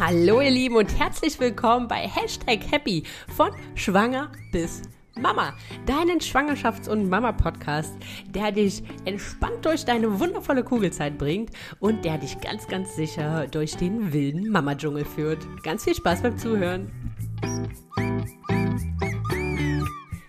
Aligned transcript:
Hallo 0.00 0.40
ihr 0.40 0.50
Lieben 0.50 0.76
und 0.76 0.96
herzlich 0.96 1.40
willkommen 1.40 1.88
bei 1.88 2.06
Hashtag 2.06 2.60
Happy 2.70 3.02
von 3.34 3.50
Schwanger 3.74 4.30
bis 4.52 4.82
Mama, 5.16 5.54
deinen 5.86 6.20
Schwangerschafts- 6.20 6.88
und 6.88 7.08
Mama-Podcast, 7.08 7.96
der 8.28 8.52
dich 8.52 8.84
entspannt 9.06 9.64
durch 9.64 9.84
deine 9.84 10.20
wundervolle 10.20 10.62
Kugelzeit 10.62 11.18
bringt 11.18 11.50
und 11.80 12.04
der 12.04 12.16
dich 12.18 12.40
ganz, 12.40 12.68
ganz 12.68 12.94
sicher 12.94 13.48
durch 13.48 13.76
den 13.76 14.12
wilden 14.12 14.50
Mama-Dschungel 14.50 15.04
führt. 15.04 15.44
Ganz 15.64 15.82
viel 15.82 15.96
Spaß 15.96 16.22
beim 16.22 16.38
Zuhören. 16.38 16.92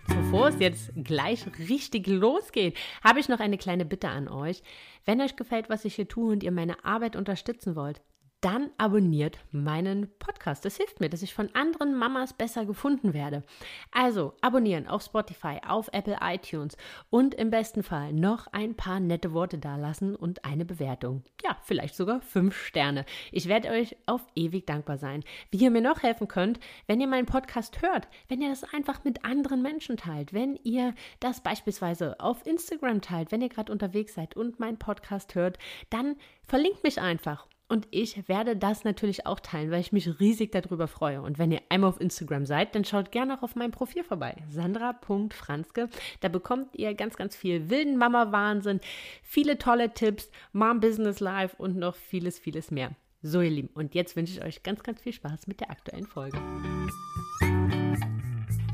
Bevor 0.07 0.47
es 0.47 0.59
jetzt 0.59 0.91
gleich 0.95 1.45
richtig 1.69 2.07
losgeht, 2.07 2.75
habe 3.03 3.19
ich 3.19 3.29
noch 3.29 3.39
eine 3.39 3.59
kleine 3.59 3.85
Bitte 3.85 4.09
an 4.09 4.29
euch. 4.29 4.63
Wenn 5.05 5.21
euch 5.21 5.35
gefällt, 5.35 5.69
was 5.69 5.85
ich 5.85 5.93
hier 5.93 6.07
tue 6.07 6.31
und 6.31 6.41
ihr 6.41 6.51
meine 6.51 6.83
Arbeit 6.83 7.15
unterstützen 7.15 7.75
wollt, 7.75 8.01
dann 8.41 8.69
abonniert 8.77 9.37
meinen 9.51 10.09
Podcast. 10.17 10.63
Das 10.63 10.77
hilft 10.77 10.99
mir, 10.99 11.09
dass 11.09 11.21
ich 11.21 11.33
von 11.33 11.53
anderen 11.53 11.95
Mamas 11.95 12.33
besser 12.33 12.65
gefunden 12.65 13.13
werde. 13.13 13.43
Also 13.91 14.33
abonnieren 14.41 14.87
auf 14.87 15.03
Spotify, 15.03 15.59
auf 15.67 15.89
Apple 15.91 16.17
iTunes 16.21 16.77
und 17.09 17.35
im 17.35 17.49
besten 17.49 17.83
Fall 17.83 18.13
noch 18.13 18.47
ein 18.47 18.75
paar 18.75 18.99
nette 18.99 19.33
Worte 19.33 19.57
dalassen 19.57 20.15
und 20.15 20.45
eine 20.45 20.65
Bewertung. 20.65 21.23
Ja, 21.43 21.57
vielleicht 21.63 21.95
sogar 21.95 22.21
fünf 22.21 22.55
Sterne. 22.55 23.05
Ich 23.31 23.47
werde 23.47 23.69
euch 23.69 23.97
auf 24.05 24.25
ewig 24.35 24.65
dankbar 24.65 24.97
sein. 24.97 25.23
Wie 25.51 25.57
ihr 25.57 25.71
mir 25.71 25.81
noch 25.81 26.03
helfen 26.03 26.27
könnt, 26.27 26.59
wenn 26.87 27.01
ihr 27.01 27.07
meinen 27.07 27.25
Podcast 27.25 27.81
hört, 27.81 28.07
wenn 28.29 28.41
ihr 28.41 28.49
das 28.49 28.63
einfach 28.63 29.03
mit 29.03 29.25
anderen 29.25 29.61
Menschen 29.61 29.97
teilt, 29.97 30.33
wenn 30.33 30.55
ihr 30.63 30.93
das 31.19 31.41
beispielsweise 31.41 32.19
auf 32.19 32.45
Instagram 32.45 33.01
teilt, 33.01 33.31
wenn 33.31 33.41
ihr 33.41 33.49
gerade 33.49 33.71
unterwegs 33.71 34.13
seid 34.13 34.35
und 34.37 34.59
meinen 34.59 34.79
Podcast 34.79 35.35
hört, 35.35 35.57
dann 35.89 36.15
verlinkt 36.47 36.83
mich 36.83 37.01
einfach 37.01 37.47
und 37.69 37.87
ich 37.91 38.27
werde 38.27 38.57
das 38.57 38.83
natürlich 38.83 39.27
auch 39.27 39.39
teilen, 39.39 39.69
weil 39.69 39.79
ich 39.79 39.91
mich 39.91 40.19
riesig 40.19 40.51
darüber 40.51 40.87
freue. 40.87 41.21
Und 41.21 41.37
wenn 41.37 41.51
ihr 41.51 41.61
einmal 41.69 41.91
auf 41.91 42.01
Instagram 42.01 42.47
seid, 42.47 42.73
dann 42.73 42.83
schaut 42.83 43.11
gerne 43.11 43.37
auch 43.37 43.43
auf 43.43 43.55
meinem 43.55 43.71
Profil 43.71 44.03
vorbei. 44.03 44.35
Sandra.franzke. 44.49 45.87
Da 46.19 46.29
bekommt 46.29 46.75
ihr 46.75 46.95
ganz, 46.95 47.15
ganz 47.15 47.35
viel 47.35 47.69
wilden 47.69 47.97
Mama-Wahnsinn, 47.97 48.81
viele 49.21 49.59
tolle 49.59 49.93
Tipps, 49.93 50.31
Mom 50.51 50.79
Business 50.79 51.19
Life 51.19 51.55
und 51.57 51.77
noch 51.77 51.95
vieles, 51.95 52.39
vieles 52.39 52.71
mehr. 52.71 52.91
So, 53.21 53.41
ihr 53.41 53.51
Lieben. 53.51 53.69
Und 53.75 53.93
jetzt 53.93 54.15
wünsche 54.15 54.33
ich 54.33 54.43
euch 54.43 54.63
ganz, 54.63 54.81
ganz 54.81 55.01
viel 55.01 55.13
Spaß 55.13 55.45
mit 55.45 55.59
der 55.59 55.69
aktuellen 55.69 56.07
Folge. 56.07 56.39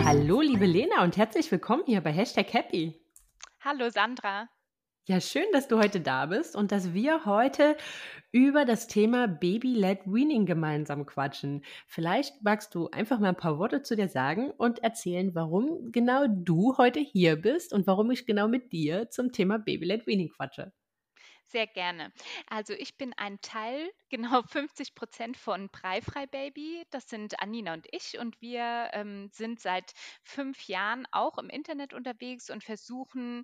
Hallo, 0.03 0.39
liebe 0.39 0.65
Lena 0.65 1.03
und 1.03 1.17
herzlich 1.17 1.51
willkommen 1.51 1.83
hier 1.85 1.99
bei 1.99 2.13
Hashtag 2.13 2.53
Happy. 2.53 2.93
Hallo, 3.59 3.89
Sandra. 3.89 4.47
Ja, 5.07 5.21
schön, 5.21 5.45
dass 5.53 5.67
du 5.67 5.77
heute 5.77 6.01
da 6.01 6.25
bist 6.25 6.55
und 6.55 6.71
dass 6.71 6.95
wir 6.95 7.25
heute 7.25 7.77
über 8.31 8.65
das 8.65 8.87
Thema 8.87 9.27
Baby-led 9.27 9.99
Weaning 10.07 10.47
gemeinsam 10.47 11.05
quatschen. 11.05 11.63
Vielleicht 11.85 12.41
magst 12.41 12.73
du 12.73 12.89
einfach 12.89 13.19
mal 13.19 13.29
ein 13.29 13.37
paar 13.37 13.59
Worte 13.59 13.83
zu 13.83 13.95
dir 13.95 14.09
sagen 14.09 14.49
und 14.49 14.79
erzählen, 14.79 15.35
warum 15.35 15.91
genau 15.91 16.25
du 16.27 16.75
heute 16.79 16.99
hier 17.01 17.35
bist 17.35 17.71
und 17.71 17.85
warum 17.85 18.09
ich 18.09 18.25
genau 18.25 18.47
mit 18.47 18.71
dir 18.73 19.11
zum 19.11 19.31
Thema 19.31 19.59
Baby-led 19.59 20.07
Weaning 20.07 20.29
quatsche. 20.29 20.73
Sehr 21.47 21.67
gerne. 21.67 22.11
Also 22.47 22.73
ich 22.73 22.97
bin 22.97 23.13
ein 23.13 23.39
Teil, 23.41 23.91
genau 24.09 24.41
50 24.41 24.95
Prozent 24.95 25.37
von 25.37 25.69
Breifrei 25.69 26.25
Baby. 26.25 26.83
Das 26.89 27.07
sind 27.07 27.39
Anina 27.39 27.73
und 27.73 27.87
ich 27.91 28.17
und 28.17 28.41
wir 28.41 28.89
ähm, 28.93 29.29
sind 29.31 29.59
seit 29.59 29.93
fünf 30.23 30.67
Jahren 30.67 31.07
auch 31.11 31.37
im 31.37 31.49
Internet 31.49 31.93
unterwegs 31.93 32.49
und 32.49 32.63
versuchen 32.63 33.43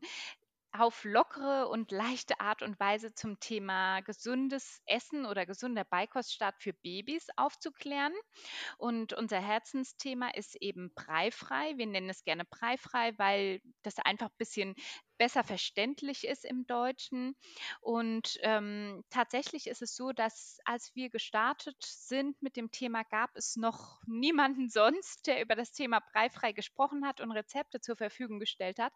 auf 0.73 1.03
lockere 1.03 1.67
und 1.69 1.91
leichte 1.91 2.39
Art 2.39 2.61
und 2.61 2.79
Weise 2.79 3.13
zum 3.13 3.39
Thema 3.39 4.01
gesundes 4.01 4.81
Essen 4.85 5.25
oder 5.25 5.45
gesunder 5.45 5.83
Beikoststart 5.83 6.55
für 6.59 6.73
Babys 6.73 7.27
aufzuklären. 7.35 8.13
Und 8.77 9.13
unser 9.13 9.39
Herzensthema 9.39 10.29
ist 10.29 10.55
eben 10.55 10.93
breifrei. 10.93 11.77
Wir 11.77 11.87
nennen 11.87 12.09
es 12.09 12.23
gerne 12.23 12.45
breifrei, 12.45 13.13
weil 13.17 13.61
das 13.83 13.97
einfach 13.99 14.29
ein 14.29 14.37
bisschen 14.37 14.75
besser 15.21 15.43
verständlich 15.43 16.25
ist 16.25 16.45
im 16.45 16.65
Deutschen. 16.65 17.35
Und 17.79 18.39
ähm, 18.41 19.03
tatsächlich 19.11 19.67
ist 19.67 19.83
es 19.83 19.95
so, 19.95 20.13
dass 20.13 20.57
als 20.65 20.95
wir 20.95 21.11
gestartet 21.11 21.77
sind 21.79 22.41
mit 22.41 22.55
dem 22.55 22.71
Thema, 22.71 23.03
gab 23.03 23.29
es 23.35 23.55
noch 23.55 24.01
niemanden 24.07 24.67
sonst, 24.67 25.27
der 25.27 25.43
über 25.43 25.55
das 25.55 25.73
Thema 25.73 25.99
breifrei 26.11 26.53
gesprochen 26.53 27.05
hat 27.05 27.21
und 27.21 27.29
Rezepte 27.29 27.79
zur 27.79 27.97
Verfügung 27.97 28.39
gestellt 28.39 28.79
hat. 28.79 28.93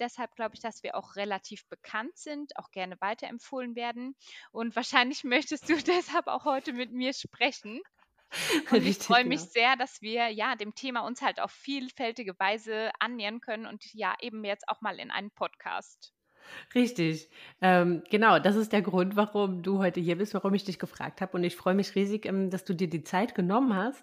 Deshalb 0.00 0.34
glaube 0.34 0.56
ich, 0.56 0.60
dass 0.60 0.82
wir 0.82 0.96
auch 0.96 1.14
relativ 1.14 1.64
bekannt 1.68 2.18
sind, 2.18 2.56
auch 2.56 2.72
gerne 2.72 3.00
weiterempfohlen 3.00 3.76
werden. 3.76 4.16
Und 4.50 4.74
wahrscheinlich 4.74 5.22
möchtest 5.62 5.68
du 5.68 5.76
deshalb 5.86 6.26
auch 6.26 6.44
heute 6.44 6.72
mit 6.72 6.90
mir 6.90 7.12
sprechen. 7.12 7.80
Und 8.70 8.86
ich 8.86 8.98
freue 8.98 9.24
mich 9.24 9.40
genau. 9.40 9.50
sehr, 9.52 9.76
dass 9.76 10.02
wir 10.02 10.28
ja 10.28 10.54
dem 10.54 10.74
Thema 10.74 11.00
uns 11.00 11.22
halt 11.22 11.40
auf 11.40 11.50
vielfältige 11.50 12.38
Weise 12.38 12.90
annähern 12.98 13.40
können 13.40 13.66
und 13.66 13.84
ja 13.94 14.14
eben 14.20 14.44
jetzt 14.44 14.68
auch 14.68 14.80
mal 14.80 14.98
in 14.98 15.10
einen 15.10 15.30
Podcast. 15.30 16.12
Richtig. 16.74 17.28
Ähm, 17.60 18.02
genau, 18.10 18.38
das 18.38 18.56
ist 18.56 18.72
der 18.72 18.82
Grund, 18.82 19.16
warum 19.16 19.62
du 19.62 19.78
heute 19.78 20.00
hier 20.00 20.16
bist, 20.16 20.34
warum 20.34 20.54
ich 20.54 20.64
dich 20.64 20.78
gefragt 20.78 21.20
habe. 21.20 21.36
Und 21.36 21.44
ich 21.44 21.56
freue 21.56 21.74
mich 21.74 21.94
riesig, 21.94 22.26
ähm, 22.26 22.50
dass 22.50 22.64
du 22.64 22.74
dir 22.74 22.88
die 22.88 23.04
Zeit 23.04 23.34
genommen 23.34 23.74
hast. 23.74 24.02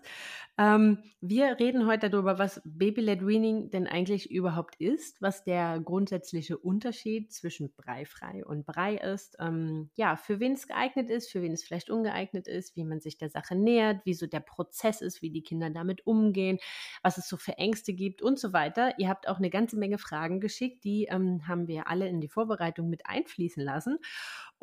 Ähm, 0.58 1.00
wir 1.20 1.60
reden 1.60 1.86
heute 1.86 2.10
darüber, 2.10 2.40
was 2.40 2.62
Baby-led 2.64 3.26
Weaning 3.26 3.72
denn 3.72 3.88
eigentlich 3.88 4.32
überhaupt 4.32 4.76
ist, 4.78 5.22
was 5.22 5.44
der 5.44 5.82
grundsätzliche 5.82 6.58
Unterschied 6.58 7.34
zwischen 7.34 7.74
breifrei 7.74 8.46
und 8.46 8.66
Brei 8.66 8.96
ist, 8.96 9.36
ähm, 9.42 9.90
ja, 9.96 10.16
für 10.16 10.40
wen 10.40 10.54
es 10.54 10.68
geeignet 10.68 11.10
ist, 11.10 11.30
für 11.30 11.42
wen 11.42 11.52
es 11.52 11.64
vielleicht 11.64 11.90
ungeeignet 11.90 12.48
ist, 12.48 12.78
wie 12.78 12.86
man 12.86 13.02
sich 13.02 13.18
der 13.18 13.30
Sache 13.30 13.56
nähert, 13.56 14.06
wie 14.06 14.14
so 14.14 14.28
der 14.28 14.40
Prozess 14.40 15.02
ist, 15.02 15.22
wie 15.22 15.30
die 15.30 15.44
Kinder 15.44 15.70
damit 15.72 16.08
umgehen, 16.08 16.60
was 17.04 17.18
es 17.18 17.28
so 17.28 17.36
für 17.36 17.58
Ängste 17.58 17.94
gibt 17.94 18.22
und 18.22 18.40
so 18.40 18.54
weiter. 18.54 18.98
Ihr 18.98 19.10
habt 19.10 19.28
auch 19.28 19.40
eine 19.40 19.50
ganze 19.50 19.78
Menge 19.78 19.98
Fragen 19.98 20.40
geschickt, 20.40 20.86
die 20.86 21.06
ähm, 21.12 21.46
haben 21.50 21.68
wir 21.68 21.90
alle 21.90 22.08
in 22.08 22.22
die 22.22 22.30
Vorbereitung 22.30 22.90
mit 22.90 23.06
einfließen 23.06 23.62
lassen. 23.62 23.98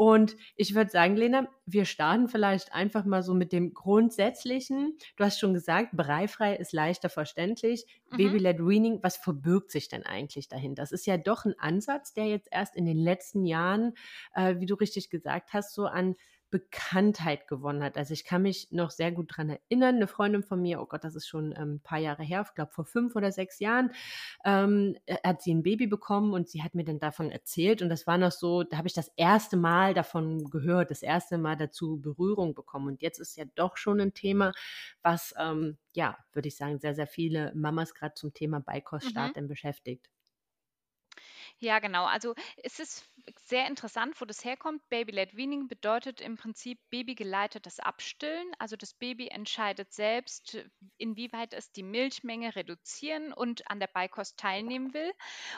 Und 0.02 0.36
ich 0.56 0.74
würde 0.74 0.90
sagen, 0.90 1.14
Lena, 1.14 1.46
wir 1.64 1.84
starten 1.84 2.26
vielleicht 2.26 2.72
einfach 2.72 3.04
mal 3.04 3.22
so 3.22 3.34
mit 3.34 3.52
dem 3.52 3.72
Grundsätzlichen. 3.72 4.98
Du 5.14 5.22
hast 5.22 5.38
schon 5.38 5.54
gesagt, 5.54 5.90
breifrei 5.92 6.56
ist 6.56 6.72
leichter 6.72 7.08
verständlich. 7.08 7.86
Mhm. 8.10 8.16
Baby-led 8.16 8.58
Weaning, 8.58 8.98
was 9.04 9.16
verbirgt 9.16 9.70
sich 9.70 9.86
denn 9.86 10.04
eigentlich 10.04 10.48
dahinter? 10.48 10.82
Das 10.82 10.90
ist 10.90 11.06
ja 11.06 11.18
doch 11.18 11.44
ein 11.44 11.54
Ansatz, 11.56 12.14
der 12.14 12.26
jetzt 12.26 12.48
erst 12.50 12.74
in 12.74 12.84
den 12.84 12.98
letzten 12.98 13.46
Jahren, 13.46 13.94
äh, 14.34 14.56
wie 14.58 14.66
du 14.66 14.74
richtig 14.74 15.08
gesagt 15.08 15.52
hast, 15.52 15.72
so 15.72 15.84
an 15.84 16.16
Bekanntheit 16.52 17.48
gewonnen 17.48 17.82
hat. 17.82 17.96
Also 17.96 18.12
ich 18.12 18.24
kann 18.24 18.42
mich 18.42 18.70
noch 18.70 18.90
sehr 18.90 19.10
gut 19.10 19.32
daran 19.32 19.48
erinnern, 19.48 19.96
eine 19.96 20.06
Freundin 20.06 20.42
von 20.42 20.60
mir, 20.60 20.82
oh 20.82 20.86
Gott, 20.86 21.02
das 21.02 21.16
ist 21.16 21.26
schon 21.26 21.54
ähm, 21.56 21.76
ein 21.76 21.80
paar 21.80 21.98
Jahre 21.98 22.22
her, 22.22 22.44
ich 22.46 22.54
glaube 22.54 22.70
vor 22.70 22.84
fünf 22.84 23.16
oder 23.16 23.32
sechs 23.32 23.58
Jahren, 23.58 23.90
ähm, 24.44 24.94
äh, 25.06 25.16
hat 25.24 25.40
sie 25.40 25.52
ein 25.54 25.62
Baby 25.62 25.86
bekommen 25.86 26.34
und 26.34 26.50
sie 26.50 26.62
hat 26.62 26.74
mir 26.74 26.84
dann 26.84 27.00
davon 27.00 27.30
erzählt 27.30 27.80
und 27.80 27.88
das 27.88 28.06
war 28.06 28.18
noch 28.18 28.32
so, 28.32 28.64
da 28.64 28.76
habe 28.76 28.86
ich 28.86 28.92
das 28.92 29.08
erste 29.16 29.56
Mal 29.56 29.94
davon 29.94 30.50
gehört, 30.50 30.90
das 30.90 31.02
erste 31.02 31.38
Mal 31.38 31.56
dazu 31.56 31.98
Berührung 31.98 32.54
bekommen 32.54 32.86
und 32.86 33.00
jetzt 33.00 33.18
ist 33.18 33.36
ja 33.36 33.46
doch 33.54 33.78
schon 33.78 33.98
ein 33.98 34.12
Thema, 34.12 34.52
was, 35.02 35.34
ähm, 35.38 35.78
ja, 35.94 36.18
würde 36.34 36.48
ich 36.48 36.56
sagen, 36.56 36.78
sehr, 36.78 36.94
sehr 36.94 37.06
viele 37.06 37.50
Mamas 37.54 37.94
gerade 37.94 38.14
zum 38.14 38.34
Thema 38.34 38.60
Beikoststart 38.60 39.36
mhm. 39.36 39.48
beschäftigt. 39.48 40.10
Ja, 41.62 41.78
genau. 41.78 42.06
Also 42.06 42.34
es 42.56 42.80
ist 42.80 43.08
sehr 43.38 43.68
interessant, 43.68 44.20
wo 44.20 44.24
das 44.24 44.44
herkommt. 44.44 44.82
Baby-led 44.88 45.36
Weaning 45.36 45.68
bedeutet 45.68 46.20
im 46.20 46.36
Prinzip 46.36 46.80
babygeleitetes 46.90 47.78
Abstillen. 47.78 48.50
Also 48.58 48.74
das 48.74 48.94
Baby 48.94 49.28
entscheidet 49.28 49.92
selbst, 49.92 50.58
inwieweit 50.98 51.54
es 51.54 51.70
die 51.70 51.84
Milchmenge 51.84 52.56
reduzieren 52.56 53.32
und 53.32 53.70
an 53.70 53.78
der 53.78 53.86
Beikost 53.86 54.38
teilnehmen 54.38 54.92
will. 54.92 55.12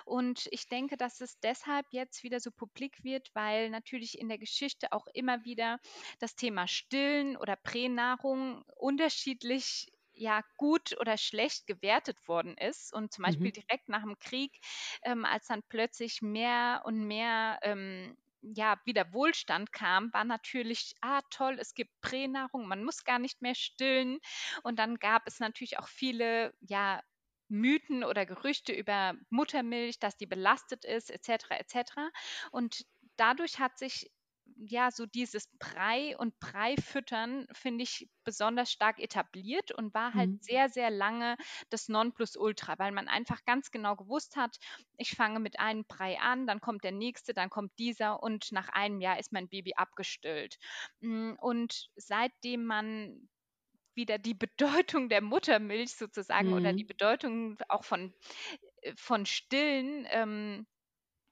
Und 0.04 0.46
ich 0.50 0.68
denke, 0.68 0.98
dass 0.98 1.22
es 1.22 1.40
deshalb 1.40 1.86
jetzt 1.90 2.22
wieder 2.22 2.38
so 2.38 2.50
publik 2.50 3.02
wird, 3.02 3.30
weil 3.32 3.70
natürlich 3.70 4.18
in 4.18 4.28
der 4.28 4.36
Geschichte 4.38 4.92
auch 4.92 5.06
immer 5.14 5.42
wieder 5.46 5.78
das 6.18 6.36
Thema 6.36 6.68
Stillen 6.68 7.34
oder 7.38 7.56
Pränahrung 7.56 8.62
unterschiedlich 8.76 9.90
ja 10.14 10.42
gut 10.56 10.96
oder 11.00 11.16
schlecht 11.18 11.66
gewertet 11.66 12.28
worden 12.28 12.56
ist. 12.56 12.92
Und 12.92 13.12
zum 13.12 13.24
Beispiel 13.24 13.48
mhm. 13.48 13.52
direkt 13.52 13.88
nach 13.88 14.02
dem 14.02 14.18
Krieg, 14.18 14.58
ähm, 15.02 15.24
als 15.24 15.46
dann 15.46 15.62
plötzlich 15.68 16.22
mehr 16.22 16.82
und 16.84 17.06
mehr 17.06 17.58
ähm, 17.62 18.16
ja, 18.52 18.78
wieder 18.84 19.12
Wohlstand 19.12 19.72
kam, 19.72 20.12
war 20.12 20.24
natürlich, 20.24 20.94
ah, 21.00 21.22
toll, 21.30 21.56
es 21.58 21.74
gibt 21.74 21.98
Pränahrung, 22.00 22.68
man 22.68 22.84
muss 22.84 23.04
gar 23.04 23.18
nicht 23.18 23.40
mehr 23.40 23.54
stillen. 23.54 24.18
Und 24.62 24.78
dann 24.78 24.96
gab 24.96 25.26
es 25.26 25.40
natürlich 25.40 25.78
auch 25.78 25.88
viele, 25.88 26.52
ja, 26.60 27.02
Mythen 27.48 28.04
oder 28.04 28.26
Gerüchte 28.26 28.72
über 28.72 29.14
Muttermilch, 29.30 29.98
dass 29.98 30.16
die 30.16 30.26
belastet 30.26 30.84
ist, 30.84 31.10
etc., 31.10 31.50
etc. 31.50 31.92
Und 32.50 32.86
dadurch 33.16 33.58
hat 33.58 33.78
sich 33.78 34.10
ja, 34.56 34.90
so 34.90 35.06
dieses 35.06 35.48
Brei 35.58 36.16
und 36.16 36.38
Breifüttern 36.40 37.46
finde 37.52 37.84
ich 37.84 38.08
besonders 38.24 38.70
stark 38.70 38.98
etabliert 38.98 39.72
und 39.72 39.94
war 39.94 40.14
halt 40.14 40.30
mhm. 40.30 40.38
sehr, 40.40 40.68
sehr 40.68 40.90
lange 40.90 41.36
das 41.70 41.88
Nonplusultra, 41.88 42.78
weil 42.78 42.92
man 42.92 43.08
einfach 43.08 43.44
ganz 43.44 43.70
genau 43.70 43.96
gewusst 43.96 44.36
hat, 44.36 44.58
ich 44.96 45.10
fange 45.10 45.40
mit 45.40 45.58
einem 45.58 45.84
Brei 45.84 46.18
an, 46.20 46.46
dann 46.46 46.60
kommt 46.60 46.84
der 46.84 46.92
nächste, 46.92 47.34
dann 47.34 47.50
kommt 47.50 47.78
dieser 47.78 48.22
und 48.22 48.52
nach 48.52 48.68
einem 48.68 49.00
Jahr 49.00 49.18
ist 49.18 49.32
mein 49.32 49.48
Baby 49.48 49.74
abgestillt. 49.74 50.58
Mm, 51.00 51.32
und 51.40 51.90
seitdem 51.96 52.64
man 52.64 53.28
wieder 53.94 54.18
die 54.18 54.34
Bedeutung 54.94 55.08
der 55.08 55.20
Muttermilch 55.20 55.94
sozusagen 55.96 56.48
mhm. 56.48 56.54
oder 56.54 56.72
die 56.72 56.84
Bedeutung 56.84 57.58
auch 57.68 57.84
von, 57.84 58.14
äh, 58.82 58.92
von 58.96 59.26
Stillen 59.26 60.06
ähm, 60.10 60.66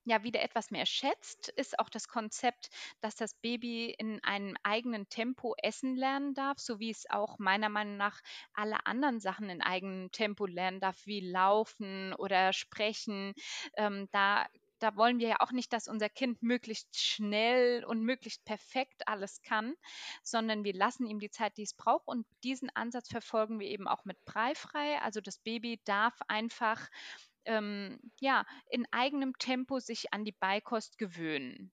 ja 0.04 0.22
wieder 0.22 0.42
etwas 0.42 0.70
mehr 0.70 0.86
schätzt, 0.86 1.48
ist 1.48 1.78
auch 1.78 1.88
das 1.88 2.08
Konzept, 2.08 2.70
dass 3.00 3.14
das 3.16 3.34
Baby 3.34 3.94
in 3.98 4.22
einem 4.24 4.56
eigenen 4.62 5.08
Tempo 5.08 5.54
essen 5.62 5.96
lernen 5.96 6.34
darf, 6.34 6.58
so 6.58 6.78
wie 6.80 6.90
es 6.90 7.08
auch 7.10 7.38
meiner 7.38 7.68
Meinung 7.68 7.96
nach 7.96 8.20
alle 8.54 8.86
anderen 8.86 9.20
Sachen 9.20 9.48
in 9.50 9.62
eigenem 9.62 10.10
Tempo 10.12 10.46
lernen 10.46 10.80
darf, 10.80 11.06
wie 11.06 11.20
Laufen 11.20 12.14
oder 12.14 12.52
Sprechen. 12.52 13.34
Ähm, 13.76 14.08
da 14.12 14.46
da 14.82 14.96
wollen 14.96 15.20
wir 15.20 15.28
ja 15.28 15.36
auch 15.38 15.52
nicht, 15.52 15.72
dass 15.72 15.86
unser 15.86 16.08
Kind 16.08 16.42
möglichst 16.42 17.00
schnell 17.00 17.84
und 17.84 18.02
möglichst 18.02 18.44
perfekt 18.44 19.06
alles 19.06 19.40
kann, 19.42 19.74
sondern 20.24 20.64
wir 20.64 20.74
lassen 20.74 21.06
ihm 21.06 21.20
die 21.20 21.30
Zeit, 21.30 21.56
die 21.56 21.62
es 21.62 21.74
braucht. 21.74 22.08
Und 22.08 22.26
diesen 22.42 22.68
Ansatz 22.74 23.08
verfolgen 23.08 23.60
wir 23.60 23.68
eben 23.68 23.86
auch 23.86 24.04
mit 24.04 24.22
Breifrei. 24.24 24.98
Also 25.00 25.20
das 25.20 25.38
Baby 25.38 25.80
darf 25.84 26.14
einfach 26.26 26.88
ähm, 27.46 27.98
ja, 28.20 28.44
in 28.68 28.86
eigenem 28.90 29.36
Tempo 29.38 29.80
sich 29.80 30.12
an 30.12 30.24
die 30.24 30.32
Beikost 30.32 30.98
gewöhnen. 30.98 31.72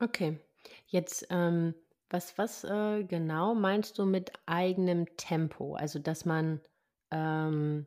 Okay, 0.00 0.40
jetzt 0.86 1.26
ähm, 1.30 1.74
was, 2.10 2.36
was 2.36 2.64
äh, 2.64 3.04
genau 3.04 3.54
meinst 3.54 3.98
du 3.98 4.04
mit 4.04 4.32
eigenem 4.46 5.06
Tempo? 5.16 5.74
Also, 5.74 5.98
dass 5.98 6.24
man 6.24 6.60
ähm, 7.10 7.86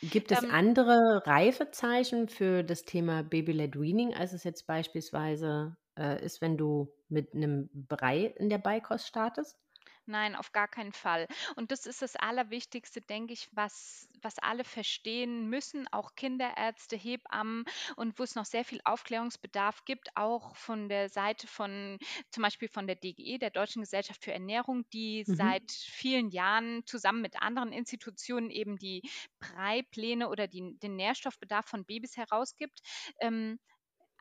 gibt 0.00 0.32
es 0.32 0.42
ähm, 0.42 0.50
andere 0.50 1.22
Reifezeichen 1.26 2.28
für 2.28 2.62
das 2.62 2.84
Thema 2.84 3.22
Baby-led 3.22 3.78
Weaning, 3.78 4.14
als 4.14 4.32
es 4.32 4.44
jetzt 4.44 4.66
beispielsweise 4.66 5.76
äh, 5.98 6.24
ist, 6.24 6.40
wenn 6.40 6.56
du 6.56 6.92
mit 7.08 7.34
einem 7.34 7.68
Brei 7.72 8.26
in 8.38 8.48
der 8.48 8.58
Beikost 8.58 9.06
startest? 9.06 9.58
Nein, 10.06 10.34
auf 10.34 10.50
gar 10.50 10.66
keinen 10.66 10.92
Fall. 10.92 11.28
Und 11.54 11.70
das 11.70 11.86
ist 11.86 12.02
das 12.02 12.16
Allerwichtigste, 12.16 13.00
denke 13.00 13.32
ich, 13.32 13.48
was, 13.52 14.08
was 14.20 14.38
alle 14.38 14.64
verstehen 14.64 15.48
müssen, 15.48 15.86
auch 15.92 16.16
Kinderärzte, 16.16 16.96
Hebammen 16.96 17.64
und 17.94 18.18
wo 18.18 18.24
es 18.24 18.34
noch 18.34 18.44
sehr 18.44 18.64
viel 18.64 18.80
Aufklärungsbedarf 18.84 19.84
gibt, 19.84 20.08
auch 20.16 20.56
von 20.56 20.88
der 20.88 21.08
Seite 21.08 21.46
von 21.46 21.98
zum 22.30 22.42
Beispiel 22.42 22.68
von 22.68 22.88
der 22.88 22.96
DGE, 22.96 23.38
der 23.38 23.50
Deutschen 23.50 23.82
Gesellschaft 23.82 24.24
für 24.24 24.32
Ernährung, 24.32 24.84
die 24.92 25.24
mhm. 25.26 25.36
seit 25.36 25.70
vielen 25.70 26.30
Jahren 26.30 26.84
zusammen 26.84 27.22
mit 27.22 27.40
anderen 27.40 27.72
Institutionen 27.72 28.50
eben 28.50 28.78
die 28.78 29.02
Breipläne 29.38 30.28
oder 30.28 30.48
die, 30.48 30.78
den 30.78 30.96
Nährstoffbedarf 30.96 31.66
von 31.66 31.84
Babys 31.84 32.16
herausgibt. 32.16 32.80
Ähm, 33.20 33.60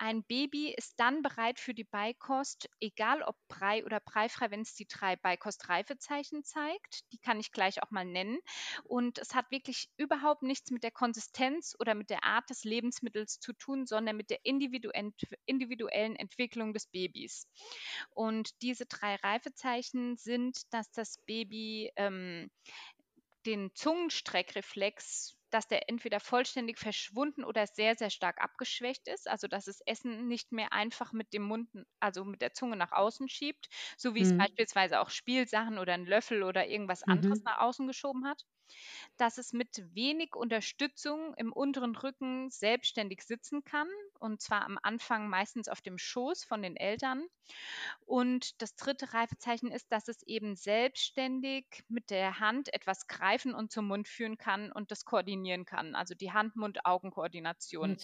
ein 0.01 0.23
Baby 0.23 0.73
ist 0.75 0.99
dann 0.99 1.21
bereit 1.21 1.59
für 1.59 1.75
die 1.75 1.83
Beikost, 1.83 2.67
egal 2.79 3.21
ob 3.21 3.35
Brei 3.47 3.85
oder 3.85 3.99
breifrei, 3.99 4.49
wenn 4.49 4.61
es 4.61 4.73
die 4.73 4.87
drei 4.87 5.15
Beikostreifezeichen 5.15 6.43
zeigt. 6.43 7.11
Die 7.11 7.19
kann 7.19 7.39
ich 7.39 7.51
gleich 7.51 7.83
auch 7.83 7.91
mal 7.91 8.03
nennen. 8.03 8.39
Und 8.83 9.19
es 9.19 9.35
hat 9.35 9.51
wirklich 9.51 9.91
überhaupt 9.97 10.41
nichts 10.41 10.71
mit 10.71 10.81
der 10.81 10.89
Konsistenz 10.89 11.75
oder 11.77 11.93
mit 11.93 12.09
der 12.09 12.23
Art 12.23 12.49
des 12.49 12.63
Lebensmittels 12.63 13.39
zu 13.39 13.53
tun, 13.53 13.85
sondern 13.85 14.17
mit 14.17 14.31
der 14.31 14.39
individuellen 14.43 16.15
Entwicklung 16.15 16.73
des 16.73 16.87
Babys. 16.87 17.47
Und 18.09 18.59
diese 18.63 18.87
drei 18.87 19.17
Reifezeichen 19.17 20.17
sind, 20.17 20.73
dass 20.73 20.91
das 20.91 21.19
Baby 21.27 21.91
ähm, 21.95 22.49
den 23.45 23.69
Zungenstreckreflex 23.75 25.37
dass 25.51 25.67
der 25.67 25.89
entweder 25.89 26.19
vollständig 26.19 26.79
verschwunden 26.79 27.43
oder 27.43 27.67
sehr, 27.67 27.95
sehr 27.95 28.09
stark 28.09 28.41
abgeschwächt 28.41 29.07
ist. 29.07 29.27
Also 29.29 29.47
dass 29.47 29.67
es 29.67 29.81
Essen 29.85 30.27
nicht 30.27 30.51
mehr 30.51 30.73
einfach 30.73 31.13
mit 31.13 31.33
dem 31.33 31.43
Mund, 31.43 31.69
also 31.99 32.25
mit 32.25 32.41
der 32.41 32.53
Zunge 32.53 32.75
nach 32.77 32.91
außen 32.91 33.29
schiebt, 33.29 33.67
so 33.97 34.15
wie 34.15 34.21
mhm. 34.21 34.23
es 34.23 34.33
beispielsweise 34.35 34.99
auch 35.01 35.09
Spielsachen 35.09 35.77
oder 35.79 35.93
ein 35.93 36.05
Löffel 36.05 36.43
oder 36.43 36.67
irgendwas 36.67 37.03
anderes 37.03 37.39
mhm. 37.39 37.45
nach 37.45 37.59
außen 37.59 37.87
geschoben 37.87 38.25
hat. 38.27 38.45
Dass 39.17 39.37
es 39.37 39.53
mit 39.53 39.83
wenig 39.93 40.35
Unterstützung 40.35 41.33
im 41.35 41.53
unteren 41.53 41.95
Rücken 41.95 42.49
selbstständig 42.49 43.23
sitzen 43.23 43.63
kann 43.63 43.87
und 44.19 44.41
zwar 44.41 44.63
am 44.65 44.77
Anfang 44.81 45.29
meistens 45.29 45.67
auf 45.67 45.81
dem 45.81 45.97
Schoß 45.97 46.43
von 46.43 46.61
den 46.61 46.75
Eltern. 46.75 47.25
Und 48.05 48.61
das 48.61 48.75
dritte 48.75 49.13
Reifezeichen 49.13 49.71
ist, 49.71 49.91
dass 49.91 50.07
es 50.07 50.21
eben 50.23 50.55
selbstständig 50.55 51.83
mit 51.87 52.09
der 52.09 52.39
Hand 52.39 52.73
etwas 52.73 53.07
greifen 53.07 53.53
und 53.53 53.71
zum 53.71 53.87
Mund 53.87 54.07
führen 54.07 54.37
kann 54.37 54.71
und 54.71 54.91
das 54.91 55.05
koordinieren 55.05 55.65
kann, 55.65 55.95
also 55.95 56.13
die 56.13 56.31
Hand-Mund-Augen-Koordination. 56.31 57.97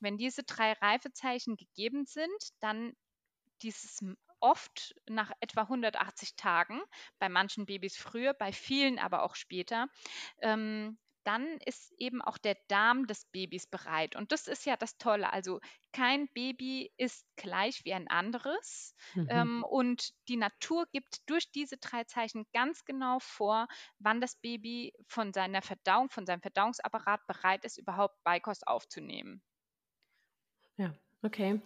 Wenn 0.00 0.18
diese 0.18 0.42
drei 0.42 0.72
Reifezeichen 0.72 1.56
gegeben 1.56 2.04
sind, 2.04 2.28
dann 2.60 2.94
dieses 3.62 4.04
oft 4.44 4.94
nach 5.08 5.32
etwa 5.40 5.62
180 5.66 6.36
Tagen, 6.36 6.82
bei 7.18 7.28
manchen 7.28 7.66
Babys 7.66 7.96
früher, 7.96 8.34
bei 8.34 8.52
vielen 8.52 8.98
aber 8.98 9.22
auch 9.22 9.34
später, 9.36 9.88
ähm, 10.40 10.98
dann 11.24 11.56
ist 11.64 11.92
eben 11.96 12.20
auch 12.20 12.36
der 12.36 12.56
Darm 12.68 13.06
des 13.06 13.24
Babys 13.24 13.66
bereit. 13.66 14.14
Und 14.14 14.30
das 14.30 14.46
ist 14.46 14.66
ja 14.66 14.76
das 14.76 14.98
Tolle. 14.98 15.32
Also 15.32 15.60
kein 15.92 16.28
Baby 16.34 16.92
ist 16.98 17.26
gleich 17.36 17.84
wie 17.86 17.94
ein 17.94 18.08
anderes. 18.08 18.94
Mhm. 19.14 19.28
Ähm, 19.28 19.64
und 19.64 20.10
die 20.28 20.36
Natur 20.36 20.86
gibt 20.92 21.28
durch 21.30 21.50
diese 21.50 21.78
drei 21.78 22.04
Zeichen 22.04 22.46
ganz 22.52 22.84
genau 22.84 23.20
vor, 23.20 23.68
wann 23.98 24.20
das 24.20 24.36
Baby 24.36 24.92
von 25.08 25.32
seiner 25.32 25.62
Verdauung, 25.62 26.10
von 26.10 26.26
seinem 26.26 26.42
Verdauungsapparat 26.42 27.26
bereit 27.26 27.64
ist, 27.64 27.78
überhaupt 27.78 28.22
Beikost 28.22 28.68
aufzunehmen. 28.68 29.42
Ja, 30.76 30.94
okay. 31.24 31.60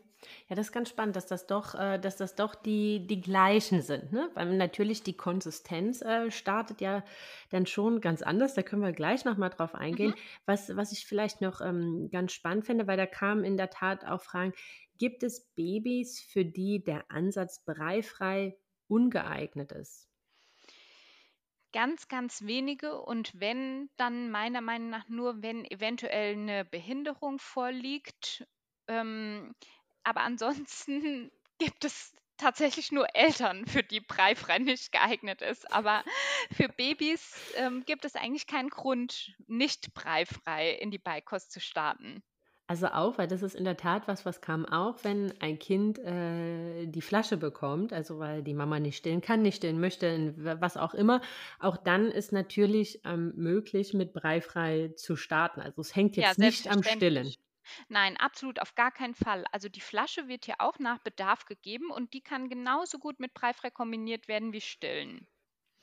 Ja, 0.49 0.57
das 0.57 0.67
ist 0.67 0.73
ganz 0.73 0.89
spannend, 0.89 1.15
dass 1.15 1.27
das 1.27 1.47
doch, 1.47 1.75
äh, 1.75 1.99
dass 1.99 2.17
das 2.17 2.35
doch 2.35 2.55
die, 2.55 3.07
die 3.07 3.21
gleichen 3.21 3.83
sind. 3.83 4.13
Ne? 4.13 4.31
Weil 4.35 4.57
natürlich 4.57 5.03
die 5.03 5.17
Konsistenz 5.17 6.03
äh, 6.03 6.31
startet 6.31 6.81
ja 6.81 7.05
dann 7.51 7.67
schon 7.67 8.01
ganz 8.01 8.23
anders. 8.23 8.55
Da 8.55 8.63
können 8.63 8.83
wir 8.83 8.93
gleich 8.93 9.25
nochmal 9.25 9.51
drauf 9.51 9.75
eingehen. 9.75 10.11
Mhm. 10.11 10.21
Was, 10.47 10.77
was 10.77 10.93
ich 10.93 11.07
vielleicht 11.07 11.41
noch 11.41 11.61
ähm, 11.61 12.09
ganz 12.11 12.33
spannend 12.33 12.67
finde, 12.67 12.87
weil 12.87 12.97
da 12.97 13.07
kamen 13.07 13.45
in 13.45 13.57
der 13.57 13.71
Tat 13.71 14.05
auch 14.05 14.21
Fragen, 14.21 14.53
gibt 14.99 15.23
es 15.23 15.47
Babys, 15.55 16.21
für 16.21 16.45
die 16.45 16.83
der 16.83 17.11
Ansatz 17.11 17.65
breifrei 17.65 18.57
ungeeignet 18.89 19.71
ist? 19.73 20.09
Ganz, 21.73 22.09
ganz 22.09 22.43
wenige 22.43 23.01
und 23.03 23.39
wenn, 23.39 23.91
dann 23.99 24.31
meiner 24.31 24.63
Meinung 24.63 24.89
nach 24.89 25.09
nur, 25.09 25.43
wenn 25.43 25.67
eventuell 25.67 26.33
eine 26.33 26.65
Behinderung 26.65 27.39
vorliegt. 27.39 28.47
Ähm, 28.89 29.55
aber 30.05 30.23
ansonsten 30.23 31.31
gibt 31.59 31.85
es 31.85 32.13
tatsächlich 32.39 32.93
nur 32.93 33.07
Eltern, 33.15 33.67
für 33.67 33.83
die 33.83 34.01
breifrei 34.01 34.59
nicht 34.59 34.93
geeignet 34.93 35.43
ist. 35.43 35.71
Aber 35.73 36.03
für 36.53 36.69
Babys 36.69 37.35
ähm, 37.57 37.85
gibt 37.85 38.05
es 38.05 38.15
eigentlich 38.15 38.47
keinen 38.47 38.71
Grund, 38.71 39.35
nicht 39.47 39.93
breifrei 39.93 40.71
in 40.71 40.91
die 40.91 40.99
Beikost 40.99 41.53
zu 41.53 41.61
starten. 41.61 42.23
Also 42.71 42.89
auch, 42.89 43.17
weil 43.17 43.27
das 43.27 43.43
ist 43.43 43.55
in 43.55 43.65
der 43.65 43.79
Tat 43.79 44.09
was, 44.09 44.27
was 44.27 44.43
kam 44.43 44.67
auch, 44.67 45.03
wenn 45.03 45.33
ein 45.41 45.59
Kind 45.59 45.99
äh, 46.01 46.87
die 46.87 47.01
Flasche 47.01 47.39
bekommt, 47.39 47.95
also 47.95 48.19
weil 48.19 48.43
die 48.43 48.53
Mama 48.53 48.79
nicht 48.79 48.99
stillen 48.99 49.23
kann, 49.23 49.41
nicht 49.41 49.57
stillen 49.57 49.81
möchte, 49.81 50.35
was 50.37 50.77
auch 50.77 50.93
immer. 50.93 51.23
Auch 51.61 51.79
dann 51.79 52.11
ist 52.11 52.31
natürlich 52.31 53.01
ähm, 53.07 53.33
möglich, 53.37 53.95
mit 53.95 54.13
breifrei 54.13 54.93
zu 54.97 55.17
starten. 55.17 55.63
Also 55.63 55.81
es 55.81 55.97
hängt 55.97 56.19
jetzt 56.19 56.39
ja, 56.39 56.45
nicht 56.45 56.71
am 56.71 56.83
Stillen. 56.83 57.33
Nein, 57.89 58.17
absolut 58.17 58.61
auf 58.61 58.75
gar 58.75 58.91
keinen 58.91 59.15
Fall. 59.15 59.45
Also 59.53 59.69
die 59.69 59.81
Flasche 59.81 60.29
wird 60.29 60.47
ja 60.47 60.57
auch 60.59 60.79
nach 60.79 60.99
Bedarf 60.99 61.45
gegeben 61.47 61.91
und 61.91 62.15
die 62.15 62.23
kann 62.23 62.49
genauso 62.49 62.99
gut 62.99 63.21
mit 63.21 63.35
breifrei 63.35 63.71
kombiniert 63.71 64.29
werden 64.29 64.53
wie 64.53 64.61
stillen. 64.61 65.27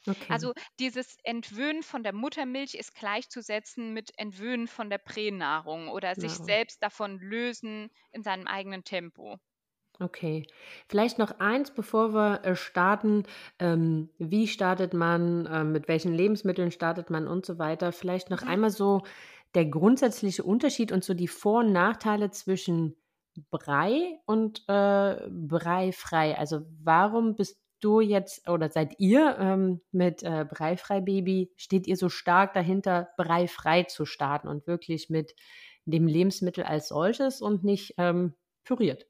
Okay. 0.08 0.26
Also 0.30 0.54
dieses 0.80 1.18
Entwöhnen 1.24 1.82
von 1.84 2.04
der 2.04 2.14
Muttermilch 2.14 2.76
ist 2.76 2.94
gleichzusetzen 2.96 3.94
mit 3.94 4.18
Entwöhnen 4.18 4.68
von 4.68 4.90
der 4.90 5.00
Pränahrung 5.00 5.90
oder 5.90 6.16
sich 6.16 6.38
ja. 6.38 6.44
selbst 6.44 6.84
davon 6.84 7.20
lösen 7.20 7.90
in 8.12 8.22
seinem 8.24 8.48
eigenen 8.48 8.84
Tempo. 8.84 9.40
Okay, 10.00 10.46
vielleicht 10.90 11.20
noch 11.20 11.40
eins, 11.40 11.72
bevor 11.72 12.14
wir 12.14 12.44
äh, 12.44 12.56
starten. 12.58 13.24
Ähm, 13.60 14.10
wie 14.18 14.48
startet 14.48 14.94
man, 14.94 15.46
äh, 15.46 15.64
mit 15.64 15.88
welchen 15.88 16.14
Lebensmitteln 16.14 16.72
startet 16.72 17.10
man 17.10 17.28
und 17.28 17.46
so 17.46 17.60
weiter. 17.60 17.94
Vielleicht 17.94 18.30
noch 18.30 18.42
mhm. 18.42 18.50
einmal 18.50 18.70
so 18.72 19.04
der 19.56 19.66
grundsätzliche 19.66 20.44
Unterschied 20.44 20.92
und 20.92 21.04
so 21.04 21.14
die 21.14 21.28
Vor- 21.28 21.62
und 21.62 21.72
Nachteile 21.72 22.30
zwischen 22.32 22.96
Brei 23.50 24.20
und 24.26 24.64
äh, 24.68 25.28
Breifrei. 25.30 26.38
Also 26.38 26.62
warum 26.84 27.36
bist 27.36 27.58
du 27.82 28.00
jetzt 28.00 28.48
oder 28.50 28.70
seid 28.70 28.96
ihr 29.00 29.38
ähm, 29.40 29.82
mit 29.92 30.24
äh, 30.24 30.46
Breifrei 30.50 31.02
Baby, 31.02 31.52
steht 31.56 31.88
ihr 31.88 31.98
so 31.98 32.10
stark 32.10 32.54
dahinter, 32.54 33.10
Breifrei 33.18 33.84
zu 33.84 34.06
starten 34.06 34.48
und 34.48 34.68
wirklich 34.68 35.10
mit 35.10 35.36
dem 35.86 36.08
Lebensmittel 36.08 36.64
als 36.64 36.88
solches 36.88 37.42
und 37.42 37.64
nicht 37.64 37.96
ähm, 37.98 38.34
püriert? 38.64 39.06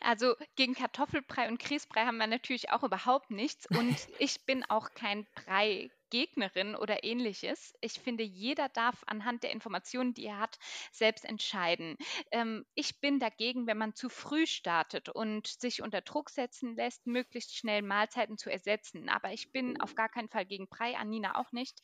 Also 0.00 0.34
gegen 0.56 0.74
Kartoffelbrei 0.74 1.48
und 1.48 1.60
Grießbrei 1.60 2.04
haben 2.04 2.18
wir 2.18 2.26
natürlich 2.26 2.70
auch 2.70 2.82
überhaupt 2.82 3.30
nichts. 3.30 3.66
Und 3.66 3.96
ich 4.18 4.44
bin 4.46 4.64
auch 4.68 4.90
kein 4.94 5.26
Brei. 5.34 5.90
Gegnerin 6.10 6.74
oder 6.74 7.04
ähnliches. 7.04 7.72
Ich 7.80 8.00
finde, 8.00 8.24
jeder 8.24 8.68
darf 8.68 9.02
anhand 9.06 9.44
der 9.44 9.52
Informationen, 9.52 10.12
die 10.12 10.26
er 10.26 10.38
hat, 10.38 10.58
selbst 10.92 11.24
entscheiden. 11.24 11.96
Ähm, 12.32 12.66
ich 12.74 13.00
bin 13.00 13.18
dagegen, 13.20 13.66
wenn 13.66 13.78
man 13.78 13.94
zu 13.94 14.08
früh 14.08 14.46
startet 14.46 15.08
und 15.08 15.46
sich 15.46 15.82
unter 15.82 16.02
Druck 16.02 16.30
setzen 16.30 16.74
lässt, 16.74 17.06
möglichst 17.06 17.56
schnell 17.56 17.82
Mahlzeiten 17.82 18.36
zu 18.36 18.50
ersetzen. 18.50 19.08
Aber 19.08 19.32
ich 19.32 19.52
bin 19.52 19.80
auf 19.80 19.94
gar 19.94 20.08
keinen 20.08 20.28
Fall 20.28 20.44
gegen 20.44 20.68
Brei, 20.68 20.96
Anina 20.96 21.36
auch 21.36 21.52
nicht. 21.52 21.78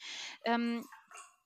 Ähm, 0.44 0.84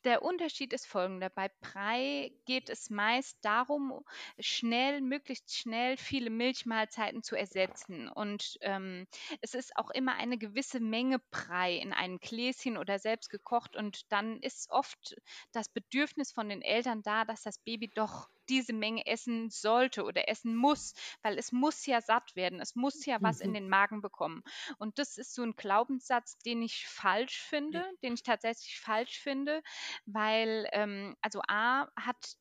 der 0.04 0.22
Unterschied 0.22 0.72
ist 0.72 0.86
folgender. 0.86 1.30
Bei 1.30 1.50
Brei 1.60 2.32
geht 2.46 2.68
es 2.68 2.90
meist 2.90 3.38
darum, 3.42 4.04
schnell, 4.38 5.00
möglichst 5.00 5.56
schnell 5.56 5.96
viele 5.96 6.30
Milchmahlzeiten 6.30 7.22
zu 7.22 7.36
ersetzen. 7.36 8.08
Und 8.08 8.58
ähm, 8.62 9.06
es 9.40 9.54
ist 9.54 9.76
auch 9.76 9.90
immer 9.90 10.14
eine 10.14 10.38
gewisse 10.38 10.80
Menge 10.80 11.18
Brei 11.30 11.76
in 11.76 11.92
einem 11.92 12.18
Gläschen 12.18 12.76
oder 12.76 12.98
selbst 12.98 13.30
gekocht. 13.30 13.76
Und 13.76 14.10
dann 14.12 14.40
ist 14.40 14.70
oft 14.70 15.16
das 15.52 15.68
Bedürfnis 15.68 16.32
von 16.32 16.48
den 16.48 16.62
Eltern 16.62 17.02
da, 17.02 17.24
dass 17.24 17.42
das 17.42 17.58
Baby 17.58 17.88
doch 17.88 18.28
diese 18.50 18.72
Menge 18.72 19.06
essen 19.06 19.48
sollte 19.48 20.04
oder 20.04 20.28
essen 20.28 20.54
muss, 20.54 20.94
weil 21.22 21.38
es 21.38 21.52
muss 21.52 21.86
ja 21.86 22.00
satt 22.00 22.34
werden, 22.36 22.60
es 22.60 22.74
muss 22.74 23.06
ja 23.06 23.18
was 23.22 23.38
mhm. 23.38 23.44
in 23.46 23.54
den 23.54 23.68
Magen 23.68 24.02
bekommen. 24.02 24.42
Und 24.78 24.98
das 24.98 25.16
ist 25.16 25.34
so 25.34 25.42
ein 25.42 25.54
Glaubenssatz, 25.56 26.36
den 26.38 26.62
ich 26.62 26.86
falsch 26.86 27.40
finde, 27.40 27.84
den 28.02 28.14
ich 28.14 28.22
tatsächlich 28.22 28.80
falsch 28.80 29.20
finde, 29.20 29.62
weil 30.04 30.68
ähm, 30.72 31.16
also 31.22 31.40
A 31.48 31.88
hat 31.96 32.36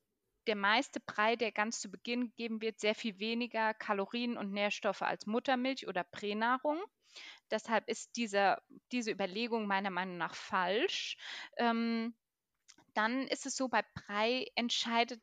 der 0.48 0.56
meiste 0.56 1.00
Brei, 1.00 1.36
der 1.36 1.52
ganz 1.52 1.80
zu 1.80 1.92
Beginn 1.92 2.30
gegeben 2.30 2.60
wird, 2.62 2.80
sehr 2.80 2.96
viel 2.96 3.20
weniger 3.20 3.74
Kalorien 3.76 4.36
und 4.36 4.52
Nährstoffe 4.52 5.04
als 5.04 5.28
Muttermilch 5.28 5.88
oder 5.88 6.04
Pränahrung. 6.04 6.82
Deshalb 7.52 7.88
ist 7.88 8.16
diese, 8.16 8.58
diese 8.92 9.12
Überlegung 9.12 9.68
meiner 9.68 9.92
Meinung 9.92 10.18
nach 10.18 10.36
falsch. 10.36 11.18
Ähm, 11.58 12.16
dann 12.94 13.28
ist 13.28 13.46
es 13.46 13.56
so, 13.56 13.68
bei 13.68 13.84
Brei 13.94 14.48
entscheidet 14.56 15.22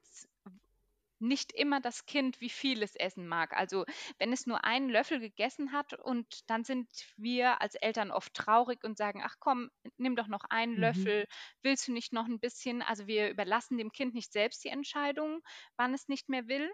nicht 1.18 1.52
immer 1.52 1.80
das 1.80 2.06
Kind, 2.06 2.40
wie 2.40 2.50
viel 2.50 2.82
es 2.82 2.94
essen 2.94 3.26
mag. 3.26 3.56
Also 3.56 3.85
wenn 4.18 4.32
es 4.32 4.46
nur 4.46 4.64
einen 4.64 4.88
Löffel 4.88 5.20
gegessen 5.20 5.73
hat 5.73 5.94
und 5.94 6.49
dann 6.50 6.64
sind 6.64 6.88
wir 7.16 7.61
als 7.61 7.75
Eltern 7.75 8.11
oft 8.11 8.35
traurig 8.35 8.85
und 8.85 8.96
sagen, 8.99 9.23
ach 9.25 9.37
komm, 9.40 9.70
nimm 9.96 10.16
doch 10.16 10.28
noch 10.28 10.44
einen 10.49 10.75
mhm. 10.75 10.80
Löffel, 10.80 11.26
willst 11.62 11.88
du 11.88 11.92
nicht 11.92 12.12
noch 12.12 12.26
ein 12.26 12.40
bisschen? 12.40 12.82
Also 12.82 13.06
wir 13.06 13.30
überlassen 13.30 13.78
dem 13.78 13.92
Kind 13.92 14.14
nicht 14.14 14.32
selbst 14.32 14.64
die 14.64 14.68
Entscheidung, 14.68 15.40
wann 15.76 15.94
es 15.94 16.08
nicht 16.08 16.28
mehr 16.28 16.46
will. 16.49 16.70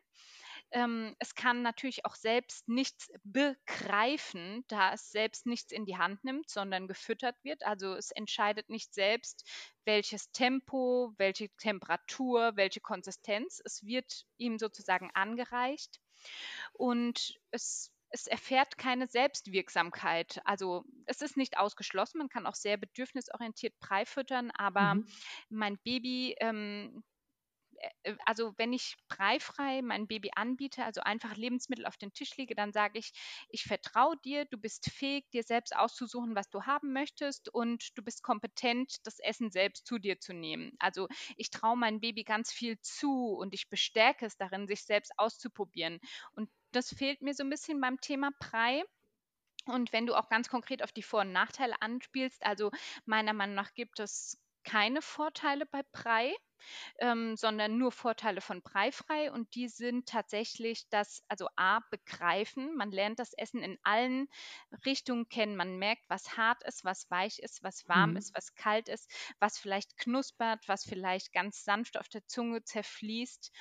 Ähm, 0.73 1.14
es 1.19 1.35
kann 1.35 1.62
natürlich 1.62 2.05
auch 2.05 2.14
selbst 2.14 2.69
nichts 2.69 3.11
begreifen, 3.25 4.64
da 4.69 4.93
es 4.95 5.11
selbst 5.11 5.47
nichts 5.47 5.73
in 5.73 5.85
die 5.85 5.99
Hand 5.99 6.25
nimmt, 6.25 6.50
sondern 6.50 6.88
gefüttert 6.88 7.37
wird. 7.43 7.64
Also 7.64 7.95
es 7.95 8.11
entscheidet 8.11 8.69
nicht 8.69 8.93
selbst, 8.95 9.49
welches 9.85 10.33
Tempo, 10.33 11.12
welche 11.19 11.49
Temperatur, 11.59 12.52
welche 12.57 12.81
Konsistenz. 12.81 13.61
Es 13.64 13.85
wird 13.85 14.25
ihm 14.38 14.59
sozusagen 14.59 15.11
angereicht 15.14 16.00
und 16.73 17.38
es 17.50 17.93
es 18.12 18.26
erfährt 18.26 18.76
keine 18.76 19.09
Selbstwirksamkeit. 19.09 20.41
Also 20.45 20.85
es 21.07 21.23
ist 21.23 21.38
nicht 21.38 21.57
ausgeschlossen, 21.57 22.19
man 22.19 22.29
kann 22.29 22.47
auch 22.47 22.55
sehr 22.55 22.76
bedürfnisorientiert 22.76 23.79
Brei 23.81 24.05
füttern, 24.05 24.50
aber 24.50 24.97
mhm. 24.97 25.07
mein 25.49 25.79
Baby 25.79 26.37
ähm, 26.41 26.93
äh, 26.95 27.12
also 28.25 28.55
wenn 28.59 28.73
ich 28.73 28.97
breifrei 29.09 29.83
mein 29.83 30.07
Baby 30.07 30.31
anbiete, 30.35 30.85
also 30.85 31.01
einfach 31.01 31.37
Lebensmittel 31.37 31.87
auf 31.87 31.97
den 31.97 32.12
Tisch 32.12 32.37
lege, 32.37 32.55
dann 32.55 32.73
sage 32.73 32.99
ich, 32.99 33.12
ich 33.49 33.65
vertraue 33.65 34.17
dir, 34.25 34.45
du 34.45 34.59
bist 34.59 34.91
fähig, 34.91 35.31
dir 35.31 35.43
selbst 35.43 35.75
auszusuchen, 35.77 36.35
was 36.35 36.51
du 36.51 36.62
haben 36.62 36.93
möchtest 36.93 37.49
und 37.49 37.97
du 37.97 38.03
bist 38.03 38.23
kompetent, 38.23 39.07
das 39.07 39.19
Essen 39.19 39.51
selbst 39.51 39.87
zu 39.87 39.99
dir 39.99 40.21
zu 40.21 40.33
nehmen. 40.33 40.73
Also 40.79 41.09
ich 41.37 41.51
traue 41.51 41.77
meinem 41.77 42.01
Baby 42.01 42.25
ganz 42.25 42.53
viel 42.53 42.79
zu 42.81 43.35
und 43.35 43.55
ich 43.55 43.69
bestärke 43.69 44.27
es 44.27 44.37
darin, 44.37 44.67
sich 44.67 44.85
selbst 44.85 45.12
auszuprobieren. 45.17 46.01
Und 46.33 46.51
das 46.73 46.95
fehlt 46.95 47.23
mir 47.23 47.35
so 47.35 47.45
ein 47.45 47.51
bisschen 47.51 47.81
beim 47.81 48.01
Thema 48.01 48.31
Brei. 48.39 48.83
Und 49.67 49.93
wenn 49.93 50.07
du 50.07 50.17
auch 50.17 50.29
ganz 50.29 50.49
konkret 50.49 50.83
auf 50.83 50.91
die 50.93 51.03
Vor- 51.03 51.21
und 51.21 51.33
Nachteile 51.33 51.81
anspielst, 51.81 52.45
also 52.45 52.73
meiner 53.05 53.33
Meinung 53.33 53.55
nach 53.55 53.75
gibt 53.75 54.01
es 54.01 54.42
keine 54.64 55.02
Vorteile 55.02 55.66
bei 55.66 55.83
Brei 55.92 56.35
ähm, 56.99 57.37
sondern 57.37 57.78
nur 57.78 57.92
Vorteile 57.92 58.40
von 58.40 58.62
Breifrei 58.62 59.31
und 59.31 59.54
die 59.54 59.69
sind 59.69 60.09
tatsächlich 60.09 60.88
das, 60.90 61.23
also 61.28 61.49
A, 61.57 61.81
begreifen. 61.90 62.75
Man 62.76 62.90
lernt 62.90 63.19
das 63.19 63.33
Essen 63.35 63.62
in 63.62 63.78
allen 63.83 64.28
Richtungen 64.85 65.28
kennen. 65.28 65.57
Man 65.57 65.78
merkt, 65.78 66.04
was 66.09 66.37
hart 66.37 66.62
ist, 66.64 66.85
was 66.85 67.11
weich 67.11 67.38
ist, 67.40 67.62
was 67.62 67.88
warm 67.88 68.11
mhm. 68.11 68.16
ist, 68.16 68.35
was 68.35 68.54
kalt 68.54 68.88
ist, 68.88 69.11
was 69.38 69.59
vielleicht 69.59 69.97
knuspert, 69.99 70.66
was 70.69 70.85
vielleicht 70.85 71.33
ganz 71.33 71.64
sanft 71.64 71.99
auf 71.99 72.09
der 72.09 72.26
Zunge 72.26 72.62
zerfließt. 72.62 73.52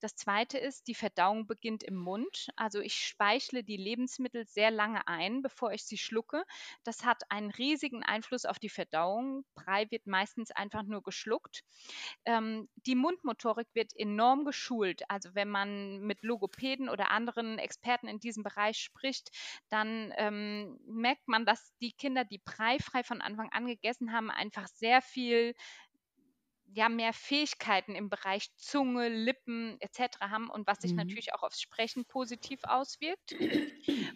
Das 0.00 0.14
zweite 0.14 0.58
ist, 0.58 0.86
die 0.86 0.94
Verdauung 0.94 1.46
beginnt 1.46 1.82
im 1.82 1.96
Mund. 1.96 2.48
Also 2.56 2.80
ich 2.80 2.94
speichle 2.94 3.64
die 3.64 3.76
Lebensmittel 3.76 4.46
sehr 4.46 4.70
lange 4.70 5.06
ein, 5.08 5.42
bevor 5.42 5.72
ich 5.72 5.84
sie 5.84 5.98
schlucke. 5.98 6.44
Das 6.84 7.04
hat 7.04 7.22
einen 7.30 7.50
riesigen 7.50 8.02
Einfluss 8.04 8.44
auf 8.44 8.58
die 8.58 8.68
Verdauung. 8.68 9.44
Brei 9.54 9.90
wird 9.90 10.06
meistens 10.06 10.50
einfach 10.52 10.84
nur 10.84 11.02
geschluckt. 11.02 11.62
Ähm, 12.24 12.68
die 12.86 12.94
Mundmotorik 12.94 13.68
wird 13.74 13.92
enorm 13.96 14.44
geschult. 14.44 15.02
Also 15.08 15.34
wenn 15.34 15.48
man 15.48 16.00
mit 16.00 16.22
Logopäden 16.22 16.88
oder 16.88 17.10
anderen 17.10 17.58
Experten 17.58 18.08
in 18.08 18.20
diesem 18.20 18.42
Bereich 18.42 18.78
spricht, 18.78 19.30
dann 19.68 20.12
ähm, 20.16 20.78
merkt 20.86 21.26
man, 21.26 21.44
dass 21.44 21.74
die 21.80 21.92
Kinder, 21.92 22.24
die 22.24 22.38
breifrei 22.38 23.02
von 23.02 23.20
Anfang 23.20 23.50
an 23.52 23.66
gegessen 23.66 24.12
haben, 24.12 24.30
einfach 24.30 24.68
sehr 24.68 25.02
viel 25.02 25.54
ja 26.74 26.88
mehr 26.88 27.12
Fähigkeiten 27.12 27.94
im 27.94 28.08
Bereich 28.08 28.54
Zunge, 28.56 29.08
Lippen 29.08 29.80
etc. 29.80 30.20
haben 30.20 30.50
und 30.50 30.66
was 30.66 30.78
sich 30.78 30.92
mhm. 30.92 30.98
natürlich 30.98 31.34
auch 31.34 31.42
aufs 31.42 31.60
Sprechen 31.60 32.04
positiv 32.04 32.60
auswirkt. 32.64 33.34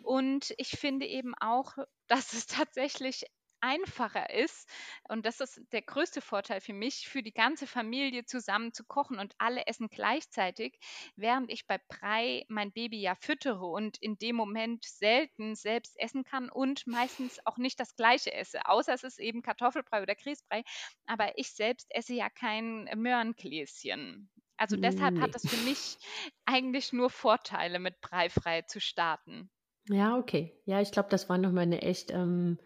Und 0.02 0.52
ich 0.58 0.70
finde 0.70 1.06
eben 1.06 1.34
auch, 1.40 1.76
dass 2.06 2.32
es 2.32 2.46
tatsächlich 2.46 3.24
einfacher 3.62 4.30
ist, 4.30 4.68
und 5.08 5.24
das 5.24 5.40
ist 5.40 5.60
der 5.72 5.82
größte 5.82 6.20
Vorteil 6.20 6.60
für 6.60 6.72
mich, 6.74 7.08
für 7.08 7.22
die 7.22 7.32
ganze 7.32 7.66
Familie 7.66 8.24
zusammen 8.26 8.72
zu 8.72 8.84
kochen 8.84 9.18
und 9.18 9.34
alle 9.38 9.66
essen 9.66 9.88
gleichzeitig, 9.88 10.78
während 11.16 11.50
ich 11.50 11.66
bei 11.66 11.78
Brei 11.88 12.44
mein 12.48 12.72
Baby 12.72 13.00
ja 13.00 13.14
füttere 13.14 13.64
und 13.66 13.96
in 13.98 14.18
dem 14.18 14.36
Moment 14.36 14.84
selten 14.84 15.54
selbst 15.54 15.98
essen 15.98 16.24
kann 16.24 16.50
und 16.50 16.86
meistens 16.86 17.38
auch 17.46 17.56
nicht 17.58 17.80
das 17.80 17.96
gleiche 17.96 18.32
esse, 18.32 18.66
außer 18.66 18.92
es 18.94 19.04
ist 19.04 19.18
eben 19.20 19.42
Kartoffelbrei 19.42 20.02
oder 20.02 20.14
Grießbrei, 20.14 20.62
aber 21.06 21.38
ich 21.38 21.52
selbst 21.52 21.86
esse 21.90 22.14
ja 22.14 22.28
kein 22.30 22.84
Möhrengläschen. 22.96 24.30
Also 24.56 24.76
deshalb 24.76 25.18
hat 25.20 25.34
es 25.34 25.46
für 25.46 25.56
mich 25.56 25.96
eigentlich 26.46 26.92
nur 26.92 27.10
Vorteile, 27.10 27.78
mit 27.78 28.00
Breifrei 28.00 28.62
zu 28.62 28.80
starten. 28.80 29.50
Ja, 29.88 30.16
okay. 30.18 30.60
Ja, 30.64 30.80
ich 30.80 30.90
glaube, 30.92 31.08
das 31.10 31.28
war 31.28 31.38
nochmal 31.38 31.62
eine 31.64 31.82
echt 31.82 32.10
ähm, 32.12 32.58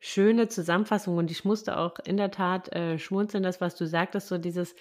schöne 0.00 0.48
Zusammenfassung 0.48 1.16
und 1.18 1.30
ich 1.30 1.44
musste 1.44 1.78
auch 1.78 1.98
in 2.04 2.16
der 2.16 2.30
Tat 2.30 2.74
äh, 2.74 2.98
schmunzeln, 2.98 3.42
das, 3.42 3.60
was 3.60 3.76
du 3.76 3.86
sagtest, 3.86 4.28
so 4.28 4.38
dieses, 4.38 4.74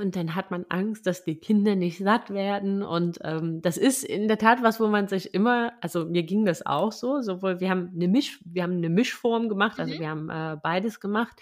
und 0.00 0.16
dann 0.16 0.34
hat 0.34 0.50
man 0.50 0.64
Angst, 0.70 1.06
dass 1.06 1.24
die 1.24 1.36
Kinder 1.36 1.76
nicht 1.76 1.98
satt 1.98 2.30
werden. 2.30 2.82
Und 2.82 3.18
ähm, 3.22 3.60
das 3.60 3.76
ist 3.76 4.02
in 4.02 4.26
der 4.26 4.38
Tat 4.38 4.62
was, 4.62 4.80
wo 4.80 4.86
man 4.86 5.06
sich 5.06 5.34
immer, 5.34 5.72
also 5.82 6.06
mir 6.06 6.22
ging 6.22 6.46
das 6.46 6.64
auch 6.64 6.92
so, 6.92 7.20
sowohl 7.20 7.60
wir 7.60 7.68
haben 7.68 7.90
eine 7.94 8.08
Misch, 8.08 8.40
wir 8.46 8.62
haben 8.62 8.78
eine 8.78 8.88
Mischform 8.88 9.50
gemacht, 9.50 9.78
also 9.78 9.94
mhm. 9.94 9.98
wir 9.98 10.08
haben 10.08 10.30
äh, 10.30 10.56
beides 10.62 10.98
gemacht. 10.98 11.38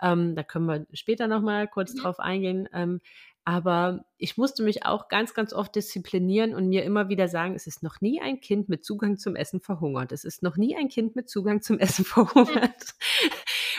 Ähm, 0.00 0.36
da 0.36 0.44
können 0.44 0.66
wir 0.66 0.86
später 0.92 1.26
nochmal 1.26 1.66
kurz 1.66 1.94
mhm. 1.94 1.98
drauf 1.98 2.20
eingehen. 2.20 2.68
Ähm, 2.72 3.00
aber 3.44 4.04
ich 4.18 4.36
musste 4.36 4.62
mich 4.62 4.84
auch 4.84 5.08
ganz, 5.08 5.32
ganz 5.34 5.52
oft 5.52 5.74
disziplinieren 5.74 6.54
und 6.54 6.68
mir 6.68 6.84
immer 6.84 7.08
wieder 7.08 7.26
sagen, 7.26 7.54
es 7.54 7.66
ist 7.66 7.82
noch 7.82 8.00
nie 8.00 8.20
ein 8.20 8.40
Kind 8.40 8.68
mit 8.68 8.84
Zugang 8.84 9.16
zum 9.16 9.34
Essen 9.34 9.60
verhungert. 9.60 10.12
Es 10.12 10.24
ist 10.24 10.42
noch 10.42 10.56
nie 10.56 10.76
ein 10.76 10.88
Kind 10.88 11.16
mit 11.16 11.30
Zugang 11.30 11.62
zum 11.62 11.78
Essen 11.78 12.04
verhungert. 12.04 12.94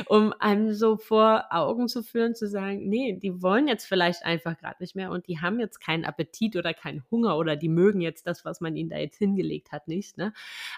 um 0.08 0.34
einem 0.40 0.74
so 0.74 0.98
vor 0.98 1.46
Augen 1.52 1.88
zu 1.88 2.02
führen, 2.02 2.34
zu 2.34 2.48
sagen, 2.48 2.88
nee, 2.90 3.14
die 3.14 3.42
wollen 3.42 3.68
jetzt 3.68 3.86
vielleicht 3.86 4.26
einfach 4.26 4.58
gerade 4.58 4.78
nicht 4.80 4.96
mehr 4.96 5.12
und 5.12 5.28
die 5.28 5.40
haben 5.40 5.60
jetzt 5.60 5.80
keinen 5.80 6.06
Appetit 6.06 6.56
oder 6.56 6.74
keinen 6.74 7.04
Hunger 7.12 7.38
oder 7.38 7.56
die 7.56 7.70
mögen 7.70 8.02
jetzt 8.02 8.26
das, 8.26 8.46
was 8.46 8.62
man 8.62 8.76
ihnen 8.76 8.90
da 8.90 8.98
jetzt 8.98 9.18
hingelegt 9.18 9.72
hat, 9.72 9.88
nicht. 9.88 10.18
Ne? 10.18 10.34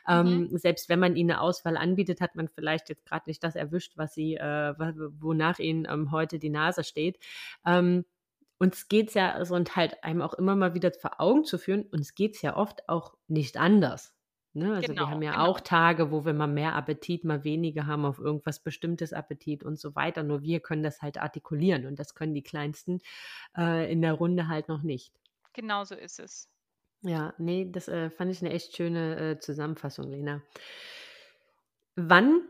Mhm. 0.07 0.49
Ähm, 0.51 0.57
selbst 0.57 0.89
wenn 0.89 0.99
man 0.99 1.15
ihnen 1.15 1.31
eine 1.31 1.41
Auswahl 1.41 1.77
anbietet, 1.77 2.21
hat 2.21 2.35
man 2.35 2.47
vielleicht 2.47 2.89
jetzt 2.89 3.05
gerade 3.05 3.29
nicht 3.29 3.43
das 3.43 3.55
erwischt, 3.55 3.93
was 3.95 4.13
sie, 4.13 4.35
äh, 4.35 4.73
wonach 5.19 5.59
ihnen 5.59 5.87
ähm, 5.89 6.11
heute 6.11 6.39
die 6.39 6.49
Nase 6.49 6.83
steht. 6.83 7.17
Ähm, 7.65 8.05
uns 8.63 8.87
geht 8.87 9.09
es 9.09 9.13
ja, 9.15 9.33
also 9.33 9.55
und 9.55 9.75
halt 9.75 10.03
einem 10.03 10.21
auch 10.21 10.33
immer 10.33 10.55
mal 10.55 10.73
wieder 10.73 10.91
vor 10.93 11.19
Augen 11.21 11.43
zu 11.45 11.57
führen, 11.57 11.83
uns 11.91 12.15
geht 12.15 12.35
es 12.35 12.41
ja 12.41 12.55
oft 12.57 12.87
auch 12.89 13.15
nicht 13.27 13.57
anders. 13.57 14.15
Ne? 14.53 14.73
Also 14.75 14.93
genau, 14.93 15.01
wir 15.05 15.09
haben 15.09 15.21
ja 15.21 15.33
genau. 15.33 15.45
auch 15.45 15.59
Tage, 15.59 16.11
wo 16.11 16.25
wir 16.25 16.33
mal 16.33 16.47
mehr 16.47 16.75
Appetit, 16.75 17.23
mal 17.25 17.43
weniger 17.43 17.87
haben 17.87 18.05
auf 18.05 18.19
irgendwas 18.19 18.59
bestimmtes 18.63 19.11
Appetit 19.13 19.63
und 19.63 19.79
so 19.79 19.95
weiter. 19.95 20.23
Nur 20.23 20.41
wir 20.43 20.59
können 20.61 20.83
das 20.83 21.01
halt 21.01 21.17
artikulieren 21.17 21.85
und 21.87 21.99
das 21.99 22.15
können 22.15 22.33
die 22.35 22.43
Kleinsten 22.43 22.99
äh, 23.57 23.91
in 23.91 24.01
der 24.01 24.13
Runde 24.13 24.47
halt 24.47 24.69
noch 24.69 24.83
nicht. 24.83 25.13
Genau 25.53 25.83
so 25.83 25.95
ist 25.95 26.19
es. 26.19 26.47
Ja, 27.01 27.33
ne, 27.37 27.65
das, 27.69 27.87
äh, 27.89 28.09
fand 28.09 28.31
ich 28.31 28.41
'ne 28.41 28.49
echt 28.51 28.75
schöne, 28.75 29.31
äh, 29.31 29.39
Zusammenfassung, 29.39 30.09
Lena. 30.09 30.41
Wann 31.95 32.41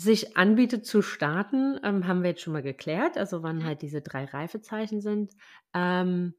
sich 0.00 0.36
anbietet 0.36 0.86
zu 0.86 1.02
starten, 1.02 1.78
ähm, 1.84 2.06
haben 2.06 2.22
wir 2.22 2.30
jetzt 2.30 2.42
schon 2.42 2.52
mal 2.52 2.62
geklärt, 2.62 3.18
also 3.18 3.42
wann 3.42 3.64
halt 3.64 3.82
diese 3.82 4.00
3 4.02 4.24
Reifezeichen 4.24 5.00
sind. 5.00 5.32
Ähm, 5.74 6.34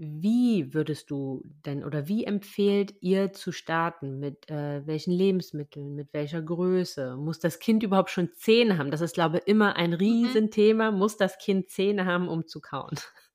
wie 0.00 0.74
würdest 0.74 1.10
du 1.10 1.42
denn 1.66 1.82
oder 1.84 2.06
wie 2.06 2.24
empfehlt 2.24 2.94
ihr 3.00 3.32
zu 3.32 3.50
starten? 3.50 4.20
Mit, 4.20 4.48
äh, 4.48 4.86
welchen 4.86 5.12
Lebensmitteln, 5.12 5.94
mit 5.94 6.12
welcher 6.12 6.40
Größe? 6.42 7.16
Muss 7.16 7.40
das 7.40 7.58
Kind 7.58 7.82
überhaupt 7.82 8.10
schon 8.10 8.32
Zähne 8.34 8.78
haben? 8.78 8.92
Das 8.92 9.00
ist, 9.00 9.14
glaube 9.14 9.38
immer 9.38 9.74
ein 9.76 9.92
Mhm. 10.06 10.38
Riesenthema. 10.42 10.92
Muss 10.92 11.16
das 11.16 11.38
Kind 11.38 11.70
Zähne 11.70 12.04
haben, 12.06 12.28
um 12.28 12.46
zu 12.46 12.60
kauen? 12.60 12.94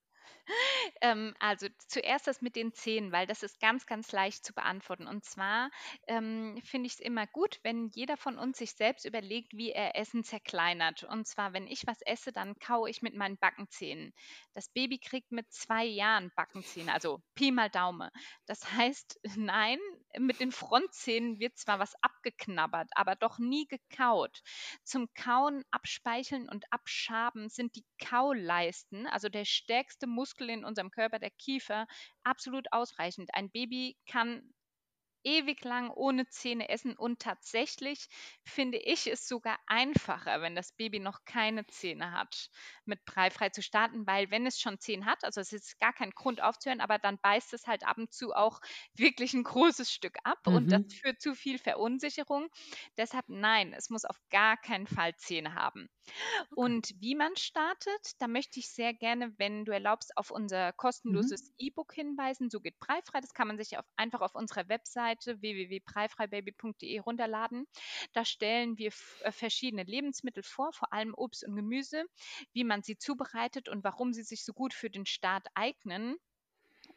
Ähm, 1.04 1.36
also 1.40 1.68
zuerst 1.90 2.28
das 2.28 2.42
mit 2.42 2.56
den 2.56 2.72
Zähnen, 2.72 3.12
weil 3.12 3.28
das 3.28 3.44
ist 3.44 3.60
ganz, 3.60 3.86
ganz 3.86 4.14
leicht 4.14 4.46
zu 4.46 4.54
beantworten. 4.54 5.06
Und 5.06 5.26
zwar 5.26 5.70
ähm, 6.08 6.62
finde 6.64 6.88
ich 6.88 6.94
es 6.94 7.00
immer 7.02 7.28
gut, 7.28 7.60
wenn 7.62 7.90
jeder 7.94 8.16
von 8.16 8.38
uns 8.38 8.58
sich 8.58 8.72
selbst 8.72 9.04
überlegt, 9.04 9.52
wie 9.52 9.72
er 9.74 9.98
Essen 9.98 10.24
zerkleinert. 10.24 11.04
Und 11.04 11.28
zwar, 11.28 11.52
wenn 11.52 11.68
ich 11.68 11.86
was 11.88 12.02
esse, 12.04 12.32
dann 12.32 12.58
kaue 12.58 12.90
ich 12.90 13.02
mit 13.02 13.16
meinen 13.16 13.38
Backenzähnen. 13.38 14.14
Das 14.54 14.70
Baby 14.70 14.98
kriegt 14.98 15.34
mit 15.34 15.52
zwei 15.52 15.84
Jahren 15.84 16.32
Backenzähne, 16.38 16.94
also 16.94 17.22
Pi 17.36 17.52
mal 17.52 17.70
Daumen. 17.70 18.10
Das 18.46 18.72
heißt, 18.72 19.20
nein, 19.38 19.80
mit 20.18 20.40
den 20.40 20.54
Frontzähnen 20.54 21.38
wird 21.38 21.58
zwar 21.58 21.80
was 21.80 21.96
abgeknabbert, 22.02 22.90
aber 22.96 23.18
doch 23.18 23.40
nie 23.40 23.68
gekaut. 23.68 24.42
Zum 24.86 25.14
Kauen, 25.16 25.66
Abspeicheln 25.70 26.48
und 26.48 26.72
Abschaben 26.72 27.50
sind 27.50 27.76
die 27.76 27.84
Kauleisten, 28.00 29.06
also 29.08 29.28
der 29.28 29.44
stärkste 29.44 30.08
Muskel 30.08 30.50
in 30.50 30.64
unserem 30.64 30.93
Körper, 30.94 31.20
der 31.20 31.32
Kiefer, 31.32 31.88
absolut 32.24 32.68
ausreichend. 32.72 33.30
Ein 33.36 33.52
Baby 33.52 33.98
kann 34.10 34.54
ewig 35.26 35.64
lang 35.64 35.90
ohne 35.90 36.28
Zähne 36.28 36.68
essen 36.68 36.98
und 36.98 37.20
tatsächlich 37.22 38.08
finde 38.46 38.78
ich 38.78 39.08
es 39.08 39.26
sogar 39.26 39.58
einfacher, 39.68 40.42
wenn 40.42 40.54
das 40.54 40.74
Baby 40.74 41.00
noch 41.00 41.20
keine 41.24 41.66
Zähne 41.68 42.12
hat, 42.12 42.50
mit 42.84 43.06
breifrei 43.06 43.50
zu 43.50 43.62
starten, 43.62 44.06
weil 44.06 44.32
wenn 44.32 44.46
es 44.46 44.60
schon 44.60 44.80
Zähne 44.80 45.06
hat, 45.06 45.24
also 45.24 45.40
es 45.40 45.54
ist 45.54 45.80
gar 45.80 45.94
kein 45.94 46.12
Grund 46.12 46.42
aufzuhören, 46.42 46.82
aber 46.82 47.00
dann 47.00 47.20
beißt 47.22 47.54
es 47.54 47.68
halt 47.68 47.86
ab 47.86 47.98
und 47.98 48.12
zu 48.14 48.34
auch 48.34 48.60
wirklich 48.96 49.34
ein 49.34 49.44
großes 49.44 49.90
Stück 49.92 50.18
ab 50.26 50.40
und 50.48 50.72
das 50.74 50.82
Mhm. 50.82 51.02
führt 51.02 51.22
zu 51.22 51.36
viel 51.36 51.58
Verunsicherung. 51.58 52.50
Deshalb 52.98 53.26
nein, 53.30 53.72
es 53.74 53.90
muss 53.90 54.04
auf 54.06 54.18
gar 54.30 54.58
keinen 54.58 54.88
Fall 54.88 55.16
Zähne 55.16 55.56
haben. 55.56 55.88
Okay. 56.52 56.54
Und 56.54 56.94
wie 57.00 57.16
man 57.16 57.36
startet, 57.36 58.12
da 58.20 58.28
möchte 58.28 58.60
ich 58.60 58.70
sehr 58.70 58.94
gerne, 58.94 59.34
wenn 59.38 59.66
du 59.66 59.72
erlaubst, 59.72 60.18
auf 60.18 60.32
unser 60.32 60.74
Mhm. 61.08 61.34
kostenloses 61.34 61.52
E-Book 61.58 61.94
hinweisen. 61.94 62.50
So 62.50 62.60
geht 62.60 62.80
Breifrei. 62.80 63.22
Das 63.22 63.34
kann 63.34 63.48
man 63.48 63.58
sich 63.58 63.78
auf, 63.78 63.86
einfach 63.96 64.22
auf 64.22 64.36
unserer 64.36 64.68
Webseite 64.70 65.42
www.breifreibaby.de 65.42 67.00
runterladen. 67.00 67.66
Da 68.14 68.26
stellen 68.26 68.78
wir 68.78 68.92
äh, 69.22 69.32
verschiedene 69.32 69.84
Lebensmittel 69.84 70.44
vor, 70.44 70.74
vor 70.74 70.92
allem 70.94 71.14
Obst 71.16 71.46
und 71.48 71.56
Gemüse, 71.56 72.06
wie 72.54 72.64
man 72.64 72.82
sie 72.84 72.98
zubereitet 72.98 73.70
und 73.70 73.84
warum 73.84 74.14
sie 74.14 74.24
sich 74.24 74.44
so 74.46 74.54
gut 74.54 74.74
für 74.74 74.90
den 74.90 75.06
Start 75.06 75.48
eignen 75.56 76.18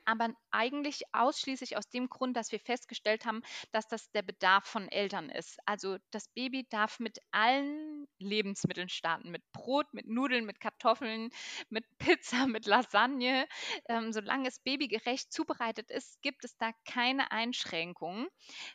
aber 0.06 0.30
eigentlich 0.50 1.02
ausschließlich 1.12 1.76
aus 1.76 1.88
dem 1.88 2.08
Grund, 2.08 2.36
dass 2.36 2.52
wir 2.52 2.60
festgestellt 2.60 3.24
haben, 3.26 3.42
dass 3.72 3.88
das 3.88 4.10
der 4.12 4.22
Bedarf 4.22 4.64
von 4.66 4.88
Eltern 4.88 5.30
ist. 5.30 5.58
Also 5.66 5.98
das 6.10 6.28
Baby 6.28 6.66
darf 6.68 6.98
mit 7.00 7.18
allen 7.30 8.06
Lebensmitteln 8.18 8.88
starten, 8.88 9.30
mit 9.30 9.42
Brot, 9.52 9.92
mit 9.92 10.06
Nudeln, 10.06 10.46
mit 10.46 10.60
Kartoffeln, 10.60 11.30
mit 11.68 11.84
Pizza, 11.98 12.46
mit 12.46 12.66
Lasagne. 12.66 13.46
Ähm, 13.88 14.12
solange 14.12 14.48
es 14.48 14.60
babygerecht 14.60 15.32
zubereitet 15.32 15.90
ist, 15.90 16.20
gibt 16.22 16.44
es 16.44 16.56
da 16.56 16.70
keine 16.84 17.30
Einschränkungen. 17.32 18.28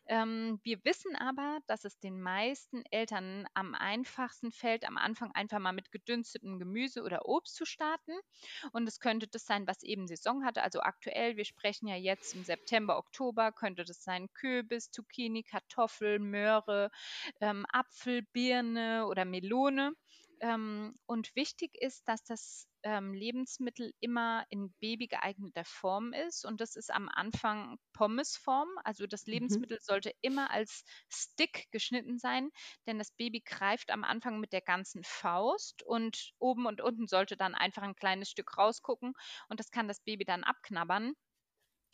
Ähm, 0.08 0.60
wir 0.64 0.80
wissen 0.84 1.16
aber, 1.16 1.60
dass 1.68 1.86
es 1.86 2.00
den 2.00 2.22
meisten 2.22 2.84
Eltern 2.92 3.48
am 3.54 3.74
einfachsten 3.76 4.52
fällt, 4.52 4.86
am 4.86 4.98
Anfang 4.98 5.32
einfach 5.34 5.60
mal 5.60 5.74
mit 5.74 5.92
gedünstetem 5.92 6.60
Gemüse 6.60 7.04
oder 7.04 7.26
Obst 7.28 7.56
zu 7.56 7.66
starten. 7.66 8.14
Und 8.72 8.88
es 8.88 9.00
könnte 9.00 9.28
das 9.28 9.46
sein, 9.46 9.68
was 9.68 9.84
eben 9.84 10.08
Saison 10.08 10.44
hatte. 10.46 10.64
Also 10.64 10.82
aktuell, 10.82 11.21
wir 11.22 11.46
sprechen 11.46 11.88
ja 11.88 11.96
jetzt 11.96 12.36
im 12.36 12.44
September, 12.44 12.98
Oktober, 12.98 13.52
könnte 13.52 13.84
das 13.84 14.04
sein 14.04 14.32
Kürbis, 14.34 14.92
Zucchini, 14.92 15.44
Kartoffel, 15.44 16.20
Möhre, 16.20 16.90
ähm, 17.40 17.66
Apfel, 17.72 18.24
Birne 18.34 19.06
oder 19.08 19.26
Melone. 19.26 19.94
Ähm, 20.42 20.98
und 21.06 21.36
wichtig 21.36 21.76
ist, 21.76 22.08
dass 22.08 22.24
das 22.24 22.68
ähm, 22.84 23.14
Lebensmittel 23.14 23.94
immer 24.00 24.46
in 24.50 24.74
babygeeigneter 24.82 25.64
Form 25.64 26.14
ist. 26.14 26.46
Und 26.46 26.60
das 26.62 26.76
ist 26.76 26.92
am 26.92 27.08
Anfang 27.10 27.78
Pommesform. 27.94 28.68
Also 28.84 29.06
das 29.08 29.28
Mhm. 29.32 29.66
Lebensmittel 29.66 29.78
sollte 29.82 30.12
immer 30.22 30.50
als 30.50 30.84
Stick 31.10 31.68
geschnitten 31.72 32.18
sein, 32.18 32.50
denn 32.88 32.98
das 32.98 33.12
Baby 33.12 33.42
greift 33.42 33.92
am 33.92 34.04
Anfang 34.04 34.40
mit 34.40 34.52
der 34.52 34.62
ganzen 34.62 35.04
Faust 35.04 35.84
und 35.84 36.34
oben 36.40 36.66
und 36.66 36.82
unten 36.82 37.08
sollte 37.08 37.38
dann 37.38 37.56
einfach 37.56 37.84
ein 37.84 37.96
kleines 37.96 38.30
Stück 38.32 38.58
rausgucken 38.58 39.14
und 39.50 39.60
das 39.60 39.72
kann 39.72 39.88
das 39.88 40.00
Baby 40.02 40.26
dann 40.26 40.44
abknabbern. 40.44 41.14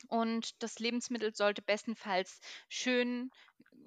Und 0.10 0.62
das 0.64 0.80
Lebensmittel 0.80 1.34
sollte 1.34 1.62
bestenfalls 1.62 2.40
schön 2.70 3.32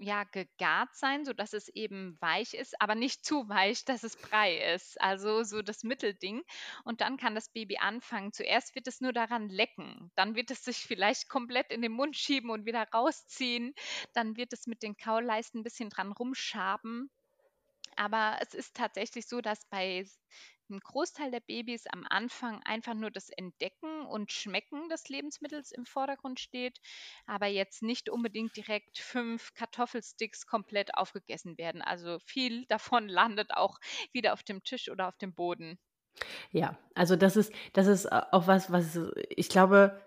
ja, 0.02 0.24
gegart 0.24 0.94
sein, 0.94 1.26
sodass 1.26 1.52
es 1.52 1.68
eben 1.68 2.16
weich 2.20 2.54
ist, 2.54 2.80
aber 2.80 2.94
nicht 2.94 3.24
zu 3.24 3.48
weich, 3.50 3.84
dass 3.84 4.02
es 4.02 4.16
Brei 4.16 4.74
ist. 4.74 5.00
Also 5.00 5.42
so 5.42 5.60
das 5.60 5.82
Mittelding. 5.84 6.42
Und 6.84 7.02
dann 7.02 7.18
kann 7.18 7.34
das 7.34 7.50
Baby 7.50 7.76
anfangen. 7.76 8.32
Zuerst 8.32 8.74
wird 8.74 8.86
es 8.88 9.02
nur 9.02 9.12
daran 9.12 9.48
lecken. 9.50 10.10
Dann 10.16 10.34
wird 10.34 10.50
es 10.50 10.64
sich 10.64 10.78
vielleicht 10.78 11.28
komplett 11.28 11.70
in 11.70 11.82
den 11.82 11.92
Mund 11.92 12.16
schieben 12.16 12.50
und 12.50 12.64
wieder 12.64 12.88
rausziehen. 12.94 13.74
Dann 14.14 14.36
wird 14.36 14.54
es 14.54 14.66
mit 14.66 14.82
den 14.82 14.96
Kauleisten 14.96 15.60
ein 15.60 15.64
bisschen 15.64 15.90
dran 15.90 16.12
rumschaben. 16.12 17.10
Aber 17.96 18.38
es 18.40 18.54
ist 18.54 18.74
tatsächlich 18.74 19.28
so, 19.28 19.42
dass 19.42 19.68
bei 19.68 20.06
einem 20.70 20.80
Großteil 20.80 21.30
der 21.30 21.40
Babys 21.40 21.86
am 21.86 22.06
Anfang 22.08 22.62
einfach 22.64 22.94
nur 22.94 23.10
das 23.10 23.30
Entdecken 23.30 24.06
und 24.06 24.32
Schmecken 24.32 24.88
des 24.88 25.08
Lebensmittels 25.08 25.72
im 25.72 25.84
Vordergrund 25.84 26.40
steht, 26.40 26.78
aber 27.26 27.46
jetzt 27.46 27.82
nicht 27.82 28.08
unbedingt 28.08 28.56
direkt 28.56 28.98
fünf 28.98 29.54
Kartoffelsticks 29.54 30.46
komplett 30.46 30.94
aufgegessen 30.94 31.58
werden. 31.58 31.82
Also 31.82 32.18
viel 32.20 32.66
davon 32.68 33.08
landet 33.08 33.52
auch 33.54 33.78
wieder 34.12 34.32
auf 34.32 34.42
dem 34.42 34.62
Tisch 34.62 34.90
oder 34.90 35.08
auf 35.08 35.18
dem 35.18 35.34
Boden. 35.34 35.78
Ja, 36.50 36.78
also 36.94 37.16
das 37.16 37.36
ist 37.36 37.52
das 37.72 37.86
ist 37.86 38.10
a 38.10 38.28
auch 38.32 38.46
was, 38.46 38.72
was 38.72 38.98
ich 39.28 39.48
glaube 39.48 40.00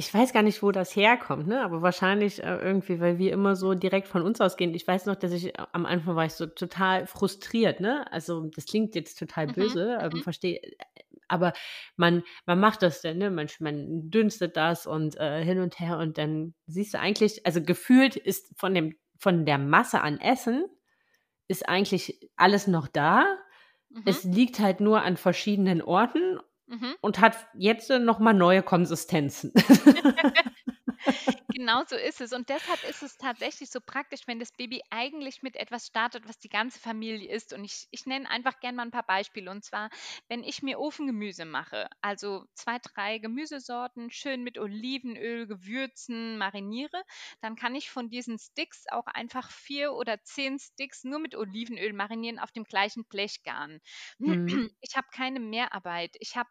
ich 0.00 0.14
weiß 0.14 0.32
gar 0.32 0.42
nicht, 0.44 0.62
wo 0.62 0.70
das 0.72 0.94
herkommt, 0.96 1.48
ne, 1.48 1.62
aber 1.62 1.82
wahrscheinlich, 1.82 2.42
äh, 2.42 2.56
irgendwie, 2.58 3.00
weil 3.00 3.18
wir 3.18 3.32
immer 3.32 3.56
so 3.56 3.74
direkt 3.74 4.06
von 4.08 4.22
uns 4.22 4.40
ausgehen. 4.40 4.72
Ich 4.74 4.86
weiß 4.86 5.06
noch, 5.06 5.16
dass 5.16 5.32
ich 5.32 5.58
a 5.58 5.68
am 5.72 5.86
Anfang 5.86 6.14
war 6.16 6.24
ich 6.26 6.34
so 6.34 6.46
total 6.46 7.06
frustriert, 7.08 7.80
ne? 7.80 8.10
Also, 8.12 8.46
das 8.54 8.66
klingt 8.66 8.94
jetzt 8.94 9.18
total 9.18 9.48
Mhm, 9.48 9.48
böse, 9.48 9.98
ähm, 10.00 10.20
mhm, 10.20 10.22
verstehe 10.22 10.60
aber 11.28 11.52
man 11.96 12.22
man 12.46 12.60
macht 12.60 12.82
das 12.82 13.02
dann, 13.02 13.18
ne? 13.18 13.30
Man 13.30 13.48
man 13.60 14.10
dünstet 14.10 14.56
das 14.56 14.86
und, 14.86 15.16
äh, 15.18 15.44
hin 15.44 15.58
und 15.60 15.78
her 15.80 15.98
und 15.98 16.16
dann 16.18 16.54
siehst 16.66 16.94
du 16.94 17.00
eigentlich 17.00 17.44
also, 17.46 17.60
gefühlt 17.62 18.16
ist 18.16 18.52
von 18.58 18.74
dem 18.74 18.96
von 19.18 19.44
der 19.46 19.58
Masse 19.58 20.00
an 20.00 20.20
Essen 20.20 20.64
ist 21.48 21.68
eigentlich 21.68 22.30
alles 22.36 22.66
noch 22.66 22.88
da. 22.88 23.24
mhm, 23.90 24.04
Es 24.04 24.24
liegt 24.24 24.58
halt 24.60 24.80
nur 24.80 25.02
an 25.02 25.16
verschiedenen 25.16 25.82
Orten 25.82 26.40
mhm. 26.68 26.94
und 27.00 27.20
hat 27.20 27.36
jetzt 27.54 27.90
noch 27.90 28.18
mal 28.18 28.34
neue 28.34 28.62
Konsistenzen. 28.62 29.52
Genau 31.58 31.82
so 31.88 31.96
ist 31.96 32.20
es. 32.20 32.32
Und 32.32 32.48
deshalb 32.50 32.88
ist 32.88 33.02
es 33.02 33.16
tatsächlich 33.16 33.68
so 33.70 33.80
praktisch, 33.80 34.28
wenn 34.28 34.38
das 34.38 34.52
Baby 34.52 34.80
eigentlich 34.90 35.42
mit 35.42 35.56
etwas 35.56 35.86
startet, 35.88 36.28
was 36.28 36.38
die 36.38 36.48
ganze 36.48 36.78
Familie 36.78 37.34
isst. 37.34 37.52
Und 37.52 37.64
ich, 37.64 37.88
ich 37.90 38.06
nenne 38.06 38.30
einfach 38.30 38.60
gerne 38.60 38.76
mal 38.76 38.84
ein 38.84 38.92
paar 38.92 39.06
Beispiele. 39.06 39.50
Und 39.50 39.64
zwar, 39.64 39.90
wenn 40.28 40.44
ich 40.44 40.62
mir 40.62 40.78
Ofengemüse 40.78 41.44
mache, 41.44 41.88
also 42.00 42.44
zwei, 42.54 42.78
drei 42.78 43.18
Gemüsesorten 43.18 44.10
schön 44.10 44.44
mit 44.44 44.56
Olivenöl, 44.56 45.48
Gewürzen 45.48 46.38
mariniere, 46.38 47.02
dann 47.40 47.56
kann 47.56 47.74
ich 47.74 47.90
von 47.90 48.08
diesen 48.08 48.38
Sticks 48.38 48.84
auch 48.92 49.06
einfach 49.06 49.50
vier 49.50 49.94
oder 49.94 50.22
zehn 50.22 50.60
Sticks 50.60 51.02
nur 51.02 51.18
mit 51.18 51.34
Olivenöl 51.34 51.92
marinieren 51.92 52.38
auf 52.38 52.52
dem 52.52 52.64
gleichen 52.64 53.04
Blech 53.06 53.42
garen. 53.42 53.80
Mhm. 54.18 54.70
Ich 54.80 54.96
habe 54.96 55.08
keine 55.12 55.40
Mehrarbeit. 55.40 56.14
Ich 56.20 56.36
habe 56.36 56.48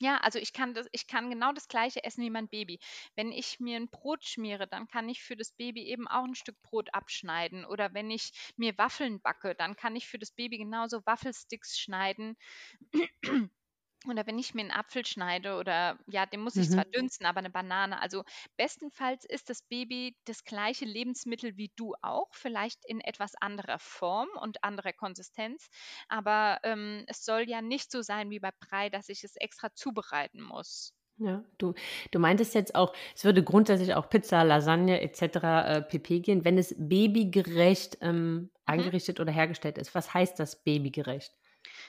ja, 0.00 0.18
also 0.18 0.38
ich 0.38 0.52
kann 0.52 0.74
das 0.74 0.86
ich 0.92 1.06
kann 1.06 1.30
genau 1.30 1.52
das 1.52 1.68
Gleiche 1.68 2.04
essen 2.04 2.22
wie 2.24 2.30
mein 2.30 2.48
Baby. 2.48 2.78
Wenn 3.16 3.32
ich 3.32 3.58
mir 3.60 3.76
ein 3.76 3.88
Brot 3.90 4.24
schmiere, 4.24 4.66
dann 4.68 4.86
kann 4.88 5.08
ich 5.08 5.22
für 5.22 5.36
das 5.36 5.52
Baby 5.52 5.82
eben 5.84 6.06
auch 6.08 6.24
ein 6.24 6.34
Stück 6.34 6.60
Brot 6.62 6.92
abschneiden. 6.94 7.64
Oder 7.64 7.94
wenn 7.94 8.10
ich 8.10 8.32
mir 8.56 8.76
Waffeln 8.78 9.20
backe, 9.20 9.54
dann 9.54 9.76
kann 9.76 9.96
ich 9.96 10.06
für 10.08 10.18
das 10.18 10.30
Baby 10.32 10.58
genauso 10.58 11.04
Waffelsticks 11.06 11.78
schneiden. 11.78 12.36
Oder 14.06 14.26
wenn 14.26 14.38
ich 14.38 14.54
mir 14.54 14.60
einen 14.62 14.70
Apfel 14.70 15.04
schneide 15.06 15.56
oder 15.56 15.98
ja, 16.06 16.26
den 16.26 16.40
muss 16.40 16.56
ich 16.58 16.68
zwar 16.70 16.84
Mhm. 16.84 16.92
dünsten, 16.94 17.26
aber 17.26 17.38
eine 17.38 17.50
Banane. 17.50 18.00
Also, 18.00 18.24
bestenfalls 18.56 19.24
ist 19.24 19.50
das 19.50 19.62
Baby 19.62 20.16
das 20.24 20.44
gleiche 20.44 20.84
Lebensmittel 20.84 21.56
wie 21.56 21.72
du 21.76 21.94
auch, 22.02 22.28
vielleicht 22.34 22.84
in 22.86 23.00
etwas 23.00 23.34
anderer 23.36 23.78
Form 23.78 24.28
und 24.40 24.62
anderer 24.64 24.92
Konsistenz. 24.92 25.68
Aber, 26.08 26.58
ähm, 26.64 27.04
es 27.08 27.24
soll 27.24 27.48
ja 27.48 27.60
nicht 27.62 27.90
so 27.90 28.02
sein 28.02 28.30
wie 28.30 28.40
bei 28.40 28.50
Brei, 28.60 28.88
dass 28.90 29.08
ich 29.08 29.24
es 29.24 29.36
extra 29.36 29.72
zubereiten 29.74 30.42
muss. 30.42 30.92
Ja, 31.20 31.44
du, 31.58 31.74
du 32.12 32.18
meintest 32.20 32.54
jetzt 32.54 32.76
auch, 32.76 32.94
es 33.16 33.24
würde 33.24 33.42
grundsätzlich 33.42 33.94
auch 33.94 34.08
Pizza, 34.08 34.44
Lasagne 34.44 35.00
etc. 35.00 35.66
Äh, 35.78 35.82
pp 35.82 36.20
gehen, 36.20 36.44
wenn 36.44 36.58
es 36.58 36.74
babygerecht 36.78 37.98
ähm, 38.02 38.50
mhm. 38.76 38.88
eingerichtet 38.88 39.18
oder 39.18 39.32
hergestellt 39.32 39.78
ist. 39.78 39.94
Was 39.96 40.14
heißt 40.14 40.38
das 40.38 40.62
babygerecht? 40.62 41.32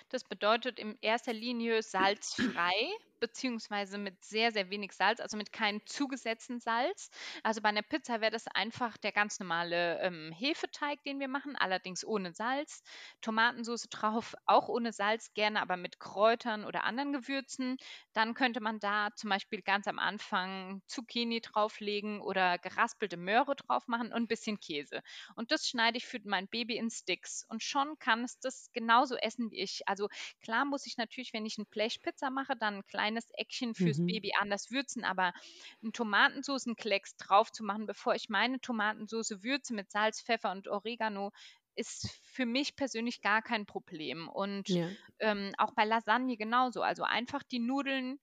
Das 0.09 0.23
bedeutet 0.23 0.79
in 0.79 0.97
erster 1.01 1.33
Linie 1.33 1.81
salzfrei 1.83 2.91
beziehungsweise 3.19 3.97
mit 3.97 4.23
sehr, 4.23 4.51
sehr 4.51 4.69
wenig 4.69 4.93
Salz, 4.93 5.19
also 5.19 5.37
mit 5.37 5.51
keinem 5.51 5.85
zugesetzten 5.85 6.59
Salz. 6.59 7.09
Also 7.43 7.61
bei 7.61 7.69
einer 7.69 7.81
Pizza 7.81 8.21
wäre 8.21 8.31
das 8.31 8.47
einfach 8.47 8.97
der 8.97 9.11
ganz 9.11 9.39
normale 9.39 9.99
ähm, 10.01 10.31
Hefeteig, 10.31 11.03
den 11.03 11.19
wir 11.19 11.27
machen, 11.27 11.55
allerdings 11.55 12.05
ohne 12.05 12.33
Salz. 12.33 12.83
Tomatensauce 13.21 13.89
drauf, 13.89 14.35
auch 14.45 14.69
ohne 14.69 14.93
Salz, 14.93 15.33
gerne 15.33 15.61
aber 15.61 15.77
mit 15.77 15.99
Kräutern 15.99 16.65
oder 16.65 16.83
anderen 16.83 17.13
Gewürzen. 17.13 17.77
Dann 18.13 18.33
könnte 18.33 18.61
man 18.61 18.79
da 18.79 19.09
zum 19.15 19.29
Beispiel 19.29 19.61
ganz 19.61 19.87
am 19.87 19.99
Anfang 19.99 20.81
Zucchini 20.87 21.41
drauflegen 21.41 22.21
oder 22.21 22.57
geraspelte 22.57 23.17
Möhre 23.17 23.55
drauf 23.55 23.87
machen 23.87 24.07
und 24.07 24.23
ein 24.23 24.27
bisschen 24.27 24.59
Käse. 24.59 25.01
Und 25.35 25.51
das 25.51 25.67
schneide 25.67 25.97
ich 25.97 26.05
für 26.05 26.19
mein 26.23 26.47
Baby 26.47 26.77
in 26.77 26.89
Sticks. 26.89 27.45
Und 27.49 27.63
schon 27.63 27.97
kann 27.99 28.23
es 28.23 28.39
das 28.39 28.71
genauso 28.73 29.15
essen 29.15 29.51
wie 29.51 29.59
ich. 29.61 29.87
Also 29.87 30.09
klar 30.41 30.65
muss 30.65 30.85
ich 30.85 30.97
natürlich, 30.97 31.33
wenn 31.33 31.45
ich 31.45 31.57
eine 31.57 31.65
Blechpizza 31.65 32.29
mache, 32.29 32.55
dann 32.55 32.75
ein 32.77 32.87
kleines 32.87 33.08
kleines 33.09 33.29
Eckchen 33.33 33.73
fürs 33.73 33.97
mhm. 33.97 34.07
Baby 34.07 34.31
anders 34.39 34.71
würzen, 34.71 35.03
aber 35.03 35.33
einen 35.81 35.93
Tomatensoßenklecks 35.93 37.17
drauf 37.17 37.51
zu 37.51 37.63
machen, 37.63 37.85
bevor 37.85 38.15
ich 38.15 38.29
meine 38.29 38.59
Tomatensoße 38.59 39.43
würze 39.43 39.73
mit 39.73 39.91
Salz, 39.91 40.21
Pfeffer 40.21 40.51
und 40.51 40.67
Oregano, 40.67 41.31
ist 41.75 42.09
für 42.23 42.45
mich 42.45 42.75
persönlich 42.75 43.21
gar 43.21 43.41
kein 43.41 43.65
Problem. 43.65 44.27
Und 44.27 44.67
ja. 44.67 44.89
ähm, 45.19 45.53
auch 45.57 45.73
bei 45.73 45.85
Lasagne 45.85 46.35
genauso. 46.35 46.81
Also 46.81 47.03
einfach 47.03 47.41
die 47.43 47.59
Nudeln 47.59 48.19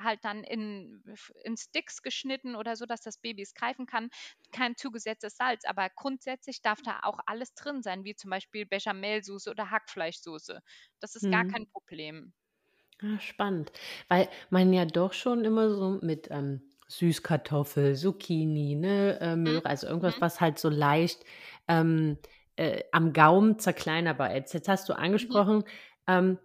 halt 0.00 0.24
dann 0.24 0.42
in, 0.42 1.04
in 1.44 1.56
Sticks 1.56 2.02
geschnitten 2.02 2.56
oder 2.56 2.74
so, 2.74 2.84
dass 2.84 3.02
das 3.02 3.18
Baby 3.18 3.42
es 3.42 3.54
greifen 3.54 3.86
kann. 3.86 4.10
Kein 4.50 4.76
zugesetztes 4.76 5.36
Salz, 5.36 5.64
aber 5.64 5.88
grundsätzlich 5.90 6.62
darf 6.62 6.82
da 6.82 7.00
auch 7.02 7.20
alles 7.26 7.54
drin 7.54 7.82
sein, 7.82 8.04
wie 8.04 8.16
zum 8.16 8.30
Beispiel 8.30 8.66
Bechamelsoße 8.66 9.50
oder 9.50 9.70
Hackfleischsoße. 9.70 10.60
Das 11.00 11.14
ist 11.14 11.24
mhm. 11.24 11.30
gar 11.30 11.46
kein 11.46 11.68
Problem. 11.68 12.34
Ah, 13.02 13.20
spannend, 13.20 13.72
weil 14.08 14.28
man 14.48 14.72
ja 14.72 14.86
doch 14.86 15.12
schon 15.12 15.44
immer 15.44 15.70
so 15.70 15.98
mit 16.00 16.28
ähm, 16.30 16.62
Süßkartoffel, 16.88 17.94
Zucchini, 17.94 18.74
ne, 18.74 19.18
äh, 19.20 19.36
Möhre, 19.36 19.66
also 19.66 19.86
irgendwas, 19.86 20.16
mhm. 20.16 20.20
was 20.20 20.40
halt 20.40 20.58
so 20.58 20.68
leicht 20.70 21.24
ähm, 21.68 22.16
äh, 22.56 22.82
am 22.92 23.12
Gaumen 23.12 23.58
zerkleinerbar 23.58 24.34
ist. 24.34 24.54
Jetzt 24.54 24.68
hast 24.68 24.88
du 24.88 24.94
mhm. 24.94 25.00
angesprochen, 25.00 25.64
ähm, 26.06 26.38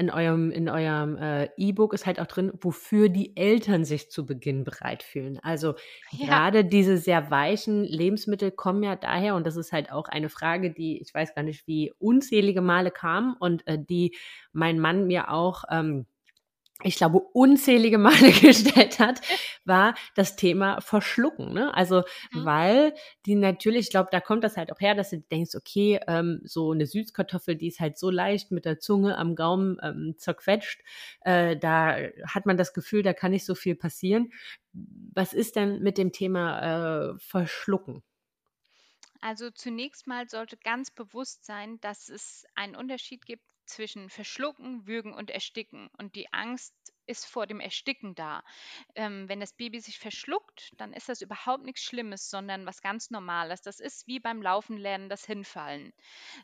in 0.00 0.10
eurem, 0.10 0.50
in 0.50 0.68
eurem 0.68 1.16
äh, 1.18 1.48
E-Book 1.56 1.92
ist 1.92 2.06
halt 2.06 2.20
auch 2.20 2.26
drin, 2.26 2.52
wofür 2.60 3.10
die 3.10 3.36
Eltern 3.36 3.84
sich 3.84 4.10
zu 4.10 4.24
Beginn 4.24 4.64
bereit 4.64 5.02
fühlen. 5.02 5.38
Also 5.42 5.74
ja. 6.10 6.26
gerade 6.26 6.64
diese 6.64 6.96
sehr 6.96 7.30
weichen 7.30 7.84
Lebensmittel 7.84 8.50
kommen 8.50 8.82
ja 8.82 8.96
daher, 8.96 9.34
und 9.34 9.46
das 9.46 9.56
ist 9.56 9.72
halt 9.72 9.92
auch 9.92 10.08
eine 10.08 10.30
Frage, 10.30 10.72
die 10.72 11.00
ich 11.00 11.12
weiß 11.12 11.34
gar 11.34 11.42
nicht, 11.42 11.66
wie 11.66 11.92
unzählige 11.98 12.62
Male 12.62 12.90
kam 12.90 13.36
und 13.38 13.66
äh, 13.66 13.78
die 13.78 14.16
mein 14.52 14.80
Mann 14.80 15.06
mir 15.06 15.30
auch 15.30 15.64
ähm, 15.70 16.06
ich 16.82 16.96
glaube, 16.96 17.20
unzählige 17.32 17.98
Male 17.98 18.32
gestellt 18.40 18.98
hat, 18.98 19.20
war 19.64 19.94
das 20.14 20.36
Thema 20.36 20.80
Verschlucken. 20.80 21.52
Ne? 21.52 21.74
Also, 21.74 22.02
mhm. 22.32 22.44
weil 22.44 22.94
die 23.26 23.34
natürlich, 23.34 23.86
ich 23.86 23.90
glaube, 23.90 24.08
da 24.12 24.20
kommt 24.20 24.44
das 24.44 24.56
halt 24.56 24.72
auch 24.72 24.80
her, 24.80 24.94
dass 24.94 25.10
du 25.10 25.18
denkst, 25.18 25.54
okay, 25.54 26.00
ähm, 26.06 26.40
so 26.44 26.72
eine 26.72 26.86
Süßkartoffel, 26.86 27.56
die 27.56 27.68
ist 27.68 27.80
halt 27.80 27.98
so 27.98 28.10
leicht 28.10 28.50
mit 28.50 28.64
der 28.64 28.78
Zunge 28.78 29.16
am 29.18 29.34
Gaumen 29.34 29.78
ähm, 29.82 30.14
zerquetscht. 30.16 30.80
Äh, 31.22 31.56
da 31.56 31.96
hat 32.26 32.46
man 32.46 32.56
das 32.56 32.72
Gefühl, 32.72 33.02
da 33.02 33.12
kann 33.12 33.32
nicht 33.32 33.44
so 33.44 33.54
viel 33.54 33.76
passieren. 33.76 34.32
Was 34.72 35.32
ist 35.32 35.56
denn 35.56 35.82
mit 35.82 35.98
dem 35.98 36.12
Thema 36.12 37.12
äh, 37.12 37.18
Verschlucken? 37.18 38.02
Also 39.20 39.50
zunächst 39.50 40.06
mal 40.06 40.28
sollte 40.28 40.56
ganz 40.56 40.90
bewusst 40.90 41.44
sein, 41.44 41.78
dass 41.80 42.08
es 42.08 42.46
einen 42.54 42.74
Unterschied 42.74 43.26
gibt 43.26 43.42
zwischen 43.70 44.10
Verschlucken, 44.10 44.86
Würgen 44.86 45.14
und 45.14 45.30
Ersticken. 45.30 45.88
Und 45.98 46.14
die 46.14 46.32
Angst 46.32 46.74
ist 47.06 47.26
vor 47.26 47.46
dem 47.46 47.60
Ersticken 47.60 48.14
da. 48.14 48.42
Ähm, 48.94 49.28
wenn 49.28 49.40
das 49.40 49.52
Baby 49.52 49.80
sich 49.80 49.98
verschluckt, 49.98 50.72
dann 50.76 50.92
ist 50.92 51.08
das 51.08 51.22
überhaupt 51.22 51.64
nichts 51.64 51.82
Schlimmes, 51.82 52.30
sondern 52.30 52.66
was 52.66 52.82
ganz 52.82 53.10
Normales. 53.10 53.62
Das 53.62 53.80
ist 53.80 54.06
wie 54.06 54.20
beim 54.20 54.42
Laufen 54.42 54.76
lernen, 54.76 55.08
das 55.08 55.24
Hinfallen. 55.24 55.92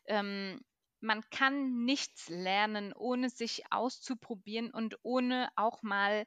Ähm, 0.07 0.61
man 1.01 1.23
kann 1.31 1.85
nichts 1.85 2.29
lernen, 2.29 2.93
ohne 2.95 3.31
sich 3.31 3.71
auszuprobieren 3.71 4.71
und 4.71 4.97
ohne 5.03 5.51
auch 5.55 5.83
mal 5.83 6.27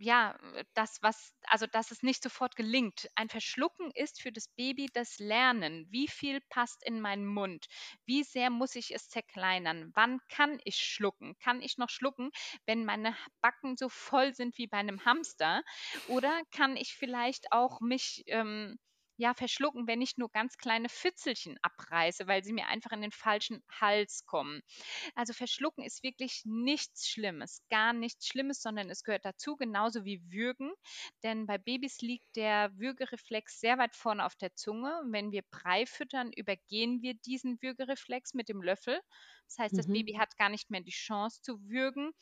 ja, 0.00 0.38
das, 0.74 0.98
was, 1.02 1.34
also 1.44 1.66
dass 1.66 1.90
es 1.90 2.02
nicht 2.02 2.22
sofort 2.22 2.56
gelingt. 2.56 3.08
Ein 3.16 3.28
Verschlucken 3.28 3.90
ist 3.94 4.20
für 4.22 4.32
das 4.32 4.48
Baby 4.48 4.88
das 4.92 5.18
Lernen. 5.18 5.86
Wie 5.90 6.08
viel 6.08 6.40
passt 6.48 6.82
in 6.84 7.00
meinen 7.00 7.26
Mund? 7.26 7.66
Wie 8.06 8.24
sehr 8.24 8.48
muss 8.50 8.74
ich 8.76 8.94
es 8.94 9.08
zerkleinern? 9.10 9.90
Wann 9.94 10.18
kann 10.28 10.58
ich 10.64 10.76
schlucken? 10.76 11.36
Kann 11.38 11.60
ich 11.60 11.76
noch 11.76 11.90
schlucken, 11.90 12.30
wenn 12.66 12.84
meine 12.86 13.14
Backen 13.42 13.76
so 13.76 13.88
voll 13.90 14.34
sind 14.34 14.56
wie 14.58 14.66
bei 14.66 14.78
einem 14.78 15.04
Hamster? 15.04 15.62
Oder 16.06 16.42
kann 16.50 16.76
ich 16.76 16.94
vielleicht 16.94 17.52
auch 17.52 17.80
mich 17.80 18.24
ähm, 18.26 18.78
ja, 19.20 19.34
verschlucken, 19.34 19.86
wenn 19.86 20.02
ich 20.02 20.16
nur 20.16 20.30
ganz 20.30 20.56
kleine 20.58 20.88
Fitzelchen 20.88 21.58
abreiße, 21.62 22.26
weil 22.26 22.42
sie 22.44 22.52
mir 22.52 22.66
einfach 22.68 22.92
in 22.92 23.02
den 23.02 23.12
falschen 23.12 23.62
Hals 23.80 24.24
kommen. 24.26 24.62
Also 25.14 25.32
verschlucken 25.32 25.84
ist 25.84 26.02
wirklich 26.02 26.42
nichts 26.44 27.08
Schlimmes, 27.08 27.62
gar 27.70 27.92
nichts 27.92 28.26
Schlimmes, 28.26 28.62
sondern 28.62 28.90
es 28.90 29.04
gehört 29.04 29.24
dazu, 29.24 29.56
genauso 29.56 30.04
wie 30.04 30.22
Würgen. 30.30 30.72
Denn 31.22 31.46
bei 31.46 31.58
Babys 31.58 32.00
liegt 32.00 32.36
der 32.36 32.70
Würgereflex 32.78 33.60
sehr 33.60 33.78
weit 33.78 33.94
vorne 33.96 34.24
auf 34.24 34.36
der 34.36 34.54
Zunge. 34.54 35.02
Wenn 35.06 35.32
wir 35.32 35.42
Brei 35.50 35.86
füttern, 35.86 36.32
übergehen 36.32 37.02
wir 37.02 37.14
diesen 37.14 37.60
Würgereflex 37.62 38.34
mit 38.34 38.48
dem 38.48 38.62
Löffel. 38.62 39.00
Das 39.50 39.58
heißt, 39.58 39.78
das 39.78 39.88
mhm. 39.88 39.94
Baby 39.94 40.12
hat 40.12 40.36
gar 40.36 40.48
nicht 40.48 40.70
mehr 40.70 40.80
die 40.80 40.92
Chance 40.92 41.42
zu 41.42 41.60
würgen. 41.68 42.12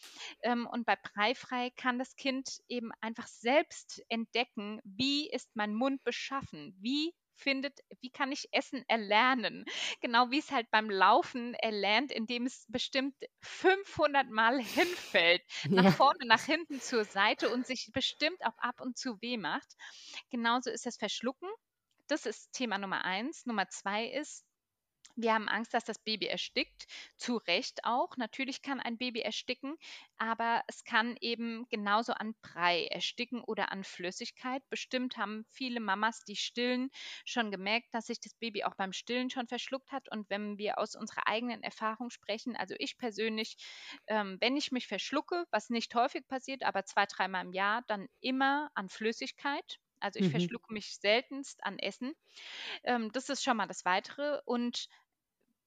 Ähm, 0.42 0.66
und 0.66 0.86
bei 0.86 0.96
Breifrei 0.96 1.70
kann 1.76 1.98
das 1.98 2.16
Kind 2.16 2.60
eben 2.68 2.90
einfach 3.02 3.26
selbst 3.26 4.02
entdecken, 4.08 4.80
wie 4.84 5.28
ist 5.30 5.54
mein 5.54 5.74
Mund 5.74 6.02
beschaffen, 6.04 6.74
wie 6.80 7.12
findet, 7.34 7.78
wie 8.00 8.10
kann 8.10 8.32
ich 8.32 8.48
Essen 8.50 8.82
erlernen? 8.88 9.66
Genau 10.00 10.30
wie 10.30 10.38
es 10.38 10.50
halt 10.50 10.70
beim 10.70 10.90
Laufen 10.90 11.54
erlernt, 11.54 12.10
indem 12.12 12.46
es 12.46 12.64
bestimmt 12.68 13.14
500 13.42 14.30
Mal 14.30 14.58
hinfällt, 14.62 15.42
nach 15.68 15.84
ja. 15.84 15.90
vorne, 15.90 16.26
nach 16.26 16.44
hinten, 16.44 16.80
zur 16.80 17.04
Seite 17.04 17.50
und 17.50 17.66
sich 17.66 17.90
bestimmt 17.92 18.42
auch 18.44 18.56
ab 18.56 18.80
und 18.80 18.96
zu 18.96 19.20
weh 19.20 19.36
macht. 19.36 19.76
Genauso 20.30 20.70
ist 20.70 20.86
das 20.86 20.96
Verschlucken. 20.96 21.48
Das 22.06 22.24
ist 22.24 22.52
Thema 22.52 22.78
Nummer 22.78 23.04
eins. 23.04 23.44
Nummer 23.44 23.68
zwei 23.68 24.06
ist, 24.06 24.47
wir 25.18 25.34
haben 25.34 25.48
Angst, 25.48 25.74
dass 25.74 25.84
das 25.84 25.98
Baby 25.98 26.26
erstickt. 26.26 26.86
Zu 27.16 27.38
Recht 27.38 27.84
auch. 27.84 28.16
Natürlich 28.16 28.62
kann 28.62 28.78
ein 28.78 28.98
Baby 28.98 29.20
ersticken, 29.20 29.76
aber 30.16 30.62
es 30.68 30.84
kann 30.84 31.16
eben 31.20 31.66
genauso 31.70 32.12
an 32.12 32.34
Brei 32.40 32.86
ersticken 32.86 33.42
oder 33.42 33.72
an 33.72 33.82
Flüssigkeit. 33.82 34.62
Bestimmt 34.70 35.16
haben 35.16 35.44
viele 35.50 35.80
Mamas, 35.80 36.24
die 36.24 36.36
stillen, 36.36 36.90
schon 37.24 37.50
gemerkt, 37.50 37.88
dass 37.92 38.06
sich 38.06 38.20
das 38.20 38.34
Baby 38.34 38.62
auch 38.62 38.76
beim 38.76 38.92
Stillen 38.92 39.28
schon 39.28 39.48
verschluckt 39.48 39.90
hat. 39.90 40.08
Und 40.12 40.30
wenn 40.30 40.56
wir 40.56 40.78
aus 40.78 40.94
unserer 40.94 41.26
eigenen 41.26 41.64
Erfahrung 41.64 42.10
sprechen, 42.10 42.54
also 42.54 42.76
ich 42.78 42.96
persönlich, 42.96 43.56
ähm, 44.06 44.36
wenn 44.40 44.56
ich 44.56 44.70
mich 44.70 44.86
verschlucke, 44.86 45.46
was 45.50 45.68
nicht 45.68 45.92
häufig 45.96 46.28
passiert, 46.28 46.62
aber 46.62 46.84
zwei, 46.84 47.06
dreimal 47.06 47.44
im 47.44 47.52
Jahr, 47.52 47.82
dann 47.88 48.08
immer 48.20 48.70
an 48.74 48.88
Flüssigkeit. 48.88 49.80
Also 50.00 50.20
ich 50.20 50.26
mhm. 50.26 50.30
verschlucke 50.30 50.72
mich 50.72 50.96
seltenst 50.96 51.64
an 51.64 51.78
Essen. 51.78 52.14
Ähm, 52.84 53.10
das 53.12 53.28
ist 53.28 53.42
schon 53.42 53.56
mal 53.56 53.66
das 53.66 53.84
Weitere. 53.84 54.40
Und 54.44 54.88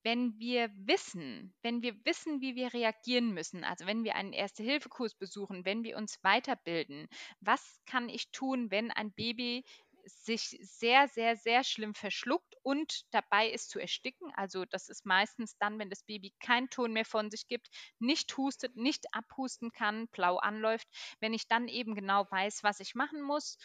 wenn 0.04 0.38
wir 0.40 0.70
wissen, 0.76 1.54
wenn 1.62 1.82
wir 1.82 1.94
wissen, 2.06 2.42
wie 2.42 2.56
wir 2.56 2.74
reagieren 2.74 3.34
müssen, 3.34 3.64
also 3.64 3.86
wenn 3.86 4.04
wir 4.04 4.16
einen 4.16 4.34
Erste-Hilfe-Kurs 4.34 5.16
besuchen, 5.16 5.66
wenn 5.66 5.84
wir 5.84 5.98
uns 5.98 6.18
weiterbilden, 6.24 7.08
was 7.40 7.80
kann 7.86 8.10
ich 8.10 8.32
tun, 8.32 8.72
wenn 8.72 8.92
ein 8.92 9.12
Baby 9.14 9.64
sich 10.06 10.58
sehr, 10.62 11.08
sehr, 11.08 11.36
sehr 11.36 11.64
schlimm 11.64 11.94
verschluckt 11.94 12.56
und 12.64 13.04
dabei 13.12 13.50
ist 13.50 13.70
zu 13.70 13.80
ersticken. 13.80 14.32
Also 14.36 14.66
das 14.66 14.90
ist 14.90 15.06
meistens 15.06 15.58
dann, 15.58 15.78
wenn 15.80 15.90
das 15.90 16.04
Baby 16.04 16.34
keinen 16.40 16.70
Ton 16.70 16.92
mehr 16.94 17.06
von 17.06 17.30
sich 17.30 17.48
gibt, 17.48 17.70
nicht 18.00 18.36
hustet, 18.38 18.76
nicht 18.76 19.06
abhusten 19.14 19.72
kann, 19.72 20.08
blau 20.08 20.38
anläuft. 20.38 20.88
Wenn 21.20 21.34
ich 21.34 21.48
dann 21.48 21.68
eben 21.68 21.96
genau 21.96 22.26
weiß, 22.30 22.64
was 22.64 22.80
ich 22.80 22.96
machen 22.96 23.22
muss 23.22 23.58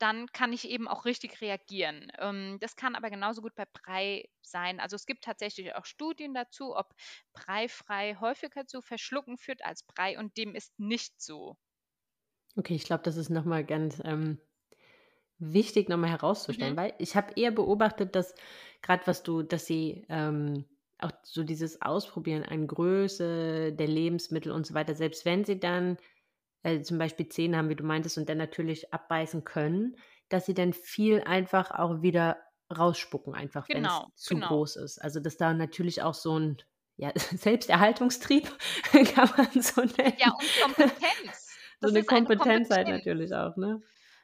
dann 0.00 0.26
kann 0.32 0.52
ich 0.52 0.68
eben 0.68 0.88
auch 0.88 1.04
richtig 1.04 1.40
reagieren. 1.40 2.10
Ähm, 2.18 2.58
das 2.60 2.74
kann 2.76 2.94
aber 2.94 3.10
genauso 3.10 3.42
gut 3.42 3.54
bei 3.54 3.66
Brei 3.66 4.28
sein. 4.42 4.80
Also 4.80 4.96
es 4.96 5.06
gibt 5.06 5.22
tatsächlich 5.24 5.74
auch 5.74 5.84
Studien 5.84 6.34
dazu, 6.34 6.74
ob 6.74 6.94
breifrei 7.32 8.16
häufiger 8.20 8.66
zu 8.66 8.80
Verschlucken 8.80 9.36
führt 9.36 9.64
als 9.64 9.84
Brei 9.84 10.18
und 10.18 10.36
dem 10.36 10.54
ist 10.54 10.78
nicht 10.78 11.20
so. 11.20 11.56
Okay, 12.56 12.74
ich 12.74 12.84
glaube, 12.84 13.02
das 13.04 13.16
ist 13.16 13.30
nochmal 13.30 13.64
ganz 13.64 14.00
ähm, 14.04 14.40
wichtig, 15.38 15.88
nochmal 15.88 16.10
herauszustellen, 16.10 16.74
mhm. 16.74 16.78
weil 16.78 16.94
ich 16.98 17.14
habe 17.14 17.32
eher 17.36 17.50
beobachtet, 17.50 18.16
dass 18.16 18.34
gerade 18.82 19.06
was 19.06 19.22
du, 19.22 19.42
dass 19.42 19.66
sie 19.66 20.06
ähm, 20.08 20.64
auch 20.98 21.12
so 21.22 21.44
dieses 21.44 21.82
Ausprobieren 21.82 22.44
an 22.44 22.66
Größe 22.66 23.72
der 23.72 23.86
Lebensmittel 23.86 24.52
und 24.52 24.66
so 24.66 24.74
weiter, 24.74 24.94
selbst 24.94 25.24
wenn 25.24 25.44
sie 25.44 25.60
dann 25.60 25.96
äh, 26.62 26.80
zum 26.82 26.98
Beispiel 26.98 27.28
Zähne 27.28 27.56
haben, 27.58 27.68
wie 27.68 27.76
du 27.76 27.84
meintest, 27.84 28.18
und 28.18 28.28
dann 28.28 28.38
natürlich 28.38 28.92
abbeißen 28.92 29.44
können, 29.44 29.96
dass 30.28 30.46
sie 30.46 30.54
dann 30.54 30.72
viel 30.72 31.22
einfach 31.22 31.70
auch 31.72 32.02
wieder 32.02 32.38
rausspucken, 32.76 33.34
einfach 33.34 33.72
wenn 33.72 33.84
es 33.86 34.00
Genau, 34.00 34.08
zu 34.14 34.34
genau. 34.34 34.48
groß 34.48 34.76
ist. 34.76 34.98
Also 35.02 35.20
dass 35.20 35.36
da 35.36 35.52
natürlich 35.54 36.02
auch 36.02 36.14
so 36.14 36.38
ein 36.38 36.58
ja, 36.96 37.12
Selbsterhaltungstrieb 37.16 38.48
kann 39.14 39.30
man 39.36 39.62
so 39.62 39.82
Ja, 40.16 40.32
nennen. 40.32 40.32
und 40.38 40.60
Kompetenz. 40.62 41.48
So 41.80 41.88
Das 41.88 41.90
eine 41.90 42.02
ist 42.02 42.12
eine 42.12 42.26
Kompetenz 42.26 42.70
halt 42.70 42.88
Kompetenz. 42.88 42.90
natürlich 42.90 43.34
auch, 43.34 43.56
ne? 43.56 43.82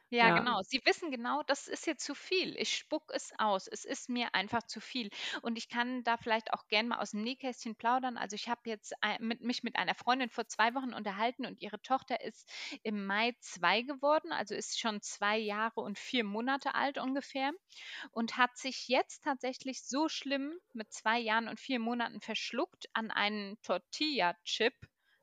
Ja, 0.09 0.27
Ja. 0.27 0.31
genau. 0.31 0.61
Sie 0.63 0.81
wissen 0.85 1.11
genau, 1.11 1.43
das 1.43 1.67
ist 1.67 1.85
jetzt 1.85 2.05
zu 2.05 2.15
viel. 2.15 2.55
Ich 2.57 2.77
spuck 2.77 3.11
es 3.13 3.33
aus. 3.37 3.67
Es 3.67 3.83
ist 3.85 4.07
mir 4.09 4.33
einfach 4.35 4.63
zu 4.63 4.79
viel. 4.79 5.09
Und 5.41 5.57
ich 5.57 5.67
kann 5.69 6.03
da 6.03 6.15
vielleicht 6.17 6.53
auch 6.53 6.67
gern 6.69 6.87
mal 6.87 6.99
aus 6.99 7.11
dem 7.11 7.23
Nähkästchen 7.23 7.75
plaudern. 7.75 8.17
Also 8.17 8.35
ich 8.35 8.47
habe 8.47 8.61
jetzt 8.69 8.93
ei- 9.01 9.17
mit, 9.19 9.41
mich 9.41 9.63
mit 9.63 9.75
einer 9.75 9.95
Freundin 9.95 10.29
vor 10.29 10.47
zwei 10.47 10.73
Wochen 10.75 10.93
unterhalten 10.93 11.45
und 11.45 11.59
ihre 11.61 11.81
Tochter 11.81 12.21
ist 12.21 12.49
im 12.83 13.05
Mai 13.05 13.35
zwei 13.41 13.81
geworden, 13.81 14.31
also 14.31 14.55
ist 14.55 14.79
schon 14.79 15.01
zwei 15.01 15.37
Jahre 15.37 15.81
und 15.81 15.99
vier 15.99 16.23
Monate 16.23 16.73
alt 16.75 16.97
ungefähr 16.97 17.51
und 18.11 18.37
hat 18.37 18.57
sich 18.57 18.87
jetzt 18.87 19.23
tatsächlich 19.23 19.83
so 19.83 20.09
schlimm 20.09 20.53
mit 20.73 20.91
zwei 20.93 21.19
Jahren 21.19 21.47
und 21.47 21.59
vier 21.59 21.79
Monaten 21.79 22.21
verschluckt 22.21 22.87
an 22.93 23.11
einen 23.11 23.61
Tortilla-Chip, 23.61 24.73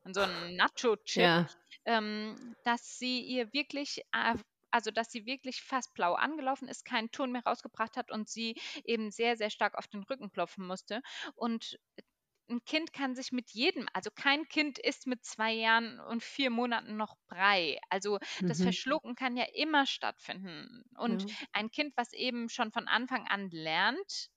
an 0.03 0.13
so 0.13 0.21
einen 0.21 0.55
Nacho-Chip, 0.55 1.31
Ja. 1.31 1.47
ähm, 1.85 2.55
dass 2.63 2.97
sie 2.99 3.21
ihr 3.21 3.51
wirklich, 3.53 4.01
äh, 4.13 4.35
also 4.75 4.91
dass 4.91 5.11
sie 5.11 5.25
wirklich 5.25 5.61
fast 5.61 5.93
blau 5.93 6.13
angelaufen 6.15 6.67
ist, 6.67 6.85
keinen 6.85 7.11
Ton 7.11 7.31
mehr 7.31 7.43
rausgebracht 7.45 7.97
hat 7.97 8.11
und 8.11 8.29
sie 8.29 8.55
eben 8.83 9.11
sehr, 9.11 9.37
sehr 9.37 9.49
stark 9.49 9.75
auf 9.75 9.87
den 9.87 10.03
Rücken 10.03 10.31
klopfen 10.31 10.67
musste. 10.67 11.01
Und 11.35 11.77
ein 12.49 12.63
Kind 12.65 12.93
kann 12.93 13.15
sich 13.15 13.31
mit 13.31 13.51
jedem, 13.51 13.87
also 13.93 14.11
kein 14.11 14.47
Kind 14.47 14.77
isst 14.79 15.07
mit 15.07 15.23
zwei 15.25 15.53
Jahren 15.53 15.99
und 15.99 16.23
vier 16.23 16.51
Monaten 16.51 16.95
noch 16.97 17.15
Brei. 17.27 17.79
Also 17.89 18.19
das 18.47 18.61
Mhm. 18.61 18.61
Verschlucken 18.61 19.15
kann 19.15 19.35
ja 19.37 19.45
immer 19.53 19.87
stattfinden. 19.87 20.83
Und 20.97 21.23
Ja. 21.23 21.45
ein 21.53 21.71
Kind, 21.71 21.93
was 21.97 22.13
eben 22.13 22.49
schon 22.49 22.71
von 22.71 22.87
Anfang 22.87 23.27
an 23.27 23.49
lernt, 23.49 24.29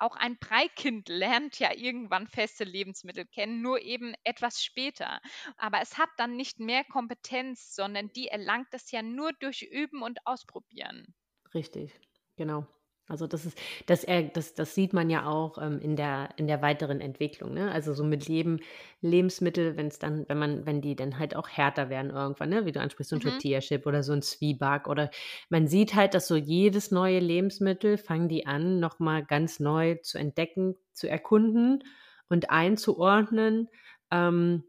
auch 0.00 0.16
ein 0.16 0.38
Breikind 0.38 1.08
lernt 1.08 1.58
ja 1.58 1.72
irgendwann 1.74 2.26
feste 2.26 2.64
Lebensmittel 2.64 3.26
kennen, 3.26 3.62
nur 3.62 3.80
eben 3.80 4.14
etwas 4.24 4.62
später. 4.62 5.20
Aber 5.56 5.80
es 5.80 5.98
hat 5.98 6.10
dann 6.16 6.36
nicht 6.36 6.60
mehr 6.60 6.84
Kompetenz, 6.84 7.74
sondern 7.74 8.12
die 8.12 8.28
erlangt 8.28 8.68
es 8.72 8.90
ja 8.90 9.02
nur 9.02 9.32
durch 9.34 9.62
Üben 9.62 10.02
und 10.02 10.26
Ausprobieren. 10.26 11.14
Richtig, 11.54 11.92
genau. 12.36 12.66
Also 13.10 13.26
das 13.26 13.44
ist, 13.44 13.58
das, 13.86 14.06
das, 14.32 14.54
das 14.54 14.74
sieht 14.74 14.92
man 14.92 15.10
ja 15.10 15.26
auch 15.26 15.58
ähm, 15.60 15.80
in 15.80 15.96
der, 15.96 16.30
in 16.36 16.46
der 16.46 16.62
weiteren 16.62 17.00
Entwicklung, 17.00 17.52
ne? 17.54 17.70
Also 17.72 17.92
so 17.92 18.04
mit 18.04 18.28
Leben, 18.28 18.60
Lebensmittel, 19.00 19.76
wenn 19.76 19.88
es 19.88 19.98
dann, 19.98 20.24
wenn 20.28 20.38
man, 20.38 20.64
wenn 20.64 20.80
die 20.80 20.94
dann 20.96 21.18
halt 21.18 21.34
auch 21.36 21.48
härter 21.48 21.90
werden 21.90 22.10
irgendwann, 22.10 22.50
ne? 22.50 22.66
Wie 22.66 22.72
du 22.72 22.80
ansprichst, 22.80 23.10
so 23.10 23.16
ein 23.16 23.20
Mhm. 23.22 23.40
Tortilla-Chip 23.40 23.84
oder 23.86 24.02
so 24.02 24.12
ein 24.12 24.22
Zwieback 24.22 24.86
oder 24.88 25.10
man 25.48 25.66
sieht 25.66 25.94
halt, 25.94 26.14
dass 26.14 26.28
so 26.28 26.36
jedes 26.36 26.90
neue 26.90 27.18
Lebensmittel 27.18 27.98
fangen 27.98 28.28
die 28.28 28.46
an, 28.46 28.80
nochmal 28.80 29.24
ganz 29.24 29.60
neu 29.60 29.96
zu 29.96 30.16
entdecken, 30.18 30.76
zu 30.92 31.08
erkunden 31.08 31.82
und 32.28 32.50
einzuordnen, 32.50 33.68
ähm, 34.12 34.64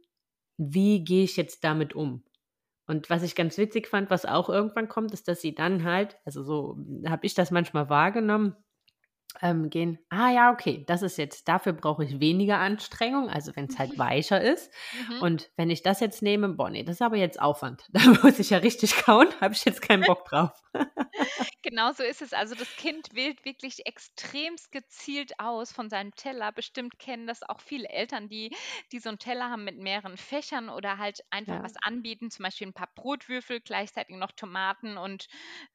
wie 0.58 1.04
gehe 1.04 1.24
ich 1.24 1.38
jetzt 1.38 1.64
damit 1.64 1.94
um? 1.96 2.24
Und 2.92 3.10
was 3.10 3.24
ich 3.24 3.36
ganz 3.36 3.58
witzig 3.58 3.88
fand, 3.88 4.10
was 4.10 4.26
auch 4.26 4.50
irgendwann 4.50 4.90
kommt, 4.90 5.14
ist, 5.14 5.30
dass 5.30 5.40
sie 5.40 5.56
dann 5.56 5.86
halt, 5.86 6.18
also 6.26 6.44
so 6.44 6.78
habe 7.08 7.26
ich 7.26 7.34
das 7.34 7.50
manchmal 7.50 7.90
wahrgenommen, 7.90 8.58
ähm, 9.42 9.70
gehen, 9.70 10.00
ah 10.10 10.30
ja, 10.30 10.52
okay, 10.52 10.84
das 10.88 11.02
ist 11.02 11.18
jetzt, 11.18 11.48
dafür 11.48 11.74
brauche 11.74 12.04
ich 12.04 12.20
weniger 12.20 12.58
Anstrengung, 12.60 13.30
also 13.30 13.56
wenn 13.56 13.66
es 13.66 13.80
halt 13.80 13.98
weicher 13.98 14.42
ist. 14.42 14.72
Mhm. 15.10 15.22
Und 15.22 15.52
wenn 15.56 15.70
ich 15.70 15.84
das 15.84 16.00
jetzt 16.00 16.22
nehme, 16.22 16.50
boah, 16.50 16.70
nee, 16.70 16.84
das 16.84 16.96
ist 16.98 17.02
aber 17.02 17.18
jetzt 17.18 17.42
Aufwand. 17.42 17.86
Da 17.94 18.02
muss 18.24 18.40
ich 18.40 18.50
ja 18.50 18.58
richtig 18.58 18.96
kauen, 18.98 19.28
habe 19.40 19.54
ich 19.54 19.64
jetzt 19.66 19.82
keinen 19.82 20.04
Bock 20.04 20.26
drauf. 20.26 20.52
Genau 21.64 21.92
so 21.92 22.04
ist 22.04 22.22
es. 22.22 22.34
Also 22.34 22.56
das 22.56 22.76
Kind 22.76 23.14
wählt 23.14 23.46
wirklich 23.46 23.86
extremst 23.86 24.72
gezielt 24.72 25.40
aus 25.40 25.72
von 25.72 25.90
seinem 25.90 26.16
Teller. 26.16 26.52
Bestimmt 26.52 26.98
kennen 26.98 27.28
das 27.28 27.44
auch 27.44 27.62
viele 27.62 27.88
Eltern, 27.88 28.30
die, 28.30 28.52
die 28.92 29.00
so 29.00 29.10
einen 29.10 29.20
Teller 29.20 29.50
haben 29.50 29.64
mit 29.64 29.78
mehreren 29.78 30.18
Fächern 30.18 30.70
oder 30.70 30.98
halt 30.98 31.20
einfach 31.30 31.58
Ja. 31.58 31.64
was 31.64 31.74
anbieten, 31.84 32.32
zum 32.32 32.44
Beispiel 32.44 32.68
ein 32.68 32.74
paar 32.74 32.90
Brotwürfel, 32.96 33.62
gleichzeitig 33.62 34.16
noch 34.16 34.32
Tomaten 34.32 34.98
und 34.98 35.28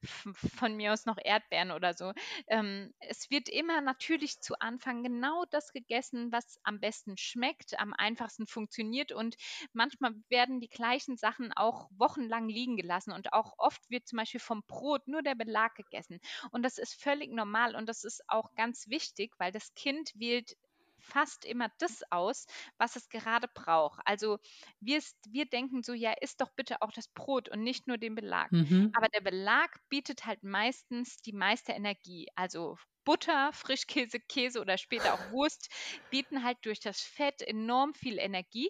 von 0.03 0.75
mir 0.75 0.93
aus 0.93 1.05
noch 1.05 1.17
Erdbeeren 1.23 1.71
oder 1.71 1.93
so. 1.93 2.11
Ähm, 2.47 2.93
es 2.99 3.29
wird 3.29 3.46
immer 3.49 3.81
natürlich 3.81 4.39
zu 4.41 4.59
Anfang 4.59 5.03
genau 5.03 5.45
das 5.49 5.71
gegessen, 5.71 6.31
was 6.31 6.59
am 6.63 6.79
besten 6.79 7.17
schmeckt, 7.17 7.79
am 7.79 7.93
einfachsten 7.93 8.47
funktioniert 8.47 9.11
und 9.11 9.35
manchmal 9.73 10.13
werden 10.29 10.59
die 10.59 10.69
gleichen 10.69 11.17
Sachen 11.17 11.51
auch 11.53 11.89
wochenlang 11.91 12.49
liegen 12.49 12.77
gelassen 12.77 13.11
und 13.11 13.33
auch 13.33 13.53
oft 13.57 13.89
wird 13.89 14.07
zum 14.07 14.17
Beispiel 14.17 14.39
vom 14.39 14.63
Brot 14.67 15.07
nur 15.07 15.21
der 15.23 15.35
Belag 15.35 15.75
gegessen. 15.75 16.19
Und 16.51 16.63
das 16.63 16.77
ist 16.77 16.93
völlig 17.01 17.31
normal 17.31 17.75
und 17.75 17.87
das 17.87 18.03
ist 18.03 18.23
auch 18.27 18.53
ganz 18.55 18.87
wichtig, 18.87 19.33
weil 19.37 19.51
das 19.51 19.73
Kind 19.73 20.11
wählt 20.15 20.55
fast 20.99 21.45
immer 21.45 21.69
das 21.79 22.01
aus, 22.11 22.47
was 22.77 22.95
es 22.95 23.09
gerade 23.09 23.47
braucht. 23.47 24.01
Also 24.05 24.39
wir, 24.79 25.01
wir 25.29 25.45
denken 25.45 25.83
so, 25.83 25.93
ja, 25.93 26.13
isst 26.19 26.41
doch 26.41 26.51
bitte 26.55 26.81
auch 26.81 26.91
das 26.91 27.07
Brot 27.07 27.49
und 27.49 27.61
nicht 27.63 27.87
nur 27.87 27.97
den 27.97 28.15
Belag. 28.15 28.51
Mhm. 28.51 28.93
Aber 28.93 29.07
der 29.09 29.21
Belag 29.21 29.79
bietet 29.89 30.25
halt 30.25 30.43
meistens 30.43 31.17
die 31.17 31.33
meiste 31.33 31.71
Energie. 31.73 32.27
Also 32.35 32.77
Butter, 33.07 33.51
Frischkäse, 33.53 34.19
Käse 34.19 34.59
oder 34.61 34.77
später 34.77 35.13
auch 35.15 35.25
Wurst 35.29 35.69
bieten 36.09 36.43
halt 36.43 36.57
durch 36.63 36.79
das 36.81 37.01
Fett 37.01 37.41
enorm 37.41 37.93
viel 37.93 38.19
Energie. 38.19 38.69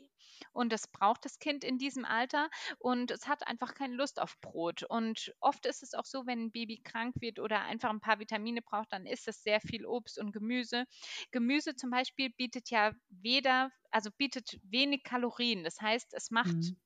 Und 0.53 0.71
das 0.71 0.87
braucht 0.87 1.25
das 1.25 1.39
Kind 1.39 1.63
in 1.63 1.77
diesem 1.77 2.05
Alter 2.05 2.49
und 2.79 3.11
es 3.11 3.27
hat 3.27 3.47
einfach 3.47 3.73
keine 3.73 3.95
Lust 3.95 4.19
auf 4.19 4.39
Brot. 4.41 4.83
Und 4.83 5.33
oft 5.39 5.65
ist 5.65 5.83
es 5.83 5.93
auch 5.93 6.05
so, 6.05 6.25
wenn 6.25 6.45
ein 6.45 6.51
Baby 6.51 6.81
krank 6.83 7.15
wird 7.19 7.39
oder 7.39 7.61
einfach 7.63 7.89
ein 7.89 8.01
paar 8.01 8.19
Vitamine 8.19 8.61
braucht, 8.61 8.91
dann 8.93 9.05
ist 9.05 9.27
es 9.27 9.41
sehr 9.43 9.61
viel 9.61 9.85
Obst 9.85 10.19
und 10.19 10.31
Gemüse. 10.33 10.85
Gemüse 11.31 11.75
zum 11.75 11.89
Beispiel 11.89 12.29
bietet 12.37 12.69
ja 12.69 12.91
weder, 13.09 13.71
also 13.91 14.09
bietet 14.17 14.59
wenig 14.63 15.03
Kalorien. 15.03 15.63
Das 15.63 15.79
heißt, 15.81 16.13
es 16.13 16.31
macht 16.31 16.57
Mhm. 16.59 16.77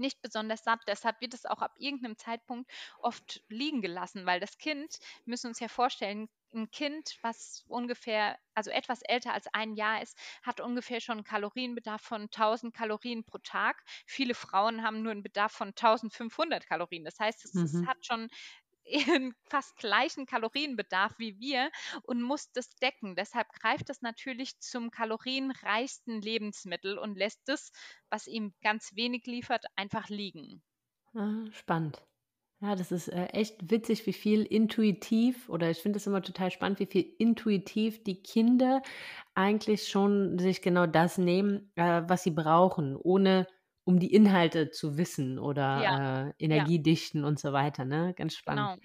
Nicht 0.00 0.22
besonders 0.22 0.64
satt. 0.64 0.80
Deshalb 0.88 1.20
wird 1.20 1.34
es 1.34 1.46
auch 1.46 1.62
ab 1.62 1.74
irgendeinem 1.78 2.16
Zeitpunkt 2.18 2.70
oft 2.98 3.42
liegen 3.48 3.82
gelassen, 3.82 4.26
weil 4.26 4.40
das 4.40 4.58
Kind, 4.58 4.98
wir 5.24 5.30
müssen 5.32 5.48
uns 5.48 5.60
ja 5.60 5.68
vorstellen, 5.68 6.28
ein 6.52 6.70
Kind, 6.72 7.16
was 7.22 7.64
ungefähr, 7.68 8.36
also 8.54 8.70
etwas 8.72 9.02
älter 9.02 9.32
als 9.32 9.46
ein 9.54 9.74
Jahr 9.74 10.02
ist, 10.02 10.18
hat 10.42 10.60
ungefähr 10.60 11.00
schon 11.00 11.18
einen 11.18 11.24
Kalorienbedarf 11.24 12.02
von 12.02 12.28
1000 12.28 12.74
Kalorien 12.74 13.24
pro 13.24 13.38
Tag. 13.38 13.84
Viele 14.04 14.34
Frauen 14.34 14.82
haben 14.82 15.02
nur 15.02 15.12
einen 15.12 15.22
Bedarf 15.22 15.52
von 15.52 15.74
1500 15.76 16.66
Kalorien. 16.66 17.04
Das 17.04 17.20
heißt, 17.20 17.44
es, 17.44 17.62
es 17.62 17.80
Mhm. 17.80 17.86
hat 17.86 17.98
schon 18.04 18.28
fast 19.48 19.76
gleichen 19.76 20.26
Kalorienbedarf 20.26 21.14
wie 21.18 21.38
wir 21.38 21.70
und 22.02 22.22
muss 22.22 22.52
das 22.52 22.70
decken. 22.76 23.16
Deshalb 23.16 23.48
greift 23.52 23.90
es 23.90 24.02
natürlich 24.02 24.58
zum 24.60 24.90
kalorienreichsten 24.90 26.20
Lebensmittel 26.20 26.98
und 26.98 27.16
lässt 27.16 27.42
das, 27.46 27.72
was 28.10 28.26
ihm 28.26 28.54
ganz 28.62 28.94
wenig 28.94 29.26
liefert, 29.26 29.64
einfach 29.76 30.08
liegen. 30.08 30.62
Ah, 31.14 31.44
spannend. 31.52 32.06
Ja, 32.62 32.76
das 32.76 32.92
ist 32.92 33.08
äh, 33.08 33.26
echt 33.28 33.70
witzig, 33.70 34.06
wie 34.06 34.12
viel 34.14 34.44
intuitiv, 34.44 35.48
oder 35.48 35.70
ich 35.70 35.78
finde 35.78 35.98
es 35.98 36.06
immer 36.06 36.22
total 36.22 36.50
spannend, 36.50 36.80
wie 36.80 36.86
viel 36.86 37.14
intuitiv 37.18 38.04
die 38.04 38.22
Kinder 38.22 38.82
eigentlich 39.34 39.88
schon 39.88 40.38
sich 40.38 40.62
genau 40.62 40.86
das 40.86 41.18
nehmen, 41.18 41.72
äh, 41.76 42.02
was 42.08 42.24
sie 42.24 42.30
brauchen, 42.32 42.96
ohne 42.96 43.46
um 43.84 43.98
die 43.98 44.12
Inhalte 44.14 44.70
zu 44.70 44.96
wissen 44.98 45.38
Ja, 45.72 45.90
oder 45.90 46.32
äh, 46.38 46.44
ja. 46.52 46.70
Energiedichten 46.84 47.24
und 47.24 47.38
so 47.38 47.52
weiter, 47.52 47.84
ne? 47.84 48.14
Ganz 48.16 48.34
spannend. 48.36 48.72
Genau. 48.72 48.76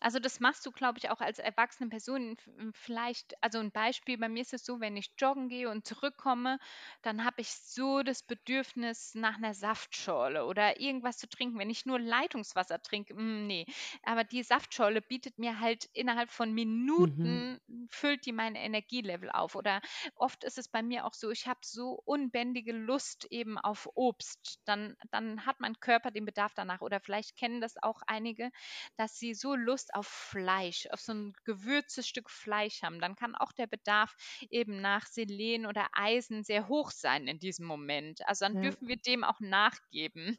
Also 0.00 0.18
das 0.18 0.40
machst 0.40 0.64
du, 0.64 0.70
glaube 0.72 0.98
ich, 0.98 1.10
auch 1.10 1.20
als 1.20 1.38
erwachsene 1.38 1.90
Person 1.90 2.32
f- 2.38 2.46
m, 2.46 2.72
vielleicht, 2.74 3.34
also 3.42 3.58
ein 3.58 3.70
Beispiel, 3.70 4.16
bei 4.16 4.28
mir 4.30 4.40
ist 4.40 4.54
es 4.54 4.64
so, 4.64 4.80
wenn 4.80 4.96
ich 4.96 5.12
joggen 5.18 5.48
gehe 5.48 5.68
und 5.68 5.86
zurückkomme, 5.86 6.58
dann 7.02 7.24
habe 7.24 7.42
ich 7.42 7.50
so 7.50 8.02
das 8.02 8.22
Bedürfnis 8.22 9.14
nach 9.14 9.36
einer 9.36 9.52
Saftschorle 9.52 10.46
oder 10.46 10.80
irgendwas 10.80 11.18
zu 11.18 11.28
trinken. 11.28 11.58
Wenn 11.58 11.68
ich 11.70 11.84
nur 11.84 11.98
Leitungswasser 12.00 12.80
trinke, 12.82 13.14
mm, 13.14 13.46
nee. 13.46 13.66
Aber 14.04 14.24
die 14.24 14.42
Saftschorle 14.42 15.02
bietet 15.02 15.38
mir 15.38 15.60
halt 15.60 15.84
innerhalb 15.92 16.30
von 16.30 16.52
Mhm. 16.96 17.44
Minuten, 17.44 17.58
füllt 17.90 18.24
die 18.26 18.32
mein 18.32 18.54
Energielevel 18.54 19.30
auf. 19.30 19.54
Oder 19.54 19.82
oft 20.14 20.44
ist 20.44 20.56
es 20.58 20.68
bei 20.68 20.82
mir 20.82 21.04
auch 21.04 21.14
so, 21.14 21.30
ich 21.30 21.46
habe 21.46 21.60
so 21.62 22.00
unbändige 22.06 22.72
Lust 22.72 23.26
eben 23.30 23.58
auf 23.58 23.88
Obst. 23.94 24.49
Dann, 24.64 24.96
dann 25.10 25.46
hat 25.46 25.60
mein 25.60 25.78
Körper 25.80 26.10
den 26.10 26.24
Bedarf 26.24 26.52
danach. 26.54 26.80
Oder 26.80 27.00
vielleicht 27.00 27.36
kennen 27.36 27.60
das 27.60 27.74
auch 27.82 28.00
einige, 28.06 28.50
dass 28.96 29.18
sie 29.18 29.34
so 29.34 29.54
Lust 29.54 29.94
auf 29.94 30.06
Fleisch, 30.06 30.86
auf 30.90 31.00
so 31.00 31.12
ein 31.12 31.32
gewürztes 31.44 32.06
Stück 32.08 32.30
Fleisch 32.30 32.82
haben. 32.82 33.00
Dann 33.00 33.16
kann 33.16 33.34
auch 33.34 33.52
der 33.52 33.66
Bedarf 33.66 34.14
eben 34.50 34.80
nach 34.80 35.06
Selen 35.06 35.66
oder 35.66 35.88
Eisen 35.92 36.44
sehr 36.44 36.68
hoch 36.68 36.90
sein 36.90 37.26
in 37.26 37.38
diesem 37.38 37.66
Moment. 37.66 38.20
Also 38.26 38.44
dann 38.44 38.58
Ja. 38.58 38.60
dürfen 38.60 38.88
wir 38.88 38.96
dem 38.96 39.24
auch 39.24 39.40
nachgeben. 39.40 40.38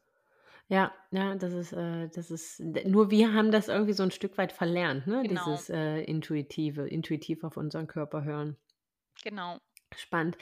Ja, 0.69 0.93
ja, 1.11 1.35
das 1.35 1.53
ist, 1.53 1.73
äh, 1.73 2.07
das 2.09 2.31
ist, 2.31 2.59
nur 2.61 3.11
wir 3.11 3.33
haben 3.33 3.51
das 3.51 3.67
irgendwie 3.67 3.93
so 3.93 4.03
ein 4.03 4.11
Stück 4.11 4.37
weit 4.37 4.51
verlernt, 4.53 5.05
ne? 5.07 5.23
Genau, 5.23 5.27
Dieses 5.27 5.69
äh, 5.69 6.01
Intuitive, 6.03 6.87
intuitiv 6.87 7.43
auf 7.43 7.57
unseren 7.57 7.87
Körper 7.87 8.23
hören. 8.23 8.57
genau. 9.23 9.59
Spannend. 9.97 10.37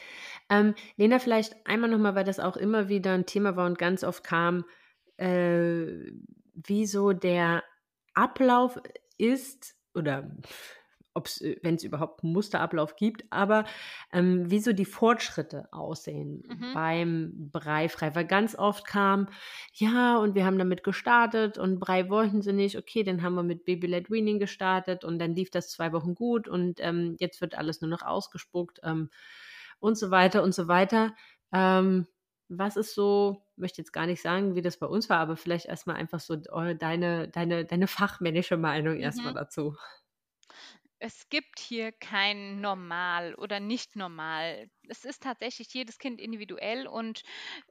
Ähm, 0.49 0.75
Lena, 0.97 1.19
vielleicht 1.19 1.55
einmal 1.65 1.89
nochmal, 1.89 2.15
weil 2.15 2.23
das 2.23 2.39
auch 2.39 2.57
immer 2.57 2.89
wieder 2.89 3.13
ein 3.13 3.25
Thema 3.25 3.55
war 3.55 3.65
und 3.65 3.79
ganz 3.79 4.03
oft 4.03 4.23
kam, 4.23 4.65
äh, 5.17 6.11
wie 6.53 6.85
so 6.85 7.13
der 7.13 7.63
Ablauf 8.13 8.79
ist 9.17 9.75
oder 9.93 10.29
wenn 11.13 11.75
es 11.75 11.83
überhaupt 11.83 12.23
einen 12.23 12.33
Musterablauf 12.33 12.95
gibt, 12.95 13.25
aber 13.29 13.65
ähm, 14.13 14.49
wie 14.49 14.59
so 14.59 14.73
die 14.73 14.85
Fortschritte 14.85 15.67
aussehen 15.71 16.43
mhm. 16.47 16.73
beim 16.73 17.49
Breifrei. 17.51 18.13
Weil 18.15 18.25
ganz 18.25 18.55
oft 18.55 18.85
kam, 18.85 19.27
ja, 19.73 20.17
und 20.17 20.35
wir 20.35 20.45
haben 20.45 20.57
damit 20.57 20.83
gestartet 20.83 21.57
und 21.57 21.79
Brei 21.79 22.09
wollten 22.09 22.41
sie 22.41 22.53
nicht, 22.53 22.77
okay, 22.77 23.03
dann 23.03 23.21
haben 23.21 23.35
wir 23.35 23.43
mit 23.43 23.65
Baby-led 23.65 24.09
Weaning 24.09 24.39
gestartet 24.39 25.03
und 25.03 25.19
dann 25.19 25.35
lief 25.35 25.49
das 25.49 25.69
zwei 25.69 25.91
Wochen 25.93 26.15
gut 26.15 26.47
und 26.47 26.79
ähm, 26.81 27.15
jetzt 27.19 27.41
wird 27.41 27.57
alles 27.57 27.81
nur 27.81 27.89
noch 27.89 28.03
ausgespuckt 28.03 28.79
ähm, 28.83 29.09
und 29.79 29.97
so 29.97 30.11
weiter 30.11 30.43
und 30.43 30.53
so 30.53 30.67
weiter. 30.67 31.15
Ähm, 31.51 32.07
was 32.49 32.77
ist 32.77 32.95
so, 32.95 33.43
möchte 33.57 33.79
jetzt 33.79 33.93
gar 33.93 34.07
nicht 34.07 34.21
sagen, 34.21 34.55
wie 34.55 34.63
das 34.63 34.77
bei 34.77 34.87
uns 34.87 35.07
war, 35.09 35.19
aber 35.19 35.37
vielleicht 35.37 35.67
erstmal 35.67 35.97
einfach 35.97 36.19
so 36.19 36.35
deine, 36.35 37.27
deine, 37.27 37.65
deine 37.65 37.87
fachmännische 37.87 38.57
Meinung 38.57 38.95
mhm. 38.95 39.01
erstmal 39.01 39.33
dazu 39.35 39.75
es 40.99 41.29
gibt 41.29 41.59
hier 41.59 41.91
kein 41.91 42.59
normal 42.59 43.33
oder 43.35 43.59
nicht 43.59 43.95
normal. 43.95 44.69
Es 44.87 45.05
ist 45.05 45.23
tatsächlich 45.23 45.73
jedes 45.73 45.97
Kind 45.97 46.19
individuell 46.19 46.87
und 46.87 47.23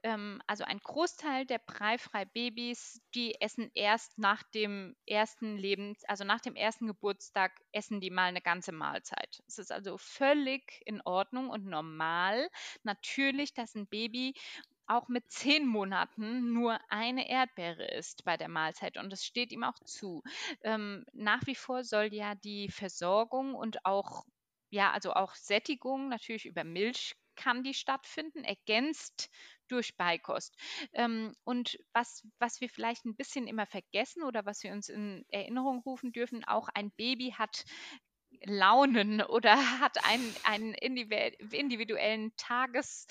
ähm, 0.03 0.41
also 0.47 0.63
ein 0.63 0.79
Großteil 0.79 1.45
der 1.45 1.59
breifrei 1.59 2.25
Babys, 2.25 3.01
die 3.13 3.39
essen 3.39 3.69
erst 3.75 4.17
nach 4.17 4.41
dem 4.43 4.95
ersten 5.05 5.57
Lebens, 5.57 6.03
also 6.05 6.23
nach 6.23 6.41
dem 6.41 6.55
ersten 6.55 6.87
Geburtstag, 6.87 7.51
essen 7.71 8.01
die 8.01 8.09
mal 8.09 8.25
eine 8.25 8.41
ganze 8.41 8.71
Mahlzeit. 8.71 9.43
Es 9.47 9.59
ist 9.59 9.71
also 9.71 9.97
völlig 9.97 10.81
in 10.85 11.01
Ordnung 11.01 11.49
und 11.49 11.65
normal. 11.65 12.49
Natürlich, 12.83 13.53
dass 13.53 13.75
ein 13.75 13.87
Baby 13.87 14.33
auch 14.89 15.07
mit 15.07 15.31
zehn 15.31 15.65
Monaten 15.67 16.53
nur 16.53 16.79
eine 16.89 17.29
Erdbeere 17.29 17.85
isst 17.85 18.23
bei 18.25 18.37
der 18.37 18.49
Mahlzeit 18.49 18.97
und 18.97 19.11
es 19.13 19.23
steht 19.25 19.51
ihm 19.51 19.63
auch 19.63 19.79
zu. 19.85 20.23
Ähm, 20.61 21.05
nach 21.13 21.45
wie 21.45 21.55
vor 21.55 21.83
soll 21.83 22.13
ja 22.13 22.35
die 22.35 22.69
Versorgung 22.69 23.55
und 23.55 23.85
auch, 23.85 24.25
ja, 24.69 24.91
also 24.91 25.13
auch 25.13 25.35
Sättigung 25.35 26.09
natürlich 26.09 26.45
über 26.45 26.63
Milch 26.63 27.15
kann 27.35 27.63
die 27.63 27.73
stattfinden, 27.73 28.43
ergänzt 28.43 29.29
durch 29.69 29.95
Beikost. 29.95 30.57
Ähm, 30.91 31.33
und 31.45 31.77
was, 31.93 32.27
was 32.37 32.59
wir 32.59 32.69
vielleicht 32.69 33.05
ein 33.05 33.15
bisschen 33.15 33.47
immer 33.47 33.65
vergessen 33.65 34.23
oder 34.23 34.45
was 34.45 34.61
wir 34.63 34.73
uns 34.73 34.89
in 34.89 35.23
Erinnerung 35.29 35.79
rufen 35.85 36.11
dürfen, 36.11 36.43
auch 36.43 36.67
ein 36.73 36.91
Baby 36.91 37.33
hat 37.37 37.63
Launen 38.45 39.21
oder 39.29 39.55
hat 39.79 40.03
einen, 40.05 40.35
einen 40.43 40.73
individuellen 40.73 42.35
Tages, 42.37 43.07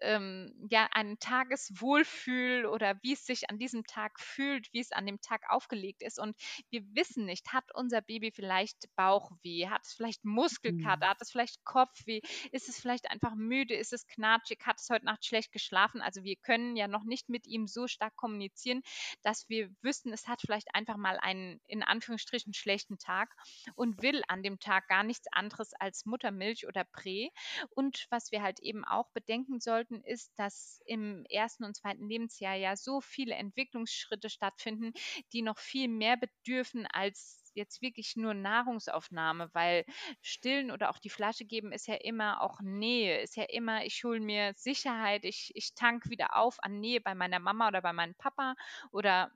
ähm, 0.00 0.54
ja, 0.70 0.88
einen 0.92 1.18
Tageswohlfühl 1.18 2.66
oder 2.66 2.96
wie 3.02 3.12
es 3.12 3.26
sich 3.26 3.50
an 3.50 3.58
diesem 3.58 3.84
Tag 3.84 4.20
fühlt, 4.20 4.72
wie 4.72 4.80
es 4.80 4.92
an 4.92 5.06
dem 5.06 5.20
Tag 5.20 5.48
aufgelegt 5.48 6.02
ist. 6.02 6.18
Und 6.18 6.36
wir 6.70 6.82
wissen 6.94 7.24
nicht, 7.24 7.52
hat 7.52 7.64
unser 7.74 8.00
Baby 8.00 8.30
vielleicht 8.30 8.88
Bauchweh, 8.96 9.68
hat 9.68 9.84
es 9.84 9.94
vielleicht 9.94 10.24
Muskelkater, 10.24 11.06
mhm. 11.06 11.10
hat 11.10 11.22
es 11.22 11.30
vielleicht 11.30 11.64
Kopfweh, 11.64 12.20
ist 12.52 12.68
es 12.68 12.80
vielleicht 12.80 13.10
einfach 13.10 13.34
müde, 13.34 13.74
ist 13.74 13.92
es 13.92 14.06
knatschig, 14.06 14.60
hat 14.64 14.78
es 14.78 14.90
heute 14.90 15.06
Nacht 15.06 15.24
schlecht 15.24 15.52
geschlafen. 15.52 16.00
Also 16.00 16.24
wir 16.24 16.36
können 16.36 16.76
ja 16.76 16.88
noch 16.88 17.04
nicht 17.04 17.28
mit 17.28 17.46
ihm 17.46 17.66
so 17.66 17.86
stark 17.86 18.16
kommunizieren, 18.16 18.82
dass 19.22 19.48
wir 19.48 19.70
wüssten, 19.82 20.12
es 20.12 20.28
hat 20.28 20.40
vielleicht 20.40 20.74
einfach 20.74 20.96
mal 20.96 21.18
einen 21.18 21.60
in 21.66 21.82
Anführungsstrichen 21.82 22.52
schlechten 22.54 22.98
Tag 22.98 23.34
und 23.74 24.02
will 24.02 24.22
an 24.28 24.42
dem 24.42 24.57
Tag 24.58 24.88
gar 24.88 25.02
nichts 25.02 25.26
anderes 25.32 25.72
als 25.74 26.06
Muttermilch 26.06 26.66
oder 26.66 26.84
Prä. 26.84 27.30
Und 27.70 28.06
was 28.10 28.32
wir 28.32 28.42
halt 28.42 28.60
eben 28.60 28.84
auch 28.84 29.10
bedenken 29.12 29.60
sollten, 29.60 30.02
ist, 30.02 30.32
dass 30.36 30.80
im 30.86 31.24
ersten 31.26 31.64
und 31.64 31.76
zweiten 31.76 32.08
Lebensjahr 32.08 32.54
ja 32.54 32.76
so 32.76 33.00
viele 33.00 33.34
Entwicklungsschritte 33.34 34.30
stattfinden, 34.30 34.92
die 35.32 35.42
noch 35.42 35.58
viel 35.58 35.88
mehr 35.88 36.16
bedürfen 36.16 36.86
als 36.86 37.48
jetzt 37.54 37.82
wirklich 37.82 38.16
nur 38.16 38.34
Nahrungsaufnahme, 38.34 39.50
weil 39.52 39.84
stillen 40.22 40.70
oder 40.70 40.90
auch 40.90 40.98
die 40.98 41.10
Flasche 41.10 41.44
geben 41.44 41.72
ist 41.72 41.88
ja 41.88 41.96
immer 41.96 42.40
auch 42.40 42.60
Nähe, 42.60 43.20
ist 43.20 43.36
ja 43.36 43.44
immer, 43.44 43.84
ich 43.84 44.04
hole 44.04 44.20
mir 44.20 44.54
Sicherheit, 44.56 45.24
ich, 45.24 45.50
ich 45.54 45.74
tank 45.74 46.08
wieder 46.08 46.36
auf 46.36 46.62
an 46.62 46.80
Nähe 46.80 47.00
bei 47.00 47.14
meiner 47.14 47.40
Mama 47.40 47.68
oder 47.68 47.82
bei 47.82 47.92
meinem 47.92 48.14
Papa 48.14 48.54
oder 48.92 49.32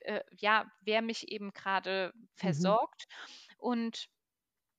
äh, 0.00 0.22
ja, 0.30 0.70
wer 0.82 1.02
mich 1.02 1.28
eben 1.28 1.52
gerade 1.52 2.12
mhm. 2.14 2.28
versorgt. 2.34 3.06
Mhm. 3.08 3.54
Und 3.58 4.08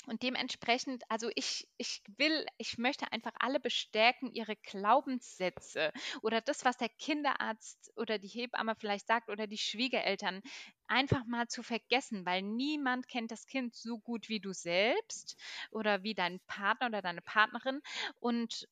und 0.07 0.23
dementsprechend, 0.23 1.03
also 1.09 1.29
ich, 1.35 1.67
ich 1.77 2.01
will, 2.17 2.45
ich 2.57 2.77
möchte 2.77 3.11
einfach 3.11 3.33
alle 3.39 3.59
bestärken, 3.59 4.31
ihre 4.31 4.55
Glaubenssätze 4.57 5.91
oder 6.21 6.41
das, 6.41 6.65
was 6.65 6.77
der 6.77 6.89
Kinderarzt 6.89 7.91
oder 7.95 8.17
die 8.19 8.27
Hebamme 8.27 8.75
vielleicht 8.75 9.07
sagt 9.07 9.29
oder 9.29 9.47
die 9.47 9.57
Schwiegereltern, 9.57 10.41
einfach 10.87 11.25
mal 11.25 11.47
zu 11.47 11.63
vergessen, 11.63 12.25
weil 12.25 12.41
niemand 12.41 13.07
kennt 13.07 13.31
das 13.31 13.47
Kind 13.47 13.75
so 13.75 13.99
gut 13.99 14.29
wie 14.29 14.39
du 14.39 14.53
selbst 14.53 15.35
oder 15.71 16.03
wie 16.03 16.13
dein 16.13 16.39
Partner 16.47 16.87
oder 16.87 17.01
deine 17.01 17.21
Partnerin. 17.21 17.81
Und 18.19 18.67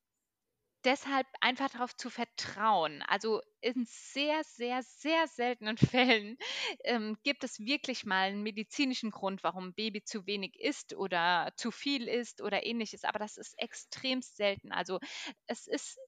deshalb 0.85 1.27
einfach 1.41 1.69
darauf 1.69 1.95
zu 1.95 2.09
vertrauen. 2.09 3.01
Also 3.03 3.41
in 3.61 3.85
sehr, 3.87 4.43
sehr, 4.43 4.83
sehr 4.83 5.27
seltenen 5.27 5.77
Fällen 5.77 6.37
ähm, 6.83 7.17
gibt 7.23 7.43
es 7.43 7.59
wirklich 7.59 8.05
mal 8.05 8.29
einen 8.29 8.43
medizinischen 8.43 9.11
Grund, 9.11 9.43
warum 9.43 9.67
ein 9.67 9.73
Baby 9.73 10.03
zu 10.03 10.25
wenig 10.25 10.59
isst 10.59 10.93
oder 10.93 11.53
zu 11.55 11.71
viel 11.71 12.07
isst 12.07 12.41
oder 12.41 12.65
ähnliches. 12.65 13.03
Aber 13.03 13.19
das 13.19 13.37
ist 13.37 13.57
extrem 13.59 14.21
selten. 14.21 14.71
Also 14.71 14.99
es 15.47 15.67
ist 15.67 15.99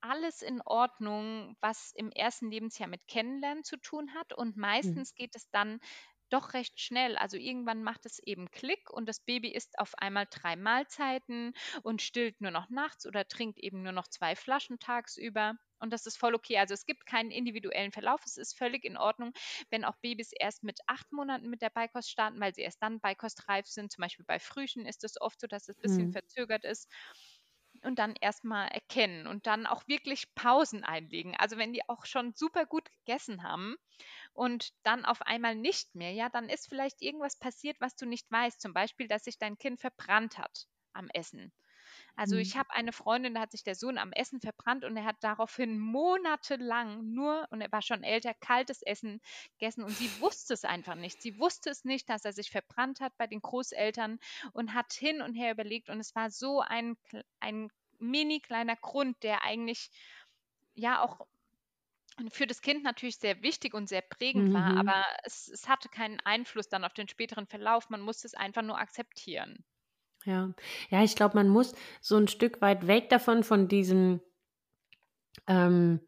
alles 0.00 0.42
in 0.42 0.60
Ordnung, 0.62 1.56
was 1.60 1.92
im 1.94 2.10
ersten 2.12 2.50
Lebensjahr 2.50 2.88
mit 2.88 3.06
Kennenlernen 3.08 3.64
zu 3.64 3.76
tun 3.76 4.14
hat. 4.14 4.32
Und 4.32 4.56
mhm. 4.56 4.62
meistens 4.62 5.14
geht 5.14 5.34
es 5.34 5.50
dann 5.50 5.80
doch 6.32 6.54
recht 6.54 6.80
schnell. 6.80 7.16
Also 7.16 7.36
irgendwann 7.36 7.82
macht 7.82 8.06
es 8.06 8.18
eben 8.18 8.50
Klick 8.50 8.90
und 8.90 9.06
das 9.08 9.20
Baby 9.20 9.48
isst 9.52 9.78
auf 9.78 9.94
einmal 9.96 10.26
drei 10.30 10.56
Mahlzeiten 10.56 11.52
und 11.82 12.02
stillt 12.02 12.40
nur 12.40 12.50
noch 12.50 12.68
nachts 12.70 13.06
oder 13.06 13.26
trinkt 13.26 13.58
eben 13.58 13.82
nur 13.82 13.92
noch 13.92 14.08
zwei 14.08 14.36
Flaschen 14.36 14.78
tagsüber. 14.78 15.54
Und 15.80 15.92
das 15.92 16.06
ist 16.06 16.16
voll 16.16 16.34
okay. 16.34 16.58
Also 16.58 16.74
es 16.74 16.86
gibt 16.86 17.06
keinen 17.06 17.30
individuellen 17.30 17.92
Verlauf. 17.92 18.20
Es 18.24 18.36
ist 18.36 18.56
völlig 18.58 18.84
in 18.84 18.96
Ordnung, 18.96 19.32
wenn 19.70 19.84
auch 19.84 19.96
Babys 20.02 20.32
erst 20.32 20.64
mit 20.64 20.80
acht 20.86 21.12
Monaten 21.12 21.48
mit 21.50 21.62
der 21.62 21.70
Beikost 21.70 22.10
starten, 22.10 22.40
weil 22.40 22.54
sie 22.54 22.62
erst 22.62 22.82
dann 22.82 23.00
beikostreif 23.00 23.66
sind. 23.66 23.92
Zum 23.92 24.02
Beispiel 24.02 24.24
bei 24.26 24.40
Frühchen 24.40 24.86
ist 24.86 25.04
es 25.04 25.20
oft 25.20 25.40
so, 25.40 25.46
dass 25.46 25.68
es 25.68 25.76
ein 25.76 25.80
bisschen 25.82 26.08
mhm. 26.08 26.12
verzögert 26.12 26.64
ist 26.64 26.88
und 27.84 27.98
dann 27.98 28.14
erstmal 28.20 28.68
erkennen 28.68 29.26
und 29.26 29.46
dann 29.46 29.66
auch 29.66 29.86
wirklich 29.88 30.34
Pausen 30.34 30.84
einlegen. 30.84 31.36
Also 31.36 31.56
wenn 31.58 31.72
die 31.72 31.88
auch 31.88 32.06
schon 32.06 32.34
super 32.34 32.66
gut 32.66 32.90
gegessen 32.92 33.42
haben 33.42 33.76
und 34.34 34.72
dann 34.84 35.04
auf 35.04 35.22
einmal 35.22 35.54
nicht 35.56 35.94
mehr, 35.94 36.12
ja, 36.12 36.28
dann 36.30 36.48
ist 36.48 36.68
vielleicht 36.68 37.02
irgendwas 37.02 37.38
passiert, 37.38 37.80
was 37.80 37.96
du 37.96 38.06
nicht 38.06 38.30
weißt. 38.30 38.60
Zum 38.60 38.72
Beispiel, 38.74 39.08
dass 39.08 39.24
sich 39.24 39.38
dein 39.38 39.58
Kind 39.58 39.80
verbrannt 39.80 40.38
hat 40.38 40.66
am 40.94 41.08
Essen. 41.14 41.52
Also 42.16 42.36
mhm. 42.36 42.42
ich 42.42 42.56
habe 42.56 42.70
eine 42.72 42.92
Freundin, 42.92 43.34
da 43.34 43.40
hat 43.40 43.52
sich 43.52 43.62
der 43.62 43.74
Sohn 43.74 43.98
am 43.98 44.12
Essen 44.12 44.40
verbrannt 44.40 44.84
und 44.84 44.96
er 44.96 45.04
hat 45.04 45.16
daraufhin 45.20 45.78
monatelang 45.78 47.12
nur, 47.12 47.46
und 47.50 47.60
er 47.60 47.70
war 47.72 47.82
schon 47.82 48.02
älter, 48.02 48.34
kaltes 48.34 48.82
Essen 48.82 49.20
gegessen 49.58 49.84
und 49.84 49.92
sie 49.92 50.10
wusste 50.20 50.54
es 50.54 50.64
einfach 50.64 50.94
nicht. 50.94 51.22
Sie 51.22 51.38
wusste 51.38 51.70
es 51.70 51.84
nicht, 51.84 52.08
dass 52.08 52.24
er 52.24 52.32
sich 52.32 52.50
verbrannt 52.50 53.00
hat 53.00 53.16
bei 53.16 53.26
den 53.26 53.40
Großeltern 53.40 54.18
und 54.52 54.74
hat 54.74 54.92
hin 54.92 55.22
und 55.22 55.34
her 55.34 55.52
überlegt 55.52 55.88
und 55.90 56.00
es 56.00 56.14
war 56.14 56.30
so 56.30 56.60
ein, 56.60 56.96
ein 57.40 57.70
mini 57.98 58.40
kleiner 58.40 58.76
Grund, 58.76 59.22
der 59.22 59.44
eigentlich 59.44 59.90
ja 60.74 61.02
auch 61.02 61.26
für 62.30 62.46
das 62.46 62.62
Kind 62.62 62.82
natürlich 62.82 63.18
sehr 63.18 63.42
wichtig 63.42 63.74
und 63.74 63.88
sehr 63.88 64.02
prägend 64.02 64.48
mhm. 64.48 64.54
war, 64.54 64.76
aber 64.76 65.04
es, 65.22 65.48
es, 65.48 65.68
hatte 65.68 65.88
keinen 65.88 66.18
Einfluss 66.20 66.68
dann 66.68 66.84
auf 66.84 66.92
den 66.92 67.08
späteren 67.08 67.46
Verlauf. 67.46 67.90
Man 67.90 68.00
musste 68.00 68.26
es 68.26 68.34
einfach 68.34 68.62
nur 68.62 68.78
akzeptieren. 68.78 69.64
Ja, 70.24 70.52
ja, 70.90 71.02
ich 71.04 71.16
glaube, 71.16 71.36
man 71.36 71.48
muss 71.48 71.74
so 72.00 72.16
ein 72.16 72.28
Stück 72.28 72.60
weit 72.60 72.86
weg 72.86 73.08
davon, 73.08 73.42
von 73.44 73.68
diesem, 73.68 74.20
ähm, 75.46 76.00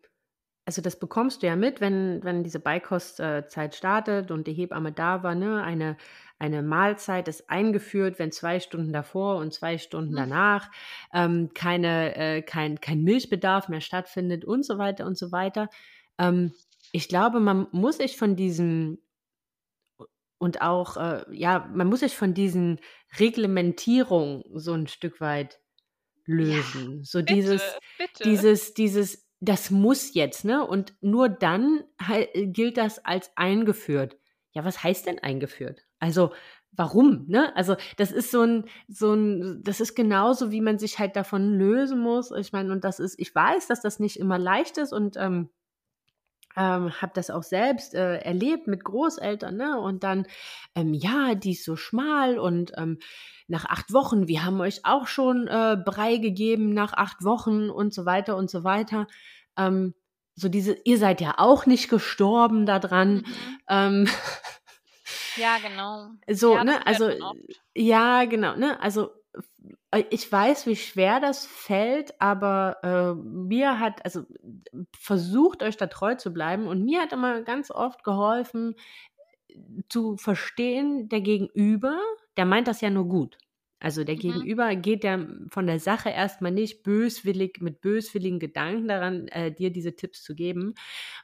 also 0.66 0.82
das 0.82 0.98
bekommst 0.98 1.42
du 1.42 1.46
ja 1.46 1.56
mit, 1.56 1.80
wenn, 1.80 2.22
wenn 2.22 2.44
diese 2.44 2.60
Beikostzeit 2.60 3.74
startet 3.74 4.30
und 4.30 4.46
die 4.46 4.52
Hebamme 4.52 4.92
da 4.92 5.22
war, 5.22 5.34
ne? 5.34 5.62
Eine, 5.62 5.96
eine 6.38 6.62
Mahlzeit 6.62 7.28
ist 7.28 7.50
eingeführt, 7.50 8.18
wenn 8.18 8.32
zwei 8.32 8.60
Stunden 8.60 8.92
davor 8.92 9.36
und 9.36 9.52
zwei 9.52 9.78
Stunden 9.78 10.12
mhm. 10.12 10.16
danach 10.16 10.70
ähm, 11.12 11.50
keine, 11.54 12.16
äh, 12.16 12.42
kein, 12.42 12.80
kein 12.80 13.02
Milchbedarf 13.02 13.68
mehr 13.68 13.80
stattfindet 13.80 14.44
und 14.44 14.64
so 14.64 14.78
weiter 14.78 15.06
und 15.06 15.18
so 15.18 15.32
weiter. 15.32 15.68
Ähm, 16.18 16.52
ich 16.92 17.08
glaube, 17.08 17.40
man 17.40 17.68
muss 17.72 17.98
sich 17.98 18.16
von 18.16 18.36
diesem 18.36 18.98
und 20.40 20.62
auch, 20.62 20.96
äh, 20.96 21.22
ja, 21.30 21.70
man 21.74 21.86
muss 21.86 22.00
sich 22.00 22.16
von 22.16 22.32
diesen 22.32 22.80
Reglementierungen 23.18 24.42
so 24.54 24.72
ein 24.72 24.86
Stück 24.86 25.20
weit 25.20 25.60
lösen. 26.24 26.98
Ja, 26.98 27.04
so 27.04 27.18
bitte, 27.18 27.34
dieses, 27.34 27.62
bitte. 27.98 28.24
dieses, 28.24 28.74
dieses, 28.74 29.28
das 29.40 29.70
muss 29.70 30.14
jetzt, 30.14 30.46
ne? 30.46 30.66
Und 30.66 30.94
nur 31.02 31.28
dann 31.28 31.84
gilt 32.34 32.78
das 32.78 33.04
als 33.04 33.30
eingeführt. 33.36 34.16
Ja, 34.52 34.64
was 34.64 34.82
heißt 34.82 35.06
denn 35.06 35.18
eingeführt? 35.18 35.84
Also, 35.98 36.32
warum, 36.72 37.26
ne? 37.28 37.54
Also, 37.54 37.76
das 37.98 38.10
ist 38.10 38.30
so 38.30 38.40
ein, 38.40 38.64
so 38.88 39.12
ein, 39.12 39.62
das 39.62 39.82
ist 39.82 39.94
genauso, 39.94 40.50
wie 40.50 40.62
man 40.62 40.78
sich 40.78 40.98
halt 40.98 41.16
davon 41.16 41.58
lösen 41.58 42.00
muss. 42.00 42.30
Ich 42.30 42.52
meine, 42.52 42.72
und 42.72 42.82
das 42.82 42.98
ist, 42.98 43.20
ich 43.20 43.34
weiß, 43.34 43.66
dass 43.66 43.82
das 43.82 44.00
nicht 44.00 44.18
immer 44.18 44.38
leicht 44.38 44.78
ist 44.78 44.94
und 44.94 45.18
ähm, 45.18 45.50
ähm, 46.56 46.90
habe 47.00 47.12
das 47.14 47.30
auch 47.30 47.42
selbst 47.42 47.94
äh, 47.94 48.16
erlebt 48.18 48.66
mit 48.66 48.84
Großeltern, 48.84 49.56
ne? 49.56 49.78
Und 49.80 50.02
dann, 50.02 50.26
ähm, 50.74 50.94
ja, 50.94 51.34
die 51.34 51.52
ist 51.52 51.64
so 51.64 51.76
schmal 51.76 52.38
und 52.38 52.72
ähm, 52.76 52.98
nach 53.46 53.64
acht 53.64 53.92
Wochen, 53.92 54.28
wir 54.28 54.44
haben 54.44 54.60
euch 54.60 54.84
auch 54.84 55.06
schon 55.06 55.48
äh, 55.48 55.76
Brei 55.84 56.16
gegeben 56.16 56.72
nach 56.72 56.92
acht 56.92 57.24
Wochen 57.24 57.70
und 57.70 57.92
so 57.92 58.06
weiter 58.06 58.36
und 58.36 58.50
so 58.50 58.64
weiter. 58.64 59.06
Ähm, 59.56 59.94
so 60.34 60.48
diese, 60.48 60.76
ihr 60.84 60.98
seid 60.98 61.20
ja 61.20 61.34
auch 61.38 61.66
nicht 61.66 61.88
gestorben 61.88 62.66
daran. 62.66 63.16
Mhm. 63.16 63.24
Ähm, 63.68 64.08
ja, 65.36 65.56
genau. 65.58 66.10
So, 66.28 66.54
ja, 66.54 66.64
ne, 66.64 66.86
also, 66.86 67.10
ja, 67.74 68.24
genau, 68.24 68.56
ne, 68.56 68.80
also 68.80 69.10
ich 70.10 70.30
weiß, 70.30 70.66
wie 70.66 70.76
schwer 70.76 71.18
das 71.20 71.46
fällt, 71.46 72.20
aber 72.20 72.76
äh, 72.82 73.14
mir 73.14 73.80
hat, 73.80 74.04
also 74.04 74.22
versucht 74.96 75.62
euch 75.62 75.76
da 75.76 75.88
treu 75.88 76.14
zu 76.14 76.32
bleiben 76.32 76.68
und 76.68 76.84
mir 76.84 77.00
hat 77.00 77.12
immer 77.12 77.42
ganz 77.42 77.70
oft 77.70 78.04
geholfen 78.04 78.76
zu 79.88 80.16
verstehen, 80.16 81.08
der 81.08 81.20
Gegenüber, 81.20 81.98
der 82.36 82.44
meint 82.44 82.68
das 82.68 82.80
ja 82.80 82.90
nur 82.90 83.08
gut. 83.08 83.36
Also 83.80 84.04
der 84.04 84.16
mhm. 84.16 84.20
Gegenüber 84.20 84.76
geht 84.76 85.04
ja 85.04 85.26
von 85.48 85.66
der 85.66 85.80
Sache 85.80 86.10
erstmal 86.10 86.52
nicht 86.52 86.82
böswillig 86.82 87.60
mit 87.60 87.80
böswilligen 87.80 88.38
Gedanken 88.38 88.88
daran, 88.88 89.26
äh, 89.28 89.50
dir 89.50 89.70
diese 89.70 89.96
Tipps 89.96 90.22
zu 90.22 90.34
geben. 90.34 90.74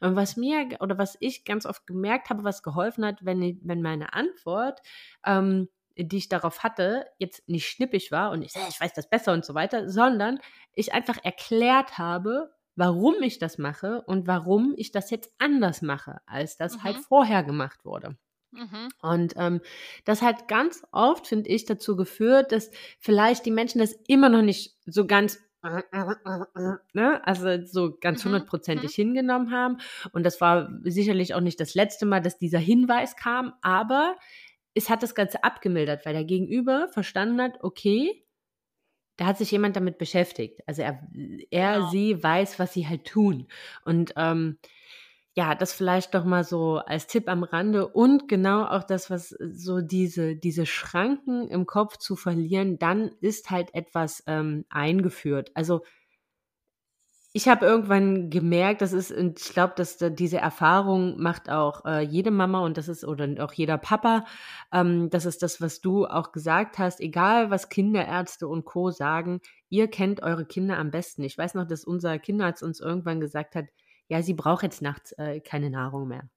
Und 0.00 0.16
was 0.16 0.36
mir 0.36 0.68
oder 0.80 0.96
was 0.96 1.16
ich 1.20 1.44
ganz 1.44 1.66
oft 1.66 1.86
gemerkt 1.86 2.30
habe, 2.30 2.44
was 2.44 2.62
geholfen 2.62 3.04
hat, 3.04 3.24
wenn, 3.24 3.42
ich, 3.42 3.58
wenn 3.62 3.82
meine 3.82 4.14
Antwort 4.14 4.80
ähm, 5.24 5.68
die 5.96 6.16
ich 6.18 6.28
darauf 6.28 6.62
hatte, 6.62 7.06
jetzt 7.18 7.48
nicht 7.48 7.68
schnippig 7.68 8.12
war 8.12 8.30
und 8.30 8.42
ich, 8.42 8.54
ich 8.68 8.80
weiß 8.80 8.92
das 8.92 9.08
besser 9.08 9.32
und 9.32 9.44
so 9.44 9.54
weiter, 9.54 9.88
sondern 9.88 10.38
ich 10.74 10.92
einfach 10.92 11.18
erklärt 11.24 11.98
habe, 11.98 12.50
warum 12.74 13.22
ich 13.22 13.38
das 13.38 13.58
mache 13.58 14.02
und 14.02 14.26
warum 14.26 14.74
ich 14.76 14.92
das 14.92 15.10
jetzt 15.10 15.32
anders 15.38 15.82
mache, 15.82 16.20
als 16.26 16.56
das 16.56 16.74
halt 16.74 16.82
mhm. 16.82 16.84
halt 16.84 17.06
vorher 17.06 17.42
gemacht 17.42 17.84
wurde. 17.84 18.16
Mhm. 18.52 18.88
Und 19.00 19.34
ähm, 19.36 19.60
das 20.04 20.22
hat 20.22 20.48
ganz 20.48 20.82
oft, 20.92 21.26
finde 21.26 21.50
ich, 21.50 21.64
dazu 21.64 21.96
geführt, 21.96 22.52
dass 22.52 22.70
vielleicht 22.98 23.46
die 23.46 23.50
Menschen 23.50 23.80
das 23.80 23.92
immer 24.06 24.28
noch 24.28 24.42
nicht 24.42 24.76
so 24.86 25.06
ganz 25.06 25.40
ne? 26.92 27.20
also 27.24 27.64
so 27.64 27.96
ganz 28.00 28.24
mhm, 28.24 28.28
hundertprozentig 28.28 28.90
mhm. 28.96 29.02
hingenommen 29.02 29.50
haben. 29.50 29.78
Und 30.12 30.24
das 30.24 30.40
war 30.40 30.70
sicherlich 30.84 31.34
auch 31.34 31.40
nicht 31.40 31.60
das 31.60 31.74
letzte 31.74 32.06
Mal, 32.06 32.20
dass 32.20 32.38
dieser 32.38 32.58
Hinweis 32.58 33.16
kam, 33.16 33.52
aber 33.62 34.16
es 34.76 34.90
hat 34.90 35.02
das 35.02 35.14
Ganze 35.14 35.42
abgemildert, 35.42 36.04
weil 36.04 36.12
der 36.12 36.24
Gegenüber 36.24 36.88
verstanden 36.88 37.40
hat, 37.40 37.64
okay, 37.64 38.24
da 39.16 39.26
hat 39.26 39.38
sich 39.38 39.50
jemand 39.50 39.74
damit 39.74 39.96
beschäftigt. 39.96 40.60
Also 40.66 40.82
er, 40.82 41.00
er 41.50 41.76
genau. 41.76 41.90
sie 41.90 42.22
weiß, 42.22 42.58
was 42.58 42.74
sie 42.74 42.86
halt 42.86 43.06
tun. 43.06 43.48
Und 43.84 44.12
ähm, 44.16 44.58
ja, 45.34 45.54
das 45.54 45.72
vielleicht 45.72 46.14
doch 46.14 46.24
mal 46.24 46.44
so 46.44 46.76
als 46.76 47.06
Tipp 47.06 47.28
am 47.28 47.42
Rande 47.42 47.88
und 47.88 48.28
genau 48.28 48.64
auch 48.64 48.84
das, 48.84 49.10
was 49.10 49.30
so 49.30 49.80
diese, 49.80 50.36
diese 50.36 50.66
Schranken 50.66 51.48
im 51.48 51.66
Kopf 51.66 51.96
zu 51.96 52.14
verlieren, 52.14 52.78
dann 52.78 53.10
ist 53.20 53.50
halt 53.50 53.74
etwas 53.74 54.22
ähm, 54.26 54.66
eingeführt. 54.68 55.50
Also 55.54 55.82
ich 57.36 57.48
habe 57.48 57.66
irgendwann 57.66 58.30
gemerkt, 58.30 58.80
das 58.80 58.94
ist, 58.94 59.12
und 59.12 59.38
ich 59.38 59.50
glaube, 59.50 59.74
dass 59.76 59.98
diese 59.98 60.38
Erfahrung 60.38 61.20
macht 61.20 61.50
auch 61.50 61.84
äh, 61.84 62.00
jede 62.00 62.30
Mama 62.30 62.60
und 62.60 62.78
das 62.78 62.88
ist, 62.88 63.04
oder 63.04 63.28
auch 63.44 63.52
jeder 63.52 63.76
Papa, 63.76 64.24
ähm, 64.72 65.10
das 65.10 65.26
ist 65.26 65.42
das, 65.42 65.60
was 65.60 65.82
du 65.82 66.06
auch 66.06 66.32
gesagt 66.32 66.78
hast, 66.78 66.98
egal 66.98 67.50
was 67.50 67.68
Kinderärzte 67.68 68.48
und 68.48 68.64
Co. 68.64 68.90
sagen, 68.90 69.42
ihr 69.68 69.88
kennt 69.88 70.22
eure 70.22 70.46
Kinder 70.46 70.78
am 70.78 70.90
besten. 70.90 71.24
Ich 71.24 71.36
weiß 71.36 71.52
noch, 71.52 71.66
dass 71.66 71.84
unser 71.84 72.18
Kinderarzt 72.18 72.62
uns 72.62 72.80
irgendwann 72.80 73.20
gesagt 73.20 73.54
hat, 73.54 73.66
ja, 74.08 74.22
sie 74.22 74.32
braucht 74.32 74.62
jetzt 74.62 74.80
nachts 74.80 75.12
äh, 75.18 75.40
keine 75.40 75.68
Nahrung 75.68 76.08
mehr. 76.08 76.30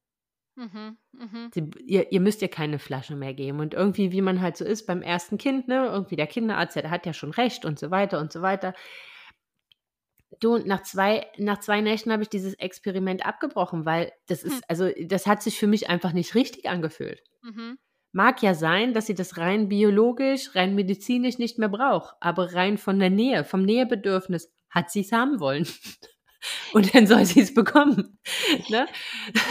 Mhm, 0.58 0.98
mh. 1.14 1.50
Sie, 1.54 1.70
ihr, 1.86 2.12
ihr, 2.12 2.20
müsst 2.20 2.42
ihr 2.42 2.50
keine 2.50 2.78
Flasche 2.78 3.16
mehr 3.16 3.34
geben. 3.34 3.62
Und 3.62 3.74
irgendwie, 3.74 4.12
wie 4.12 4.22
man 4.22 4.42
halt 4.42 4.58
so 4.58 4.66
ist 4.66 4.86
beim 4.86 5.02
ersten 5.02 5.38
Kind, 5.38 5.70
ne, 5.70 5.86
irgendwie 5.86 6.18
der 6.18 6.28
Kinderarzt, 6.28 6.76
der 6.76 6.92
hat 6.92 7.06
ja 7.06 7.14
schon 7.14 7.32
recht 7.32 7.64
und 7.64 7.80
so 7.80 7.90
weiter 7.90 8.20
und 8.20 8.34
so 8.34 8.42
weiter. 8.42 8.74
Du, 10.40 10.58
nach 10.58 10.84
zwei, 10.84 11.26
nach 11.38 11.60
zwei 11.60 11.82
Nächten 11.82 12.12
habe 12.12 12.24
ich 12.24 12.30
dieses 12.30 12.54
Experiment 12.54 13.26
abgebrochen, 13.26 13.86
weil 13.86 14.12
das 14.28 14.44
ist, 14.44 14.58
hm. 14.58 14.62
also 14.68 14.90
das 15.06 15.26
hat 15.26 15.42
sich 15.42 15.58
für 15.58 15.68
mich 15.68 15.90
einfach 15.90 16.14
nicht 16.14 16.36
richtig 16.36 16.70
angefühlt. 16.70 17.24
Mhm. 17.42 17.78
Mag 18.12 18.42
ja 18.42 18.56
sein, 18.56 18.94
dass 18.94 19.06
sie 19.06 19.16
das 19.16 19.38
rein 19.38 19.70
biologisch, 19.70 20.56
rein 20.56 20.76
medizinisch 20.76 21.38
nicht 21.38 21.60
mehr 21.60 21.70
braucht, 21.70 22.16
aber 22.20 22.54
rein 22.54 22.78
von 22.78 23.00
der 23.00 23.10
Nähe, 23.12 23.44
vom 23.44 23.64
Nähebedürfnis 23.64 24.52
hat 24.70 24.92
sie 24.92 25.02
es 25.02 25.12
haben 25.12 25.40
wollen. 25.40 25.68
und 26.74 26.94
dann 26.94 27.08
soll 27.08 27.26
sie 27.26 27.42
es 27.42 27.54
bekommen. 27.54 28.20
Ne? 28.70 28.88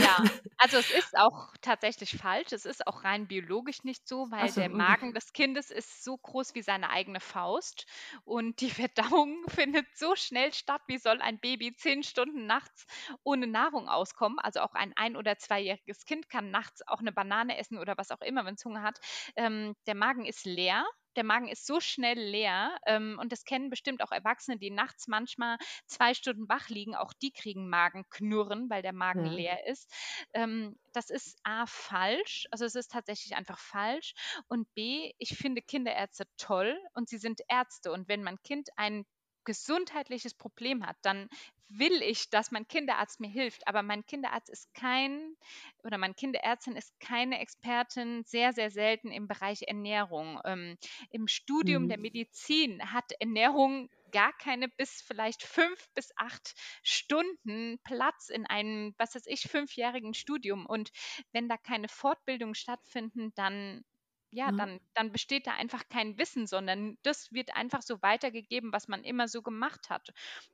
Ja, 0.00 0.24
also 0.58 0.76
es 0.78 0.90
ist 0.90 1.16
auch 1.16 1.52
tatsächlich 1.60 2.16
falsch. 2.16 2.52
Es 2.52 2.64
ist 2.64 2.86
auch 2.86 3.04
rein 3.04 3.26
biologisch 3.26 3.84
nicht 3.84 4.06
so, 4.08 4.30
weil 4.30 4.48
so, 4.48 4.60
der 4.60 4.70
Magen 4.70 5.12
des 5.12 5.32
Kindes 5.32 5.70
ist 5.70 6.04
so 6.04 6.16
groß 6.16 6.54
wie 6.54 6.62
seine 6.62 6.90
eigene 6.90 7.20
Faust 7.20 7.86
und 8.24 8.60
die 8.60 8.70
Verdauung 8.70 9.44
findet 9.48 9.86
so 9.96 10.14
schnell 10.16 10.52
statt, 10.52 10.82
wie 10.86 10.98
soll 10.98 11.20
ein 11.20 11.38
Baby 11.40 11.74
zehn 11.74 12.02
Stunden 12.02 12.46
nachts 12.46 12.86
ohne 13.22 13.46
Nahrung 13.46 13.88
auskommen. 13.88 14.38
Also 14.38 14.60
auch 14.60 14.74
ein 14.74 14.92
ein- 14.96 15.16
oder 15.16 15.38
zweijähriges 15.38 16.04
Kind 16.04 16.28
kann 16.28 16.50
nachts 16.50 16.86
auch 16.86 17.00
eine 17.00 17.12
Banane 17.12 17.58
essen 17.58 17.78
oder 17.78 17.96
was 17.96 18.10
auch 18.10 18.20
immer, 18.20 18.44
wenn 18.44 18.54
es 18.54 18.64
Hunger 18.64 18.82
hat. 18.82 18.98
Ähm, 19.36 19.74
der 19.86 19.94
Magen 19.94 20.24
ist 20.24 20.44
leer 20.44 20.84
der 21.16 21.24
Magen 21.24 21.48
ist 21.48 21.66
so 21.66 21.80
schnell 21.80 22.18
leer 22.18 22.76
ähm, 22.86 23.18
und 23.20 23.32
das 23.32 23.44
kennen 23.44 23.70
bestimmt 23.70 24.02
auch 24.02 24.12
Erwachsene, 24.12 24.58
die 24.58 24.70
nachts 24.70 25.08
manchmal 25.08 25.58
zwei 25.86 26.14
Stunden 26.14 26.48
wach 26.48 26.68
liegen. 26.68 26.94
Auch 26.94 27.12
die 27.12 27.32
kriegen 27.32 27.68
Magenknurren, 27.68 28.70
weil 28.70 28.82
der 28.82 28.92
Magen 28.92 29.26
ja. 29.26 29.32
leer 29.32 29.66
ist. 29.66 29.92
Ähm, 30.34 30.78
das 30.92 31.10
ist 31.10 31.38
A 31.42 31.66
falsch, 31.66 32.46
also 32.50 32.64
es 32.64 32.74
ist 32.74 32.92
tatsächlich 32.92 33.36
einfach 33.36 33.58
falsch. 33.58 34.14
Und 34.48 34.72
B, 34.74 35.12
ich 35.18 35.36
finde 35.36 35.62
Kinderärzte 35.62 36.24
toll 36.36 36.78
und 36.94 37.08
sie 37.08 37.18
sind 37.18 37.40
Ärzte. 37.48 37.92
Und 37.92 38.08
wenn 38.08 38.22
mein 38.22 38.40
Kind 38.42 38.68
ein 38.76 39.04
gesundheitliches 39.48 40.34
Problem 40.34 40.86
hat, 40.86 40.98
dann 41.00 41.30
will 41.70 42.02
ich, 42.02 42.28
dass 42.28 42.50
mein 42.50 42.68
Kinderarzt 42.68 43.18
mir 43.18 43.30
hilft. 43.30 43.66
Aber 43.66 43.82
mein 43.82 44.04
Kinderarzt 44.04 44.50
ist 44.50 44.72
kein 44.74 45.36
oder 45.82 45.96
meine 45.96 46.12
Kinderärztin 46.12 46.76
ist 46.76 47.00
keine 47.00 47.40
Expertin, 47.40 48.24
sehr, 48.24 48.52
sehr 48.52 48.70
selten 48.70 49.10
im 49.10 49.26
Bereich 49.26 49.62
Ernährung. 49.62 50.38
Ähm, 50.44 50.76
Im 51.10 51.28
Studium 51.28 51.84
mhm. 51.84 51.88
der 51.88 51.98
Medizin 51.98 52.92
hat 52.92 53.12
Ernährung 53.20 53.88
gar 54.12 54.34
keine 54.34 54.68
bis 54.68 55.02
vielleicht 55.02 55.42
fünf 55.42 55.88
bis 55.94 56.12
acht 56.16 56.54
Stunden 56.82 57.78
Platz 57.84 58.28
in 58.28 58.44
einem, 58.46 58.94
was 58.98 59.14
weiß 59.14 59.26
ich, 59.26 59.42
fünfjährigen 59.42 60.12
Studium. 60.12 60.66
Und 60.66 60.90
wenn 61.32 61.48
da 61.48 61.56
keine 61.56 61.88
Fortbildungen 61.88 62.54
stattfinden, 62.54 63.32
dann 63.34 63.82
ja, 64.30 64.52
mhm. 64.52 64.56
dann, 64.56 64.80
dann 64.94 65.12
besteht 65.12 65.46
da 65.46 65.54
einfach 65.54 65.88
kein 65.88 66.18
Wissen, 66.18 66.46
sondern 66.46 66.98
das 67.02 67.32
wird 67.32 67.54
einfach 67.56 67.82
so 67.82 68.02
weitergegeben, 68.02 68.72
was 68.72 68.88
man 68.88 69.04
immer 69.04 69.28
so 69.28 69.42
gemacht 69.42 69.90
hat. 69.90 70.10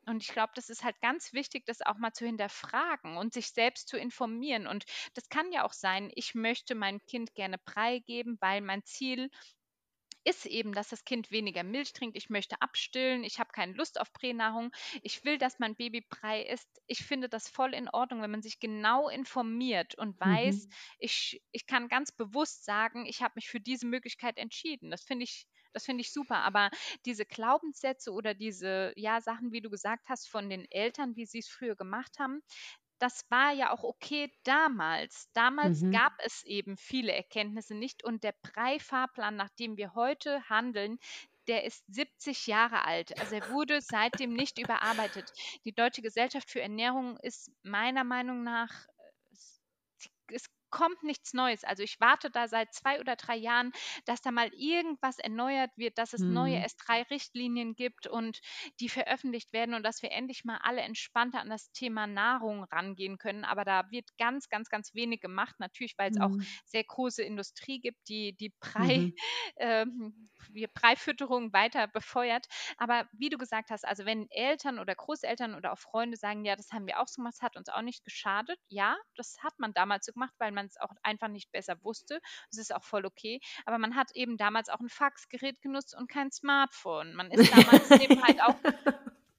Und 0.06 0.22
ich 0.22 0.28
glaube, 0.32 0.52
das 0.54 0.70
ist 0.70 0.84
halt 0.84 1.00
ganz 1.00 1.32
wichtig, 1.32 1.66
das 1.66 1.80
auch 1.82 1.98
mal 1.98 2.12
zu 2.12 2.24
hinterfragen 2.26 3.16
und 3.16 3.32
sich 3.34 3.50
selbst 3.50 3.88
zu 3.88 3.96
informieren. 3.98 4.66
Und 4.66 4.84
das 5.14 5.28
kann 5.28 5.50
ja 5.52 5.64
auch 5.64 5.72
sein, 5.72 6.10
ich 6.14 6.34
möchte 6.34 6.74
meinem 6.74 7.00
Kind 7.06 7.34
gerne 7.34 7.58
Brei 7.64 7.98
geben, 8.00 8.36
weil 8.40 8.60
mein 8.60 8.84
Ziel 8.84 9.30
ist 10.24 10.46
eben, 10.46 10.72
dass 10.72 10.88
das 10.88 11.04
Kind 11.04 11.30
weniger 11.30 11.62
Milch 11.62 11.92
trinkt. 11.92 12.16
Ich 12.16 12.30
möchte 12.30 12.60
abstillen. 12.60 13.24
Ich 13.24 13.38
habe 13.38 13.52
keine 13.52 13.74
Lust 13.74 14.00
auf 14.00 14.12
Pränahrung. 14.12 14.72
Ich 15.02 15.24
will, 15.24 15.38
dass 15.38 15.58
mein 15.58 15.76
Baby 15.76 16.00
Brei 16.00 16.42
isst. 16.42 16.80
Ich 16.86 17.04
finde 17.04 17.28
das 17.28 17.48
voll 17.48 17.74
in 17.74 17.88
Ordnung, 17.88 18.22
wenn 18.22 18.30
man 18.30 18.42
sich 18.42 18.58
genau 18.58 19.08
informiert 19.08 19.94
und 19.96 20.18
weiß, 20.18 20.66
mhm. 20.66 20.72
ich, 20.98 21.42
ich 21.52 21.66
kann 21.66 21.88
ganz 21.88 22.12
bewusst 22.12 22.64
sagen, 22.64 23.06
ich 23.06 23.22
habe 23.22 23.32
mich 23.36 23.48
für 23.48 23.60
diese 23.60 23.86
Möglichkeit 23.86 24.38
entschieden. 24.38 24.90
Das 24.90 25.02
finde 25.02 25.24
ich, 25.24 25.46
das 25.72 25.84
finde 25.84 26.02
ich 26.02 26.12
super. 26.12 26.38
Aber 26.38 26.70
diese 27.04 27.26
Glaubenssätze 27.26 28.12
oder 28.12 28.34
diese 28.34 28.92
ja, 28.96 29.20
Sachen, 29.20 29.52
wie 29.52 29.60
du 29.60 29.70
gesagt 29.70 30.08
hast, 30.08 30.28
von 30.28 30.48
den 30.48 30.70
Eltern, 30.70 31.16
wie 31.16 31.26
sie 31.26 31.38
es 31.40 31.48
früher 31.48 31.76
gemacht 31.76 32.18
haben, 32.18 32.42
das 32.98 33.24
war 33.30 33.52
ja 33.52 33.70
auch 33.72 33.84
okay 33.84 34.32
damals. 34.44 35.28
Damals 35.32 35.82
mhm. 35.82 35.92
gab 35.92 36.12
es 36.24 36.44
eben 36.44 36.76
viele 36.76 37.12
Erkenntnisse 37.12 37.74
nicht 37.74 38.04
und 38.04 38.24
der 38.24 38.34
Brei-Fahrplan, 38.42 39.36
nach 39.36 39.50
dem 39.50 39.76
wir 39.76 39.94
heute 39.94 40.48
handeln, 40.48 40.98
der 41.46 41.64
ist 41.64 41.84
70 41.88 42.46
Jahre 42.46 42.84
alt. 42.84 43.18
Also 43.20 43.36
er 43.36 43.50
wurde 43.50 43.80
seitdem 43.80 44.32
nicht 44.32 44.58
überarbeitet. 44.58 45.32
Die 45.64 45.74
Deutsche 45.74 46.02
Gesellschaft 46.02 46.50
für 46.50 46.62
Ernährung 46.62 47.18
ist 47.18 47.50
meiner 47.62 48.04
Meinung 48.04 48.42
nach, 48.42 48.86
kommt 50.74 51.02
nichts 51.02 51.32
Neues. 51.34 51.64
Also 51.64 51.82
ich 51.82 52.00
warte 52.00 52.30
da 52.30 52.48
seit 52.48 52.72
zwei 52.74 53.00
oder 53.00 53.16
drei 53.16 53.36
Jahren, 53.36 53.72
dass 54.06 54.20
da 54.22 54.30
mal 54.32 54.50
irgendwas 54.54 55.18
erneuert 55.18 55.70
wird, 55.76 55.98
dass 55.98 56.12
es 56.12 56.26
neue 56.28 56.58
Mhm. 56.58 56.60
S3-Richtlinien 56.60 57.74
gibt 57.76 58.06
und 58.06 58.40
die 58.80 58.88
veröffentlicht 58.88 59.52
werden 59.52 59.74
und 59.74 59.82
dass 59.84 60.02
wir 60.02 60.10
endlich 60.12 60.44
mal 60.44 60.58
alle 60.62 60.80
entspannter 60.82 61.40
an 61.40 61.50
das 61.50 61.70
Thema 61.72 62.06
Nahrung 62.06 62.64
rangehen 62.64 63.18
können. 63.18 63.44
Aber 63.44 63.64
da 63.64 63.90
wird 63.90 64.10
ganz, 64.18 64.48
ganz, 64.48 64.68
ganz 64.68 64.94
wenig 64.94 65.20
gemacht. 65.20 65.54
Natürlich, 65.58 65.94
weil 65.98 66.10
es 66.10 66.20
auch 66.20 66.36
Mhm. 66.36 66.58
sehr 66.64 66.84
große 66.84 67.22
Industrie 67.22 67.80
gibt, 67.80 68.08
die 68.08 68.34
die 68.36 68.52
Brei, 68.60 69.08
Mhm. 69.08 69.12
ähm, 69.56 70.30
die 70.48 70.66
Breifütterung 70.66 71.52
weiter 71.52 71.86
befeuert. 71.88 72.46
Aber 72.78 73.08
wie 73.12 73.28
du 73.28 73.38
gesagt 73.38 73.70
hast, 73.70 73.84
also 73.86 74.04
wenn 74.04 74.26
Eltern 74.30 74.78
oder 74.78 74.94
Großeltern 74.94 75.54
oder 75.54 75.72
auch 75.72 75.78
Freunde 75.78 76.16
sagen, 76.16 76.44
ja, 76.44 76.56
das 76.56 76.72
haben 76.72 76.86
wir 76.86 77.00
auch 77.00 77.08
so 77.08 77.20
gemacht, 77.20 77.34
das 77.36 77.42
hat 77.42 77.56
uns 77.56 77.68
auch 77.68 77.82
nicht 77.82 78.04
geschadet. 78.04 78.58
Ja, 78.68 78.96
das 79.16 79.36
hat 79.42 79.54
man 79.58 79.72
damals 79.72 80.06
so 80.06 80.12
gemacht, 80.12 80.34
weil 80.38 80.52
man 80.52 80.63
es 80.66 80.76
auch 80.80 80.90
einfach 81.02 81.28
nicht 81.28 81.50
besser 81.52 81.82
wusste. 81.82 82.20
Das 82.50 82.58
ist 82.58 82.74
auch 82.74 82.84
voll 82.84 83.06
okay. 83.06 83.40
Aber 83.66 83.78
man 83.78 83.96
hat 83.96 84.10
eben 84.14 84.36
damals 84.36 84.68
auch 84.68 84.80
ein 84.80 84.88
Faxgerät 84.88 85.60
genutzt 85.62 85.94
und 85.96 86.08
kein 86.08 86.30
Smartphone. 86.30 87.14
Man 87.14 87.30
ist 87.30 87.50
damals 87.50 87.90
eben 87.96 88.22
halt 88.22 88.40
auch, 88.42 88.56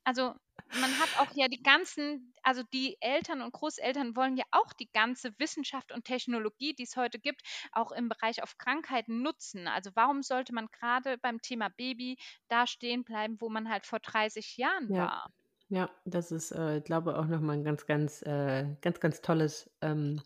also 0.04 0.34
man 0.72 0.98
hat 1.00 1.16
auch 1.16 1.32
ja 1.34 1.48
die 1.48 1.62
ganzen, 1.62 2.34
also 2.44 2.64
die 2.74 2.98
Eltern 3.00 3.42
und 3.42 3.54
Großeltern 3.54 4.16
wollen 4.16 4.36
ja 4.38 4.44
auch 4.52 4.74
die 4.74 4.90
ganze 4.92 5.32
Wissenschaft 5.40 5.92
und 5.92 6.06
Technologie, 6.06 6.74
die 6.74 6.84
es 6.84 6.96
heute 6.98 7.20
gibt, 7.20 7.42
auch 7.72 7.92
im 7.92 8.10
Bereich 8.10 8.42
auf 8.44 8.58
Krankheiten 8.58 9.22
nutzen. 9.22 9.68
Also 9.68 9.92
warum 9.96 10.22
sollte 10.24 10.54
man 10.54 10.68
gerade 10.68 11.18
beim 11.20 11.42
Thema 11.42 11.70
Baby 11.70 12.18
da 12.50 12.68
stehen 12.68 13.04
bleiben, 13.06 13.38
wo 13.40 13.50
man 13.50 13.70
halt 13.70 13.86
vor 13.86 14.00
30 14.00 14.58
Jahren 14.58 14.96
Ja, 14.96 14.98
war? 14.98 15.30
ja, 15.70 15.90
das 16.06 16.32
ist, 16.32 16.52
äh, 16.52 16.82
glaube 16.82 17.18
auch 17.18 17.28
noch 17.28 17.42
mal 17.42 17.56
'n 17.58 17.64
ganz, 17.64 17.86
ganz, 17.88 18.22
äh 18.24 18.76
ganz, 18.82 19.00
ganz 19.00 19.22
tolles, 19.22 19.72
ähm, 19.82 20.22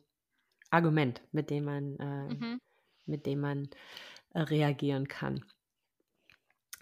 Argument, 0.71 1.21
mit 1.31 1.49
dem 1.49 1.65
man 1.65 1.97
äh, 1.99 2.35
Mhm. 2.39 2.59
mit 3.05 3.25
dem 3.25 3.41
man, 3.41 3.69
äh, 4.33 4.41
reagieren 4.41 5.07
kann. 5.07 5.45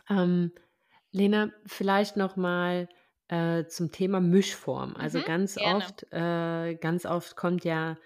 Ähm, 0.09 0.51
Lena, 1.11 1.51
vielleicht 1.65 2.17
noch 2.17 2.35
mal, 2.35 2.89
äh, 3.29 3.65
zum 3.67 3.91
Thema 3.91 4.19
Mischform. 4.21 4.95
Also, 4.95 5.21
Mhm. 5.21 5.23
ganz 5.23 5.57
Gerne. 5.57 5.93
oft 5.97 6.05
äh, 6.11 6.75
ganz 6.75 7.05
oft 7.05 7.35
kommt 7.35 7.65
ja 7.65 7.97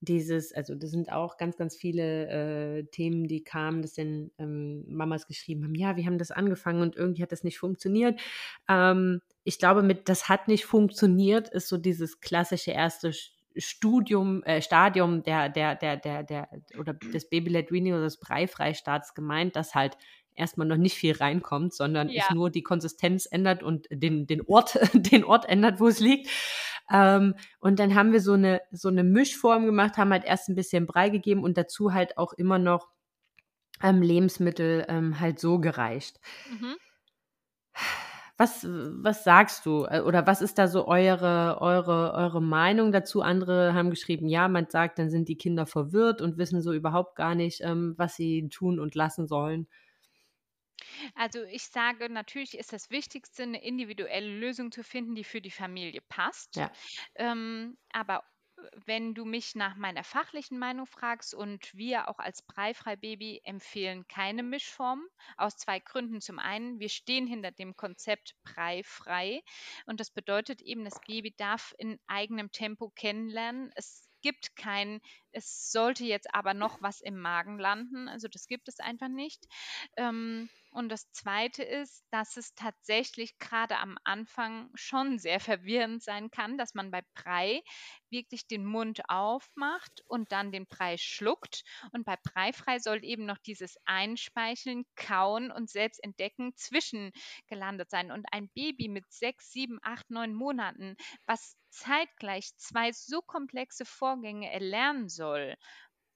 dieses 0.00 0.52
also, 0.54 0.74
das 0.74 0.90
sind 0.90 1.12
auch 1.12 1.36
ganz, 1.38 1.56
ganz 1.56 1.76
viele, 1.76 2.78
äh, 2.80 2.84
Themen, 2.90 3.28
die 3.28 3.44
kamen, 3.44 3.82
dass 3.82 3.94
dann, 3.94 4.32
ähm, 4.38 4.84
Mamas 4.88 5.26
geschrieben 5.28 5.64
haben: 5.64 5.74
„Ja, 5.76 5.96
wir 5.96 6.06
haben 6.06 6.18
das 6.18 6.30
angefangen 6.32 6.82
und 6.82 6.96
irgendwie 6.96 7.22
hat 7.22 7.32
das 7.32 7.44
nicht 7.44 7.58
funktioniert.“ 7.58 8.20
Ähm, 8.68 9.20
ich 9.44 9.58
glaube, 9.58 9.82
mit 9.82 10.08
„das 10.08 10.28
hat 10.28 10.48
nicht 10.48 10.64
funktioniert“ 10.66 11.48
ist 11.50 11.68
so 11.68 11.76
dieses 11.78 12.20
klassische 12.20 12.72
erste 12.72 13.12
Studium 13.56 14.42
äh, 14.44 14.62
Stadium 14.62 15.22
der 15.22 15.48
der 15.48 15.74
der 15.76 15.96
der 15.96 16.22
der 16.24 16.48
oder 16.78 16.94
des 17.12 17.28
Baby-led 17.28 17.70
Weaning 17.72 17.94
oder 17.94 18.04
des 18.04 18.18
Breifreistarts 18.20 19.14
gemeint, 19.14 19.56
dass 19.56 19.74
halt 19.74 19.96
erst 20.34 20.56
mal 20.58 20.64
noch 20.64 20.76
nicht 20.78 20.96
viel 20.96 21.12
reinkommt, 21.16 21.74
sondern 21.74 22.12
es 22.14 22.28
Ja. 22.28 22.30
nur 22.30 22.50
die 22.50 22.62
Konsistenz 22.62 23.26
ändert 23.30 23.62
und 23.62 23.86
den 23.90 24.26
den 24.26 24.42
Ort 24.46 24.78
den 24.94 25.24
Ort 25.24 25.48
ändert, 25.48 25.80
wo 25.80 25.88
es 25.88 26.00
liegt. 26.00 26.28
Ähm, 26.90 27.34
und 27.60 27.78
dann 27.78 27.94
haben 27.94 28.12
wir 28.12 28.20
so 28.20 28.36
'ne 28.36 28.60
so 28.72 28.90
'ne 28.90 29.04
Mischform 29.04 29.66
gemacht, 29.66 29.96
haben 29.98 30.12
halt 30.12 30.24
erst 30.24 30.48
'n 30.48 30.54
bisschen 30.56 30.86
Brei 30.86 31.08
gegeben 31.10 31.42
und 31.44 31.56
dazu 31.58 31.92
halt 31.94 32.18
auch 32.18 32.32
immer 32.34 32.58
noch, 32.58 32.88
ähm, 33.82 34.02
Lebensmittel, 34.02 34.86
ähm, 34.88 35.20
halt 35.20 35.40
so 35.40 35.60
gereicht. 35.60 36.20
Mhm. 36.46 36.74
Was 38.38 38.64
was 38.66 39.24
sagst 39.24 39.66
du? 39.66 39.84
Äh, 39.84 40.00
oder 40.00 40.26
was 40.26 40.40
ist 40.40 40.56
da 40.58 40.66
so 40.66 40.86
eure 40.88 41.58
eure 41.60 42.12
eure 42.14 42.40
Meinung 42.40 42.90
dazu? 42.90 43.20
Andere 43.20 43.74
haben 43.74 43.90
geschrieben: 43.90 44.26
„Ja, 44.26 44.48
man 44.48 44.68
sagt, 44.70 44.98
dann 44.98 45.10
sind 45.10 45.28
die 45.28 45.36
Kinder 45.36 45.66
verwirrt 45.66 46.22
und 46.22 46.38
wissen 46.38 46.62
so 46.62 46.72
überhaupt 46.72 47.14
gar 47.16 47.34
nicht, 47.34 47.60
ähm, 47.62 47.94
was 47.98 48.14
sie 48.16 48.48
tun 48.48 48.80
und 48.80 48.94
lassen 48.94 49.26
sollen.“ 49.26 49.66
Also, 51.16 51.42
ich 51.44 51.64
sage, 51.64 52.08
natürlich 52.08 52.56
ist 52.56 52.72
das 52.72 52.90
Wichtigste, 52.90 53.46
'ne 53.46 53.62
individuelle 53.62 54.38
Lösung 54.38 54.72
zu 54.72 54.82
finden, 54.82 55.14
die 55.14 55.24
für 55.24 55.40
die 55.42 55.50
Familie 55.50 56.00
passt. 56.08 56.56
Ja. 56.56 56.72
Ähm, 57.14 57.76
aber, 57.92 58.24
wenn 58.86 59.14
du 59.14 59.24
mich 59.24 59.54
nach 59.54 59.76
meiner 59.76 60.04
fachlichen 60.04 60.58
Meinung 60.58 60.86
fragst 60.86 61.34
und 61.34 61.72
wir 61.74 62.08
auch 62.08 62.18
als 62.18 62.42
Breifrei-Baby 62.42 63.40
empfehlen 63.44 64.06
keine 64.08 64.42
Mischform 64.42 65.02
aus 65.36 65.56
2 65.56 65.80
Gründen. 65.80 66.20
Zum 66.20 66.38
einen, 66.38 66.80
wir 66.80 66.88
stehen 66.88 67.26
hinter 67.26 67.50
dem 67.52 67.76
Konzept 67.76 68.34
breifrei 68.44 69.42
und 69.86 70.00
das 70.00 70.10
bedeutet 70.10 70.62
eben, 70.62 70.84
das 70.84 71.00
Baby 71.06 71.34
darf 71.36 71.74
in 71.78 71.98
eigenem 72.06 72.50
Tempo 72.52 72.90
kennenlernen. 72.94 73.70
Es 73.74 74.08
gibt 74.22 74.54
kein 74.56 75.00
„Es 75.32 75.72
sollte 75.72 76.04
jetzt 76.04 76.32
aber 76.34 76.54
noch 76.54 76.80
was 76.80 77.00
im 77.00 77.18
Magen 77.20 77.58
landen“, 77.58 78.08
also, 78.08 78.28
das 78.28 78.46
gibt 78.46 78.68
es 78.68 78.78
einfach 78.80 79.08
nicht. 79.08 79.44
Ähm, 79.96 80.48
und 80.72 80.88
das 80.88 81.10
Zweite 81.12 81.62
ist, 81.62 82.04
dass 82.10 82.36
es 82.36 82.54
tatsächlich 82.54 83.38
grade 83.38 83.76
am 83.78 83.98
Anfang 84.04 84.70
schon 84.74 85.18
sehr 85.18 85.38
verwirrend 85.38 86.02
sein 86.02 86.30
kann, 86.30 86.56
dass 86.56 86.74
man 86.74 86.90
bei 86.90 87.02
Brei 87.14 87.62
wirklich 88.10 88.46
den 88.46 88.64
Mund 88.64 89.02
aufmacht 89.08 90.02
und 90.06 90.32
dann 90.32 90.50
den 90.50 90.66
Brei 90.66 90.96
schluckt. 90.96 91.62
Und 91.92 92.04
bei 92.04 92.16
Breifrei 92.22 92.78
soll 92.78 93.04
eben 93.04 93.26
noch 93.26 93.38
dieses 93.38 93.76
Einspeicheln, 93.84 94.84
Kauen 94.96 95.50
und 95.50 95.68
Selbstentdecken 95.70 96.56
zwischengelandet 96.56 97.90
sein. 97.90 98.10
Und 98.10 98.26
ein 98.32 98.48
Baby 98.50 98.88
mit 98.88 99.04
6, 99.12 99.52
7, 99.52 99.78
8, 99.82 100.10
9 100.10 100.34
Monaten, 100.34 100.96
was 101.26 101.56
zeitgleich 101.68 102.50
2 102.56 102.92
so 102.92 103.20
komplexe 103.20 103.84
Vorgänge 103.84 104.50
erlernen 104.50 105.08
soll, 105.08 105.56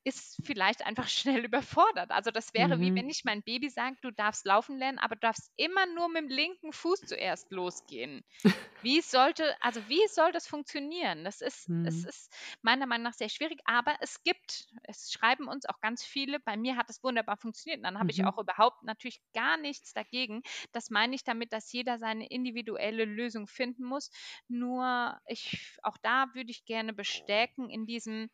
ist 0.06 0.38
vielleicht 0.44 0.86
einfach 0.86 1.08
schnell 1.08 1.44
überfordert. 1.44 2.10
Also, 2.12 2.30
das 2.30 2.54
wäre 2.54 2.80
wie 2.80 2.92
Mhm. 2.92 2.96
wenn 2.96 3.10
ich 3.10 3.22
mein 3.24 3.42
Baby 3.42 3.68
sage: 3.70 3.96
„Du 4.02 4.10
darfst 4.12 4.46
laufen 4.46 4.78
lernen, 4.78 4.98
aber 4.98 5.16
du 5.16 5.20
darfst 5.20 5.52
immer 5.56 5.86
nur 5.86 6.06
mit'm 6.08 6.28
linken 6.28 6.72
Fuß 6.72 7.06
zuerst 7.06 7.50
losgehen.“ 7.52 8.22
Wie 8.82 9.00
sollte 9.00 9.56
also, 9.62 9.88
wie 9.88 10.06
soll 10.08 10.32
das 10.32 10.46
funktionieren? 10.46 11.24
Das 11.24 11.40
ist 11.40 11.70
es 11.82 12.04
Mhm. 12.04 12.06
ist 12.06 12.32
meiner 12.62 12.86
Meinung 12.86 13.04
nach 13.04 13.14
sehr 13.14 13.28
schwierig, 13.30 13.60
aber 13.64 13.96
es 14.00 14.22
gibt 14.22 14.66
es 14.84 15.10
schreiben 15.12 15.48
uns 15.48 15.66
auch 15.66 15.80
ganz 15.80 16.04
viele 16.04 16.40
bei 16.40 16.56
mir 16.56 16.76
hat 16.76 16.90
es 16.90 17.02
wunderbar 17.02 17.36
funktioniert. 17.38 17.78
Und 17.78 17.84
dann 17.84 17.98
habe 17.98 18.10
ich 18.10 18.24
Mhm. 18.24 18.26
auch 18.26 18.38
überhaupt 18.38 18.82
natürlich 18.84 19.20
gar 19.34 19.56
nichts 19.56 19.92
dagegen. 19.94 20.42
Das 20.72 20.90
meine 20.90 21.14
ich 21.14 21.24
damit, 21.24 21.52
dass 21.52 21.72
jeder 21.72 21.98
seine 21.98 22.28
individuelle 22.28 23.04
Lösung 23.06 23.46
finden 23.46 23.84
muss. 23.84 24.10
Nur 24.48 25.20
ich 25.26 25.76
auch 25.82 25.96
da 26.02 26.26
würde 26.34 26.50
ich 26.50 26.64
gerne 26.66 26.92
bestärken 26.92 27.70
in 27.70 27.86
diesem 27.86 28.28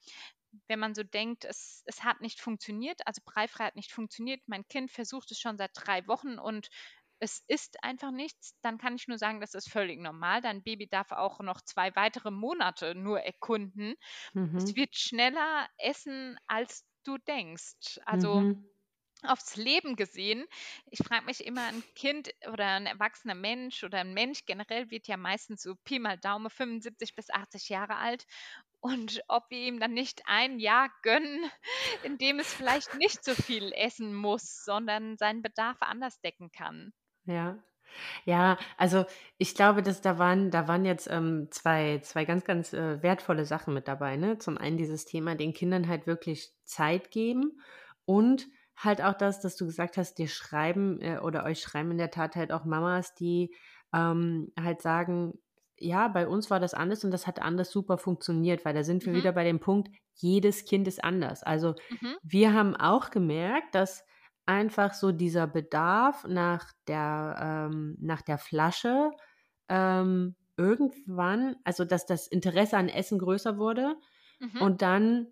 wenn 0.68 0.78
man 0.80 0.94
so 0.94 1.02
denkt, 1.04 1.44
es 1.44 1.82
es 1.86 2.04
hat 2.04 2.20
nicht 2.20 2.40
funktioniert, 2.40 3.06
also, 3.06 3.20
Breifrei 3.24 3.66
hat 3.66 3.76
nicht 3.76 3.92
funktioniert, 3.92 4.42
mein 4.46 4.66
Kind 4.68 4.90
versucht 4.92 5.30
es 5.32 5.40
schon 5.40 5.58
seit 5.58 5.72
3 5.74 6.06
Wochen 6.08 6.38
und 6.38 6.68
es 7.20 7.44
isst 7.48 7.84
einfach 7.84 8.10
nichts, 8.12 8.56
dann 8.62 8.78
kann 8.78 8.96
ich 8.96 9.08
nur 9.08 9.18
sagen, 9.18 9.40
das 9.40 9.54
ist 9.54 9.70
völlig 9.70 10.00
normal. 10.00 10.40
Dein 10.42 10.62
Baby 10.64 10.88
darf 10.88 11.12
auch 11.12 11.40
noch 11.40 11.60
2 11.62 11.94
weitere 11.96 12.30
Monate 12.32 12.94
nur 12.96 13.20
erkunden. 13.22 13.94
Es 14.56 14.74
Mhm. 14.74 14.74
wird 14.76 14.96
schneller 14.96 15.68
essen, 15.78 16.38
als 16.48 16.84
du 17.04 17.18
denkst. 17.18 18.00
Also, 18.06 18.42
Mhm. 18.42 18.72
aufs 19.24 19.56
Leben 19.56 19.96
gesehen, 19.96 20.46
ich 20.86 21.00
frage 21.06 21.26
mich 21.26 21.44
immer, 21.46 21.68
'n 21.68 21.84
Kind 21.96 22.30
oder 22.48 22.76
'n 22.78 22.86
erwachsener 22.86 23.34
Mensch 23.36 23.84
oder 23.84 24.00
'n 24.02 24.14
Mensch 24.14 24.46
generell 24.46 24.90
wird 24.90 25.08
ja 25.08 25.16
meistens 25.18 25.62
so 25.62 25.76
Pi 25.84 25.98
mal 26.00 26.18
Daumen 26.18 26.50
75 26.50 27.14
bis 27.16 27.30
80 27.30 27.68
Jahre 27.70 27.96
alt 27.96 28.26
und 28.82 29.22
ob 29.28 29.44
wir 29.50 29.60
ihm 29.60 29.80
dann 29.80 29.94
nicht 29.94 30.22
ein 30.26 30.58
Jahr 30.60 30.90
gönnen, 31.02 31.50
in 32.04 32.18
dem 32.18 32.38
es 32.40 32.52
vielleicht 32.52 32.94
nicht 32.96 33.24
so 33.24 33.34
viel 33.34 33.72
essen 33.72 34.14
muss, 34.14 34.64
sondern 34.64 35.16
seinen 35.16 35.42
Bedarf 35.42 35.78
anders 35.80 36.20
decken 36.20 36.52
kann. 36.52 36.92
Ja. 37.26 37.62
Ja, 38.24 38.58
also, 38.78 39.04
ich 39.38 39.54
glaube, 39.54 39.82
dass 39.82 40.00
da 40.02 40.18
waren 40.18 40.50
da 40.50 40.68
waren 40.68 40.84
jetzt, 40.86 41.08
ähm, 41.10 41.48
zwei 41.50 42.00
zwei 42.00 42.24
ganz, 42.24 42.44
ganz, 42.44 42.72
äh, 42.72 43.02
wertvolle 43.02 43.44
Sachen 43.46 43.74
mit 43.74 43.88
dabei, 43.88 44.16
ne? 44.16 44.38
Zum 44.38 44.58
einen 44.58 44.78
dieses 44.78 45.04
Thema, 45.06 45.34
den 45.36 45.52
Kindern 45.54 45.88
halt 45.88 46.06
wirklich 46.06 46.52
Zeit 46.64 47.10
geben 47.10 47.60
und 48.06 48.48
halt 48.76 49.02
auch 49.02 49.14
das, 49.14 49.40
dass 49.40 49.56
du 49.56 49.66
gesagt 49.66 49.96
hast, 49.98 50.16
dir 50.18 50.28
schreiben, 50.28 51.00
äh, 51.02 51.18
oder 51.20 51.44
euch 51.44 51.60
schreiben 51.60 51.92
in 51.92 51.98
der 51.98 52.10
Tat 52.10 52.36
halt 52.36 52.52
auch 52.52 52.64
Mamas, 52.64 53.14
die, 53.14 53.54
ähm, 53.94 54.52
halt 54.60 54.82
sagen: 54.82 55.34
„Ja, 55.78 56.08
bei 56.08 56.28
uns 56.28 56.50
war 56.50 56.60
das 56.60 56.74
anders 56.74 57.04
und 57.04 57.10
das 57.10 57.26
hat 57.26 57.40
anders 57.40 57.70
super 57.70 57.98
funktioniert“, 57.98 58.64
weil 58.64 58.74
da 58.74 58.84
sind 58.84 59.06
wir 59.06 59.12
Mhm. 59.12 59.22
wieder 59.22 59.32
bei 59.32 59.44
dem 59.44 59.60
Punkt, 59.60 59.90
jedes 60.14 60.64
Kind 60.64 60.86
ist 60.88 61.02
anders. 61.02 61.42
Also, 61.42 61.74
Mhm. 61.90 62.22
wir 62.22 62.52
haben 62.54 62.76
auch 62.76 63.10
gemerkt, 63.10 63.74
dass 63.74 64.04
einfach 64.46 64.94
so 64.94 65.12
dieser 65.12 65.46
Bedarf 65.46 66.24
nach 66.28 66.72
der 66.88 67.68
ähm, 67.70 67.96
nach 68.00 68.22
der 68.22 68.38
Flasche, 68.38 69.10
ähm, 69.68 70.36
irgendwann 70.56 71.56
also, 71.64 71.84
dass 71.84 72.06
das 72.06 72.26
Interesse 72.28 72.76
an 72.76 72.88
Essen 72.88 73.18
größer 73.18 73.58
wurde 73.58 73.96
Mhm. 74.40 74.58
und 74.58 74.82
dann 74.82 75.28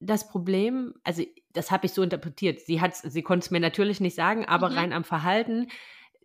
das 0.00 0.28
Problem 0.28 0.94
also, 1.04 1.22
das 1.52 1.70
habe 1.70 1.86
ich 1.86 1.92
so 1.92 2.02
interpretiert. 2.02 2.60
Sie 2.60 2.80
hat's 2.80 3.02
sie 3.02 3.22
konnte 3.22 3.44
es 3.46 3.50
mir 3.50 3.60
natürlich 3.60 4.00
nicht 4.00 4.16
sagen, 4.16 4.46
aber 4.46 4.68
Mhm. 4.68 4.74
rein 4.76 4.92
am 4.92 5.04
Verhalten, 5.04 5.68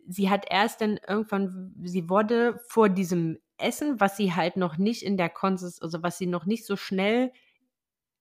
sie 0.08 0.30
hat 0.30 0.46
erst 0.52 0.82
dann 0.82 1.00
irgendwann 1.08 1.76
sie 1.84 2.10
wurde 2.10 2.60
vor 2.70 2.90
diesem 2.90 3.40
Essen, 3.60 4.00
was 4.00 4.18
sie 4.18 4.34
halt 4.34 4.58
noch 4.58 4.78
nicht 4.78 5.04
in 5.04 5.18
der 5.18 5.30
Konsis 5.30 5.82
also, 5.82 6.04
was 6.04 6.18
sie 6.18 6.28
noch 6.28 6.46
nicht 6.46 6.66
so 6.66 6.76
schnell 6.76 7.32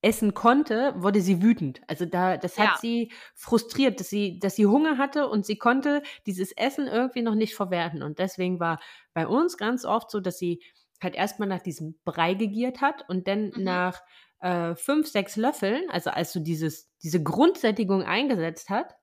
essen 0.01 0.33
konnte, 0.33 0.93
wurde 0.97 1.19
sie 1.21 1.41
wütend. 1.41 1.81
Also 1.87 2.05
da, 2.05 2.37
das 2.37 2.57
hat 2.57 2.77
Ja. 2.77 2.77
sie 2.77 3.11
frustriert, 3.35 3.99
dass 3.99 4.09
sie, 4.09 4.39
dass 4.39 4.55
sie 4.55 4.65
Hunger 4.65 4.97
hatte 4.97 5.27
und 5.27 5.45
sie 5.45 5.57
konnte 5.57 6.03
dieses 6.25 6.53
Essen 6.53 6.87
irgendwie 6.87 7.21
noch 7.21 7.35
nicht 7.35 7.53
verwerten. 7.55 8.01
Und 8.01 8.19
deswegen 8.19 8.59
war 8.61 8.79
bei 9.13 9.27
uns 9.27 9.57
ganz 9.57 9.83
oft 9.83 10.09
so, 10.09 10.21
dass 10.21 10.37
sie 10.39 10.63
halt 11.03 11.15
erstmal 11.15 11.49
nach 11.49 11.61
diesem 11.61 11.99
Brei 12.05 12.33
gegiert 12.33 12.79
hat 12.81 13.09
und 13.09 13.27
dann 13.27 13.51
Mhm. 13.55 13.57
nach 13.57 14.01
äh, 14.39 14.73
fünf, 14.75 15.07
sechs 15.07 15.35
Löffeln, 15.35 15.89
also 15.89 16.11
als 16.11 16.31
so 16.31 16.39
dieses, 16.39 16.89
diese 17.03 17.21
Grundsättigung 17.21 18.03
eingesetzt 18.03 18.69
hat, 18.69 18.95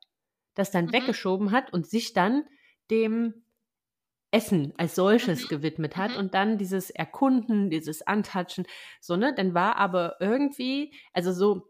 das 0.55 0.71
dann 0.71 0.93
Mhm. 0.93 0.93
weggeschoben 0.93 1.53
hat 1.53 1.73
und 1.73 1.87
sich 1.87 2.13
dann 2.15 2.45
dem 2.91 3.46
Essen 4.37 4.73
als 4.77 4.95
solches 4.95 5.45
Mhm. 5.45 5.49
gewidmet 5.49 5.97
hat 5.97 6.13
Mhm. 6.13 6.17
und 6.19 6.35
dann 6.35 6.59
dieses 6.59 6.91
Erkunden, 6.91 7.71
dieses 7.71 8.07
Antatschen, 8.07 8.67
so, 9.01 9.17
ne? 9.17 9.35
Dann 9.37 9.55
war 9.55 9.77
aber 9.77 10.17
irgendwie, 10.21 10.93
also 11.15 11.33
so, 11.33 11.69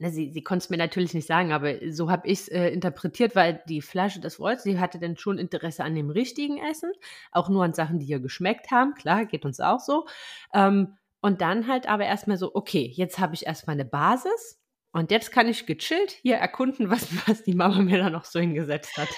sie, 0.00 0.32
sie 0.32 0.42
konnte 0.42 0.64
es 0.64 0.70
mir 0.70 0.76
natürlich 0.78 1.14
nicht 1.14 1.26
sagen, 1.28 1.52
aber 1.52 1.74
so 1.92 2.10
habe 2.10 2.26
ich 2.26 2.40
es 2.40 2.48
äh, 2.48 2.68
interpretiert, 2.68 3.36
weil 3.36 3.62
die 3.68 3.82
Flasche 3.82 4.20
das 4.20 4.40
wollte, 4.40 4.62
sie 4.62 4.80
hatte 4.80 4.98
dann 4.98 5.16
schon 5.16 5.38
Interesse 5.38 5.84
an 5.84 5.94
dem 5.94 6.10
richtigen 6.10 6.58
Essen, 6.58 6.90
auch 7.32 7.48
nur 7.48 7.64
an 7.64 7.74
Sachen, 7.74 7.98
die 7.98 8.06
ihr 8.06 8.20
geschmeckt 8.20 8.70
haben, 8.70 8.94
klar, 8.94 9.26
geht 9.26 9.44
uns 9.44 9.60
auch 9.60 9.80
so. 9.80 10.06
Ähm, 10.52 10.96
und 11.20 11.40
dann 11.40 11.68
halt 11.68 11.88
aber 11.88 12.04
erstmal 12.06 12.36
so, 12.38 12.54
okay, 12.54 12.90
jetzt 12.94 13.18
habe 13.18 13.34
ich 13.34 13.46
erstmal 13.46 13.74
eine 13.74 13.84
Basis 13.86 14.60
und 14.92 15.10
jetzt 15.10 15.32
kann 15.32 15.48
ich 15.48 15.66
gechillt 15.66 16.10
hier 16.22 16.36
erkunden, 16.36 16.90
was, 16.90 17.06
was 17.28 17.42
die 17.44 17.54
Mama 17.54 17.80
mir 17.82 17.98
da 17.98 18.10
noch 18.10 18.24
so 18.24 18.40
hingesetzt 18.40 18.96
hat. 18.98 19.08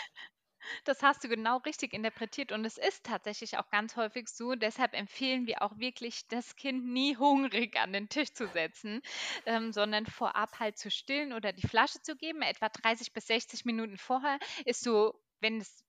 Das 0.85 1.03
hast 1.03 1.25
du 1.25 1.29
genau 1.29 1.59
richtig 1.59 1.93
interpretiert 1.93 2.53
und 2.53 2.65
es 2.65 2.79
ist 2.79 3.05
tatsächlich 3.05 3.59
auch 3.59 3.71
ganz 3.71 3.97
häufig 3.97 4.29
so. 4.29 4.55
Deshalb 4.55 4.95
empfehlen 4.95 5.47
wir 5.47 5.63
auch 5.63 5.79
wirklich, 5.79 6.27
das 6.29 6.57
Kind 6.57 6.85
nie 6.87 7.17
hungrig 7.17 7.77
an 7.79 7.93
den 7.93 8.09
Tisch 8.09 8.33
zu 8.33 8.49
setzen, 8.49 9.01
ähm, 9.47 9.73
sondern 9.73 10.07
vorab 10.07 10.59
halt 10.61 10.79
zu 10.79 10.91
stillen 10.91 11.33
oder 11.33 11.53
die 11.53 11.67
Flasche 11.67 12.01
zu 12.03 12.17
geben. 12.17 12.43
Etwa 12.43 12.69
30 12.69 13.13
bis 13.13 13.27
60 13.27 13.65
Minuten 13.65 13.97
vorher 13.99 14.39
ist 14.65 14.83
so, 14.83 15.21
wenn 15.41 15.61
es 15.61 15.86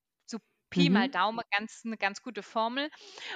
Pi 0.70 0.90
mal 0.90 1.08
Mhm. 1.08 1.10
Daumen 1.10 1.42
ganz 1.52 1.82
eine 1.86 1.98
ganz 1.98 2.22
gute 2.22 2.44
Formel. 2.44 2.90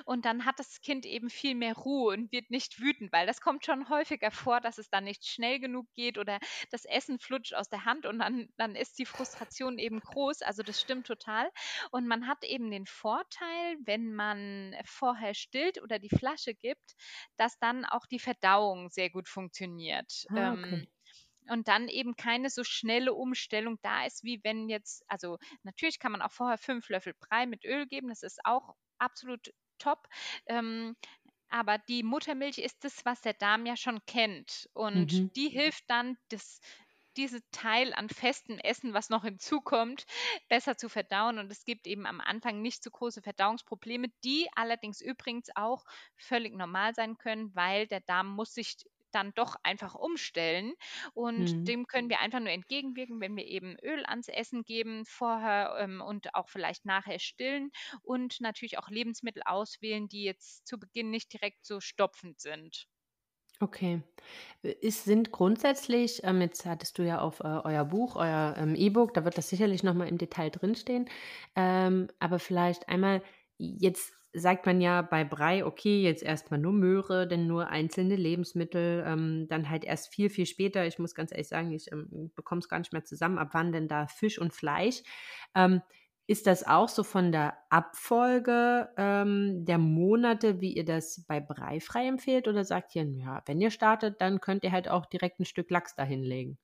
Und 0.06 0.26
dann 0.26 0.46
hat 0.46 0.60
das 0.60 0.82
Kind 0.82 1.06
eben 1.06 1.30
viel 1.30 1.56
mehr 1.56 1.76
Ruhe 1.76 2.14
und 2.14 2.32
wird 2.32 2.50
nicht 2.52 2.80
wütend, 2.80 3.12
weil 3.12 3.28
das 3.28 3.42
kommt 3.42 3.66
schon 3.66 3.90
häufiger 3.90 4.32
vor, 4.32 4.62
dass 4.62 4.78
es 4.78 4.90
dann 4.90 5.04
nicht 5.06 5.26
schnell 5.26 5.60
genug 5.60 5.88
geht 5.94 6.18
oder 6.18 6.40
das 6.72 6.86
Essen 6.86 7.20
flutscht 7.20 7.54
aus 7.54 7.70
der 7.70 7.86
Hand 7.86 8.06
und 8.06 8.20
dann, 8.20 8.50
dann 8.58 8.76
ist 8.76 8.98
die 9.00 9.06
Frustration 9.06 9.78
eben 9.80 10.00
groß. 10.02 10.42
Also 10.42 10.64
das 10.64 10.80
stimmt 10.80 11.08
total. 11.08 11.50
Und 11.92 12.08
man 12.08 12.28
hat 12.28 12.44
eben 12.44 12.70
den 12.72 12.86
Vorteil, 12.86 13.78
wenn 13.86 14.14
man 14.14 14.76
vorher 14.86 15.34
stillt 15.34 15.82
oder 15.82 16.00
die 16.00 16.10
Flasche 16.10 16.54
gibt, 16.56 16.94
dass 17.38 17.58
dann 17.60 17.86
auch 17.86 18.06
die 18.06 18.20
Verdauung 18.20 18.90
sehr 18.90 19.10
gut 19.10 19.28
funktioniert. 19.30 20.26
Ah, 20.30 20.54
Ähm, 20.54 20.54
okay. 20.54 20.88
Und 21.50 21.68
dann 21.68 21.88
eben 21.88 22.16
keine 22.16 22.50
so 22.50 22.64
schnelle 22.64 23.14
Umstellung 23.14 23.78
da 23.82 24.06
ist, 24.06 24.24
wie 24.24 24.40
wenn 24.44 24.70
jetzt, 24.70 25.04
also 25.08 25.38
natürlich 25.64 26.00
kann 26.00 26.12
man 26.12 26.22
auch 26.22 26.32
vorher 26.32 26.58
fünf 26.58 26.90
Löffel 26.90 27.14
Brei 27.20 27.46
mit 27.46 27.66
Öl 27.66 27.88
geben, 27.88 28.10
das 28.10 28.24
ist 28.24 28.40
auch 28.46 28.76
absolut 29.00 29.52
top. 29.80 30.08
Ähm, 30.48 30.96
aber 31.50 31.78
die 31.78 32.04
Muttermilch 32.04 32.58
ist 32.60 32.84
das, 32.84 33.06
was 33.06 33.22
der 33.22 33.34
Darm 33.34 33.66
ja 33.66 33.76
schon 33.76 34.06
kennt. 34.06 34.70
Und 34.74 35.14
Mhm. 35.14 35.32
die 35.36 35.50
hilft 35.50 35.84
dann, 35.90 36.18
das, 36.30 36.62
diese 37.18 37.42
Teil 37.52 37.94
an 37.94 38.10
festem 38.10 38.58
Essen, 38.58 38.94
was 38.94 39.10
noch 39.10 39.24
hinzukommt, 39.26 40.06
besser 40.50 40.78
zu 40.78 40.88
verdauen. 40.90 41.40
Und 41.40 41.52
es 41.52 41.66
gibt 41.66 41.88
eben 41.88 42.06
am 42.06 42.22
Anfang 42.22 42.62
nicht 42.62 42.84
so 42.84 42.90
große 42.90 43.22
Verdauungsprobleme, 43.22 44.08
die 44.24 44.48
allerdings 44.56 45.02
übrigens 45.02 45.50
auch 45.56 45.84
völlig 46.16 46.54
normal 46.56 46.94
sein 46.96 47.18
können, 47.18 47.54
weil 47.56 47.88
der 47.88 48.00
Darm 48.02 48.30
muss 48.30 48.54
sich 48.54 48.78
dann 49.12 49.34
doch 49.34 49.56
einfach 49.64 49.96
umstellen. 49.96 50.74
Und 51.14 51.28
Mhm. 51.38 51.68
dem 51.68 51.88
können 51.88 52.10
wir 52.10 52.20
einfach 52.20 52.40
nur 52.40 52.50
entgegenwirken, 52.52 53.20
wenn 53.22 53.36
wir 53.36 53.46
eben 53.46 53.78
Öl 53.84 54.06
ans 54.06 54.28
Essen 54.28 54.64
geben, 54.64 55.06
vorher 55.06 55.76
ähm, 55.80 56.02
und 56.02 56.36
auch 56.36 56.50
vielleicht 56.50 56.86
nachher 56.86 57.20
stillen 57.20 57.72
und 58.02 58.42
natürlich 58.42 58.78
auch 58.78 58.90
Lebensmittel 58.90 59.44
auswählen, 59.46 60.08
die 60.08 60.24
jetzt 60.24 60.68
zu 60.68 60.80
Beginn 60.80 61.10
nicht 61.10 61.32
direkt 61.34 61.66
so 61.66 61.80
stopfend 61.80 62.40
sind. 62.40 62.88
Okay. 63.60 64.02
Es 64.64 65.04
sind 65.04 65.32
grundsätzlich, 65.32 66.22
ähm, 66.24 66.42
jetzt 66.42 66.66
hattest 66.66 66.98
du 66.98 67.04
ja 67.04 67.20
auf 67.22 67.42
äh, 67.42 67.44
euer 67.44 67.86
Buch, 67.86 68.16
euer 68.16 68.56
ähm, 68.58 68.74
E-Book, 68.76 69.14
da 69.14 69.24
wird 69.24 69.38
das 69.38 69.50
sicherlich 69.50 69.84
nochmal 69.84 70.08
im 70.08 70.18
Detail 70.18 70.50
drinstehen. 70.50 71.08
Ähm, 71.56 72.08
aber 72.20 72.40
vielleicht 72.40 72.90
einmal, 72.90 73.22
jetzt 73.62 74.14
sagt 74.34 74.66
man 74.66 74.80
ja 74.82 75.02
bei 75.02 75.24
Brei, 75.24 75.66
okay, 75.66 76.02
jetzt 76.02 76.24
erstmal 76.24 76.60
nur 76.60 76.72
Möhre, 76.72 77.28
dann 77.28 77.48
nur 77.48 77.68
einzelne 77.68 78.16
Lebensmittel, 78.16 79.04
ähm, 79.06 79.48
dann 79.50 79.70
halt 79.70 79.84
erst 79.84 80.14
viel, 80.14 80.30
viel 80.30 80.46
später. 80.46 80.86
Ich 80.88 81.00
muss 81.00 81.16
ganz 81.16 81.32
ehrlich 81.32 81.50
sagen, 81.50 81.72
ich 81.72 81.92
ähm, 81.92 82.32
bekomme 82.36 82.60
es 82.60 82.70
gar 82.70 82.80
nicht 82.80 82.94
mehr 82.94 83.04
zusammen, 83.04 83.38
ab 83.38 83.50
wann 83.52 83.72
denn 83.74 83.88
da 83.88 84.08
Fisch 84.08 84.40
und 84.40 84.54
Fleisch. 84.54 85.04
Ähm, 85.56 85.82
ist 86.28 86.48
das 86.48 86.66
auch 86.66 86.88
so 86.88 87.04
von 87.04 87.32
der 87.34 87.58
Abfolge 87.70 88.90
ähm, 88.96 89.66
der 89.66 89.78
Monate, 89.78 90.62
wie 90.62 90.74
ihr 90.74 90.86
das 90.86 91.26
bei 91.28 91.42
Breifrei 91.42 92.08
empfehlt? 92.08 92.48
Oder 92.48 92.64
sagt 92.64 92.96
ihr, 92.96 93.04
ja, 93.04 93.44
wenn 93.48 93.60
ihr 93.60 93.72
startet, 93.72 94.22
dann 94.22 94.40
könnt 94.40 94.64
ihr 94.64 94.72
halt 94.72 94.88
auch 94.88 95.06
direkt 95.08 95.40
ein 95.42 95.46
Stück 95.46 95.70
Lachs 95.70 95.96
dahinlegen? 95.96 96.58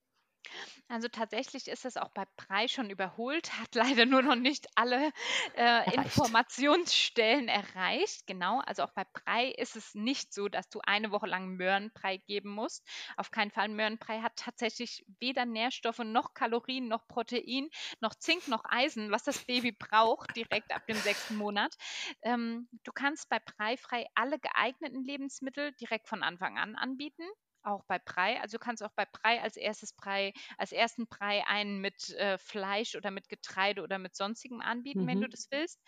Also 0.90 1.10
tatsächlich 1.10 1.68
ist 1.68 1.86
es 1.86 1.98
auch 1.98 2.10
bei 2.10 2.26
Brei 2.38 2.68
schon 2.68 2.90
überholt, 2.90 3.52
hat 3.60 3.76
leider 3.76 4.06
nur 4.06 4.22
noch 4.22 4.36
nicht 4.36 4.68
alle 4.76 5.12
äh. 5.56 5.94
Informationsstellen 5.96 7.48
erreicht. 7.50 8.26
Genau, 8.26 8.60
also 8.62 8.84
auch 8.84 8.92
bei 8.92 9.04
Brei 9.14 9.48
ist 9.50 9.76
es 9.76 9.96
nicht 9.96 10.34
so, 10.34 10.48
dass 10.48 10.70
du 10.70 10.80
eine 10.82 11.12
Woche 11.12 11.28
lang 11.28 11.56
Möhrenbrei 11.58 12.18
geben 12.18 12.50
musst. 12.50 12.88
Auf 13.18 13.32
keinen 13.32 13.52
Fall. 13.52 13.68
Möhrenbrei 13.70 14.22
hat 14.22 14.36
tatsächlich 14.38 15.06
weder 15.20 15.46
Nährstoffe 15.46 16.00
noch 16.00 16.34
Kalorien 16.34 16.88
noch 16.88 17.08
Protein 17.08 17.70
noch 18.00 18.16
Zink 18.16 18.48
noch 18.48 18.64
Eisen, 18.66 19.12
was 19.12 19.24
das 19.24 19.44
Baby 19.46 19.72
braucht, 19.72 20.36
direkt 20.36 20.72
ab 20.74 20.86
dem 20.88 20.98
sechsten 20.98 21.36
Monat. 21.36 21.76
Ähm, 22.22 22.70
du 22.84 22.92
kannst 22.92 23.30
bei 23.30 23.40
Breifrei 23.40 24.06
alle 24.16 24.40
geeigneten 24.40 25.04
Lebensmittel 25.04 25.74
direkt 25.74 26.08
von 26.08 26.24
Anfang 26.24 26.58
an 26.58 26.76
anbieten. 26.76 27.24
Auch 27.64 27.84
bei 27.86 28.00
Brei. 28.00 28.40
Also 28.42 28.58
du 28.58 28.64
kannst 28.64 28.82
auch 28.82 28.94
bei 28.96 29.06
Brei 29.06 29.42
als 29.42 29.58
erstes 29.58 29.92
Brei 29.94 30.32
als 30.58 30.72
ersten 30.72 31.08
Brei 31.08 31.46
einen 31.46 31.82
mit 31.82 32.10
äh, 32.12 32.38
Fleisch 32.38 32.96
oder 32.96 33.12
mit 33.12 33.28
Getreide 33.30 33.82
oder 33.84 34.00
mit 34.00 34.16
sonstigem 34.16 34.62
anbieten, 34.62 35.06
wenn 35.06 35.20
du 35.20 35.28
Mhm. 35.28 35.30
das 35.30 35.48
willst. 35.52 35.82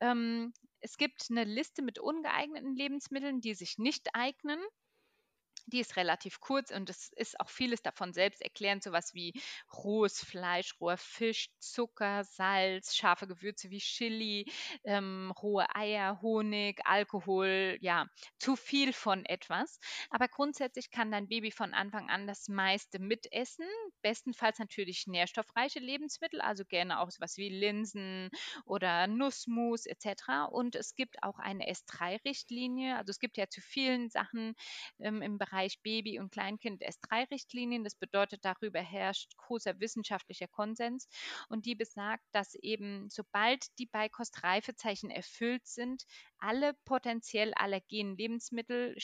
Ähm, 0.00 0.52
es 0.80 0.96
gibt 0.96 1.26
eine 1.30 1.44
Liste 1.44 1.82
mit 1.82 1.98
ungeeigneten 1.98 2.76
Lebensmitteln, 2.76 3.40
die 3.40 3.54
sich 3.54 3.78
nicht 3.78 4.10
eignen. 4.14 4.60
Die 5.66 5.80
ist 5.80 5.96
relativ 5.96 6.40
kurz 6.40 6.70
und 6.70 6.90
es 6.90 7.10
ist 7.16 7.40
auch 7.40 7.48
vieles 7.48 7.82
davon 7.82 8.12
selbst 8.12 8.42
erklärend, 8.42 8.82
sowas 8.82 9.14
wie 9.14 9.32
rohes 9.72 10.20
Fleisch, 10.22 10.74
roher 10.80 10.98
Fisch, 10.98 11.48
Zucker, 11.58 12.24
Salz, 12.24 12.94
scharfe 12.94 13.26
Gewürze 13.26 13.70
wie 13.70 13.78
Chili, 13.78 14.46
ähm, 14.84 15.32
rohe 15.42 15.66
Eier, 15.74 16.20
Honig, 16.20 16.80
Alkohol, 16.84 17.78
ja, 17.80 18.06
zu 18.38 18.56
viel 18.56 18.92
von 18.92 19.24
etwas. 19.24 19.78
Aber 20.10 20.28
grundsätzlich 20.28 20.90
kann 20.90 21.10
dein 21.10 21.28
Baby 21.28 21.50
von 21.50 21.72
Anfang 21.72 22.10
an 22.10 22.26
das 22.26 22.48
meiste 22.48 22.98
mitessen. 22.98 23.66
Bestenfalls 24.02 24.58
natürlich 24.58 25.06
nährstoffreiche 25.06 25.80
Lebensmittel, 25.80 26.40
also 26.40 26.64
gerne 26.64 27.00
auch 27.00 27.10
sowas 27.10 27.36
wie 27.36 27.48
Linsen 27.48 28.30
oder 28.66 29.06
Nussmus 29.06 29.86
etc. 29.86 30.50
Und 30.50 30.74
es 30.76 30.94
gibt 30.94 31.22
auch 31.22 31.38
eine 31.38 31.70
S3-Richtlinie. 31.70 32.96
Also 32.96 33.10
es 33.10 33.18
gibt 33.18 33.36
ja 33.36 33.48
zu 33.48 33.60
vielen 33.60 34.10
Sachen 34.10 34.54
ähm, 35.00 35.22
im 35.22 35.38
Bereich 35.38 35.53
Baby- 35.82 36.18
und 36.18 36.30
Kleinkind 36.30 36.82
S3-Richtlinien. 36.82 37.84
Das 37.84 37.94
bedeutet, 37.94 38.44
darüber 38.44 38.80
herrscht 38.80 39.36
großer 39.36 39.80
wissenschaftlicher 39.80 40.48
Konsens 40.48 41.08
und 41.48 41.66
die 41.66 41.74
besagt, 41.74 42.24
dass 42.32 42.54
eben 42.54 43.08
sobald 43.10 43.66
die 43.78 43.86
Beikostreifezeichen 43.86 45.10
erfüllt 45.10 45.66
sind, 45.66 46.04
alle 46.38 46.74
potenziell 46.84 47.54
allergenen 47.54 48.16
Lebensmittel 48.16 48.96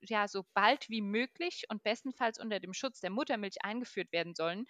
ja 0.00 0.28
so 0.28 0.44
bald 0.54 0.88
wie 0.88 1.02
möglich 1.02 1.64
und 1.68 1.82
bestenfalls 1.82 2.38
unter 2.38 2.60
dem 2.60 2.74
Schutz 2.74 3.00
der 3.00 3.10
Muttermilch 3.10 3.64
eingeführt 3.64 4.12
werden 4.12 4.34
sollen. 4.34 4.66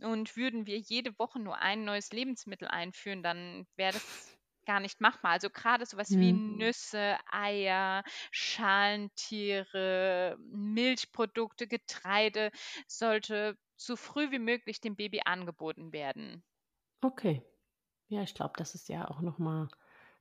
Und 0.00 0.36
würden 0.36 0.66
wir 0.66 0.78
jede 0.78 1.18
Woche 1.18 1.38
nur 1.38 1.56
ein 1.58 1.84
neues 1.84 2.12
Lebensmittel 2.12 2.68
einführen, 2.68 3.22
dann 3.22 3.66
wäre 3.76 3.94
das 3.94 4.35
gar 4.66 4.80
nicht 4.80 5.00
machbar. 5.00 5.32
Also 5.32 5.48
gerade 5.50 5.86
sowas 5.86 6.16
wie 6.18 6.32
Mhm. 6.32 6.34
Nüsse, 6.34 7.16
Eier, 7.30 8.02
Schalentiere, 8.32 9.66
Milchprodukte, 10.40 11.66
Getreide 11.68 12.50
sollte 12.88 13.56
so 13.76 13.96
früh 13.96 14.30
wie 14.30 14.38
möglich 14.38 14.80
dem 14.80 14.96
Baby 14.96 15.20
angeboten 15.24 15.92
werden. 15.92 16.44
Okay. 17.02 17.42
Ja, 18.08 18.22
ich 18.22 18.34
glaube, 18.34 18.54
das 18.56 18.74
ist 18.74 18.88
ja 18.88 19.08
auch 19.10 19.20
nochmal 19.22 19.68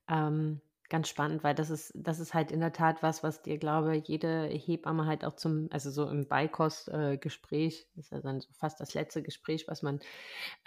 ähm, 0.09 0.61
ganz 0.89 1.09
spannend, 1.09 1.43
weil 1.43 1.55
das 1.55 1.69
ist, 1.71 1.93
das 1.95 2.19
ist 2.19 2.33
halt 2.33 2.51
in 2.51 2.59
der 2.61 2.73
Tat 2.73 3.03
was, 3.03 3.23
was 3.23 3.41
dir, 3.43 3.57
glaube 3.59 3.95
jede 3.95 4.45
Hebamme 4.47 5.05
halt 5.07 5.25
auch 5.25 5.35
zum, 5.35 5.69
also 5.71 5.91
so 5.91 6.09
im 6.09 6.27
Beikostgespräch, 6.27 7.87
äh, 7.95 7.99
ist 7.99 8.11
ja 8.11 8.21
dann 8.21 8.41
so 8.41 8.53
fast 8.53 8.79
das 8.81 8.93
letzte 8.95 9.23
Gespräch, 9.23 9.67
was 9.67 9.81
man 9.83 9.99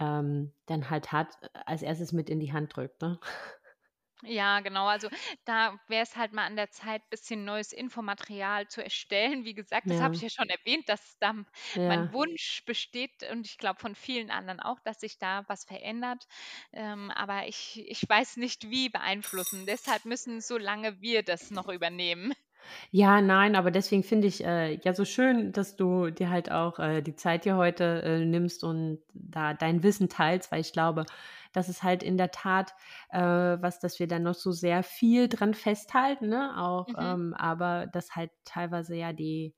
ähm, 0.00 0.52
dann 0.66 0.90
halt 0.90 1.12
hat, 1.12 1.38
als 1.66 1.82
erstes 1.82 2.12
mit 2.12 2.30
in 2.30 2.40
die 2.40 2.52
Hand 2.52 2.76
drückt. 2.76 3.02
Ne? 3.02 3.20
Ja, 4.24 4.58
genau. 4.60 4.86
Also 4.88 5.08
da 5.44 5.78
wäre 5.86 6.02
es 6.02 6.16
halt 6.16 6.32
mal 6.32 6.44
an 6.44 6.56
der 6.56 6.70
Zeit, 6.70 7.02
ein 7.02 7.08
bisschen 7.10 7.44
neues 7.44 7.72
Infomaterial 7.72 8.66
zu 8.66 8.82
erstellen. 8.82 9.44
Wie 9.44 9.54
gesagt, 9.54 9.90
das 9.90 10.00
habe 10.00 10.14
ich 10.16 10.20
Ja, 10.20 10.22
ja 10.22 10.28
schon 10.28 10.48
erwähnt, 10.48 10.88
dass 10.88 11.16
da 11.20 11.30
m- 11.30 11.46
mein 11.84 12.10
ja. 12.10 12.12
Wunsch 12.12 12.64
besteht 12.66 13.22
und 13.30 13.46
ich 13.46 13.58
glaube 13.58 13.78
von 13.80 13.94
vielen 13.94 14.30
anderen 14.32 14.58
auch, 14.60 14.80
dass 14.80 15.00
sich 15.00 15.18
da 15.18 15.44
was 15.48 15.64
verändert. 15.64 16.26
Ähm, 16.72 17.10
aber 17.12 17.46
ich, 17.46 17.78
ich 17.88 18.08
weiß 18.08 18.38
nicht, 18.38 18.70
wie 18.70 18.88
beeinflussen. 18.88 19.66
Deshalb 19.66 20.04
müssen 20.04 20.40
solange 20.40 21.00
wir 21.00 21.22
das 21.22 21.50
noch 21.52 21.68
übernehmen. 21.68 22.34
Ja, 22.90 23.20
nein, 23.20 23.56
aber 23.56 23.70
deswegen 23.70 24.02
finde 24.02 24.26
ich, 24.28 24.44
äh, 24.44 24.74
ja 24.82 24.92
so 24.94 25.04
schön, 25.04 25.52
dass 25.52 25.76
du 25.76 26.10
dir 26.10 26.30
halt 26.30 26.50
auch, 26.50 26.78
äh, 26.78 27.02
die 27.02 27.14
Zeit 27.14 27.44
hier 27.44 27.56
heute, 27.56 28.02
äh, 28.02 28.24
nimmst 28.24 28.64
und 28.64 29.00
da 29.14 29.54
dein 29.54 29.82
Wissen 29.82 30.08
teilst, 30.08 30.50
weil 30.52 30.60
ich 30.60 30.72
glaube, 30.72 31.04
das 31.52 31.68
ist 31.68 31.82
halt 31.82 32.02
in 32.02 32.16
der 32.18 32.30
Tat, 32.30 32.74
äh, 33.10 33.18
was, 33.20 33.78
dass 33.80 33.98
wir 33.98 34.06
da 34.08 34.18
noch 34.18 34.34
so 34.34 34.52
sehr 34.52 34.82
viel 34.82 35.28
dran 35.28 35.54
festhalten, 35.54 36.28
ne, 36.28 36.54
auch, 36.62 36.88
Mhm. 36.88 37.14
ähm, 37.14 37.34
aber 37.34 37.86
dass 37.86 38.14
halt 38.16 38.30
teilweise 38.44 38.94
ja 38.96 39.12
die 39.12 39.54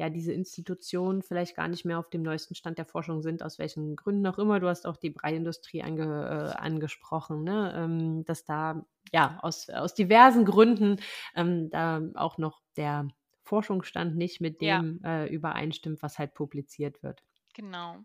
ja, 0.00 0.08
diese 0.08 0.32
Institutionen 0.32 1.22
vielleicht 1.22 1.54
gar 1.56 1.68
nicht 1.68 1.84
mehr 1.84 1.98
auf 1.98 2.08
dem 2.08 2.22
neuesten 2.22 2.54
Stand 2.54 2.78
der 2.78 2.86
Forschung 2.86 3.20
sind, 3.20 3.42
aus 3.42 3.58
welchen 3.58 3.96
Gründen 3.96 4.26
auch 4.26 4.38
immer. 4.38 4.58
Du 4.58 4.66
hast 4.66 4.86
auch 4.86 4.96
die 4.96 5.10
Breiindustrie 5.10 5.82
ange 5.82 6.54
äh, 6.56 6.58
angesprochen, 6.58 7.44
ne, 7.44 7.74
ähm, 7.76 8.24
dass 8.24 8.46
da, 8.46 8.86
ja, 9.12 9.38
aus 9.42 9.68
aus 9.68 9.92
diversen 9.94 10.46
Gründen 10.46 10.96
ähm, 11.34 11.68
da 11.68 12.00
auch 12.14 12.38
noch 12.38 12.62
der 12.78 13.08
Forschungsstand 13.42 14.16
nicht 14.16 14.40
mit 14.40 14.60
Ja, 14.60 14.84
dem 14.88 15.00
äh, 15.04 15.26
übereinstimmt, 15.26 16.02
was 16.02 16.18
halt 16.18 16.32
publiziert 16.34 17.02
wird. 17.02 17.22
genau. 17.54 18.04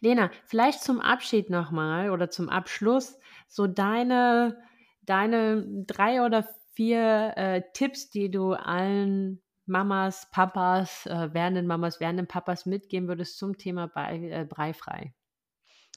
Lena, 0.00 0.30
vielleicht 0.46 0.82
zum 0.82 1.00
Abschied 1.00 1.50
nochmal 1.50 2.10
oder 2.10 2.30
zum 2.30 2.48
Abschluss 2.48 3.18
so 3.48 3.66
deine, 3.66 4.58
deine 5.02 5.66
drei 5.86 6.24
oder 6.24 6.48
vier 6.74 7.32
äh, 7.36 7.62
Tipps, 7.72 8.10
die 8.10 8.30
du 8.30 8.52
allen 8.52 9.42
Mamas, 9.66 10.30
Papas, 10.30 11.06
äh, 11.06 11.32
werdenden 11.32 11.66
Mamas, 11.66 12.00
werdenden 12.00 12.26
Papas 12.26 12.66
mitgeben 12.66 13.08
würdest 13.08 13.38
zum 13.38 13.56
Thema 13.58 13.88
Brei, 13.88 14.30
äh, 14.30 14.44
Breifrei. 14.44 15.14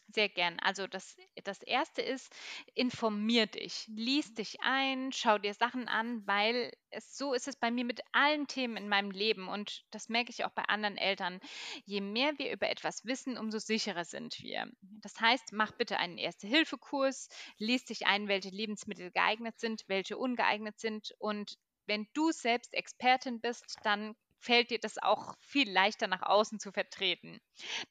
Sehr 0.10 0.30
gern. 0.30 0.58
Also 0.62 0.88
das, 0.88 1.18
das 1.44 1.62
erste 1.64 2.02
ist, 2.02 2.34
informier 2.74 3.46
dich, 3.46 3.88
lies 3.88 4.34
dich 4.34 4.62
ein, 4.62 5.12
schau 5.12 5.38
dir 5.38 5.54
Sachen 5.54 5.90
an, 5.90 6.26
weil 6.26 6.72
es 6.90 7.18
so 7.18 7.34
ist 7.34 7.50
es 7.50 7.58
bei 7.58 7.72
mir 7.72 7.84
mit 7.84 8.00
allen 8.14 8.48
Themen 8.48 8.78
in 8.78 8.88
meinem 8.88 9.12
Leben 9.12 9.50
und 9.50 9.86
das 9.92 10.08
merke 10.08 10.30
ich 10.30 10.46
auch 10.46 10.52
bei 10.52 10.64
anderen 10.64 10.96
Eltern. 10.96 11.42
Je 11.84 12.00
mehr 12.00 12.38
wir 12.38 12.54
über 12.54 12.70
etwas 12.70 13.04
wissen, 13.04 13.38
umso 13.38 13.60
sicherer 13.60 14.06
sind 14.06 14.40
wir. 14.40 14.72
Das 15.02 15.20
heißt, 15.20 15.52
mach 15.52 15.74
bitte 15.74 15.98
einen 15.98 16.18
Erste-Hilfe-Kurs, 16.18 17.28
lies 17.58 17.84
dich 17.84 18.08
ein, 18.08 18.30
welche 18.30 18.50
Lebensmittel 18.50 19.12
geeignet 19.12 19.60
sind, 19.60 19.84
welche 19.88 20.18
ungeeignet 20.18 20.80
sind 20.80 21.14
und 21.20 21.58
wenn 21.88 22.08
du 22.14 22.32
selbst 22.32 22.74
Expertin 22.74 23.42
bist, 23.42 23.78
dann 23.84 24.16
fällt 24.40 24.70
dir 24.70 24.80
das 24.80 24.98
auch 24.98 25.36
viel 25.40 25.72
leichter 25.72 26.08
nach 26.08 26.22
außen 26.22 26.60
zu 26.60 26.72
vertreten. 26.72 27.40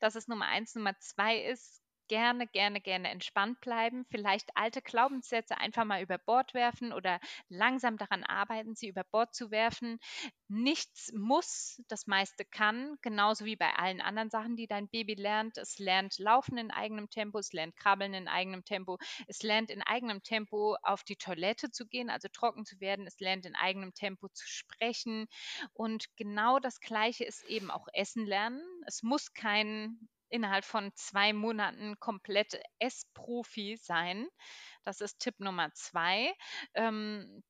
Das 0.00 0.14
ist 0.14 0.28
Nummer 0.28 0.46
eins. 0.46 0.74
Nummer 0.74 0.98
zwei 1.00 1.38
ist, 1.38 1.82
gerne, 2.08 2.46
gerne, 2.46 2.80
gerne 2.80 3.10
entspannt 3.10 3.60
bleiben. 3.60 4.04
Vielleicht 4.10 4.50
alte 4.56 4.82
Glaubenssätze 4.82 5.58
einfach 5.58 5.84
mal 5.84 6.02
über 6.02 6.18
Bord 6.18 6.54
werfen 6.54 6.92
oder 6.92 7.20
langsam 7.48 7.96
daran 7.96 8.24
arbeiten, 8.24 8.74
sie 8.74 8.88
über 8.88 9.04
Bord 9.04 9.34
zu 9.34 9.50
werfen. 9.50 9.98
Nichts 10.48 11.12
muss, 11.12 11.82
das 11.88 12.06
meiste 12.06 12.44
kann, 12.44 12.96
genauso 13.02 13.44
wie 13.44 13.56
bei 13.56 13.74
allen 13.74 14.00
anderen 14.00 14.30
Sachen, 14.30 14.56
die 14.56 14.66
dein 14.68 14.88
Baby 14.88 15.14
lernt. 15.14 15.58
Es 15.58 15.78
lernt 15.78 16.18
Laufen 16.18 16.56
in 16.56 16.70
eigenem 16.70 17.10
Tempo, 17.10 17.38
es 17.38 17.52
lernt 17.52 17.76
Krabbeln 17.76 18.14
in 18.14 18.28
eigenem 18.28 18.64
Tempo, 18.64 18.98
es 19.26 19.42
lernt 19.42 19.70
in 19.70 19.82
eigenem 19.82 20.22
Tempo 20.22 20.76
auf 20.82 21.02
die 21.02 21.16
Toilette 21.16 21.70
zu 21.70 21.86
gehen, 21.86 22.10
also 22.10 22.28
trocken 22.32 22.64
zu 22.64 22.80
werden, 22.80 23.06
es 23.06 23.18
lernt 23.20 23.44
in 23.46 23.56
eigenem 23.56 23.92
Tempo 23.94 24.28
zu 24.28 24.46
sprechen. 24.46 25.26
Und 25.72 26.06
genau 26.16 26.58
das 26.60 26.80
Gleiche 26.80 27.24
ist 27.24 27.42
eben 27.44 27.70
auch 27.70 27.88
Essen 27.92 28.26
lernen. 28.26 28.62
Es 28.86 29.02
muss 29.02 29.32
kein 29.34 30.08
innerhalb 30.28 30.64
von 30.64 30.92
zwei 30.94 31.32
Monaten 31.32 31.98
komplett 32.00 32.60
Essprofi 32.78 33.78
sein. 33.80 34.26
Das 34.84 35.00
ist 35.00 35.18
Tipp 35.18 35.40
Nummer 35.40 35.72
zwei. 35.74 36.32
Ähm, 36.74 37.42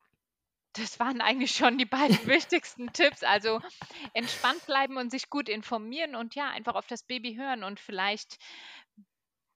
das 0.73 1.01
waren 1.01 1.21
eigentlich 1.21 1.53
schon 1.53 1.79
die 1.79 1.87
beiden 1.87 2.19
wichtigsten 2.27 2.93
Tipps. 2.93 3.23
Also 3.23 3.61
entspannt 4.15 4.65
bleiben 4.67 4.97
und 4.97 5.11
sich 5.11 5.31
gut 5.31 5.49
informieren 5.49 6.15
und 6.17 6.35
ja, 6.35 6.51
einfach 6.51 6.75
auf 6.75 6.87
das 6.87 7.03
Baby 7.03 7.35
hören 7.35 7.65
und 7.65 7.81
vielleicht 7.81 8.39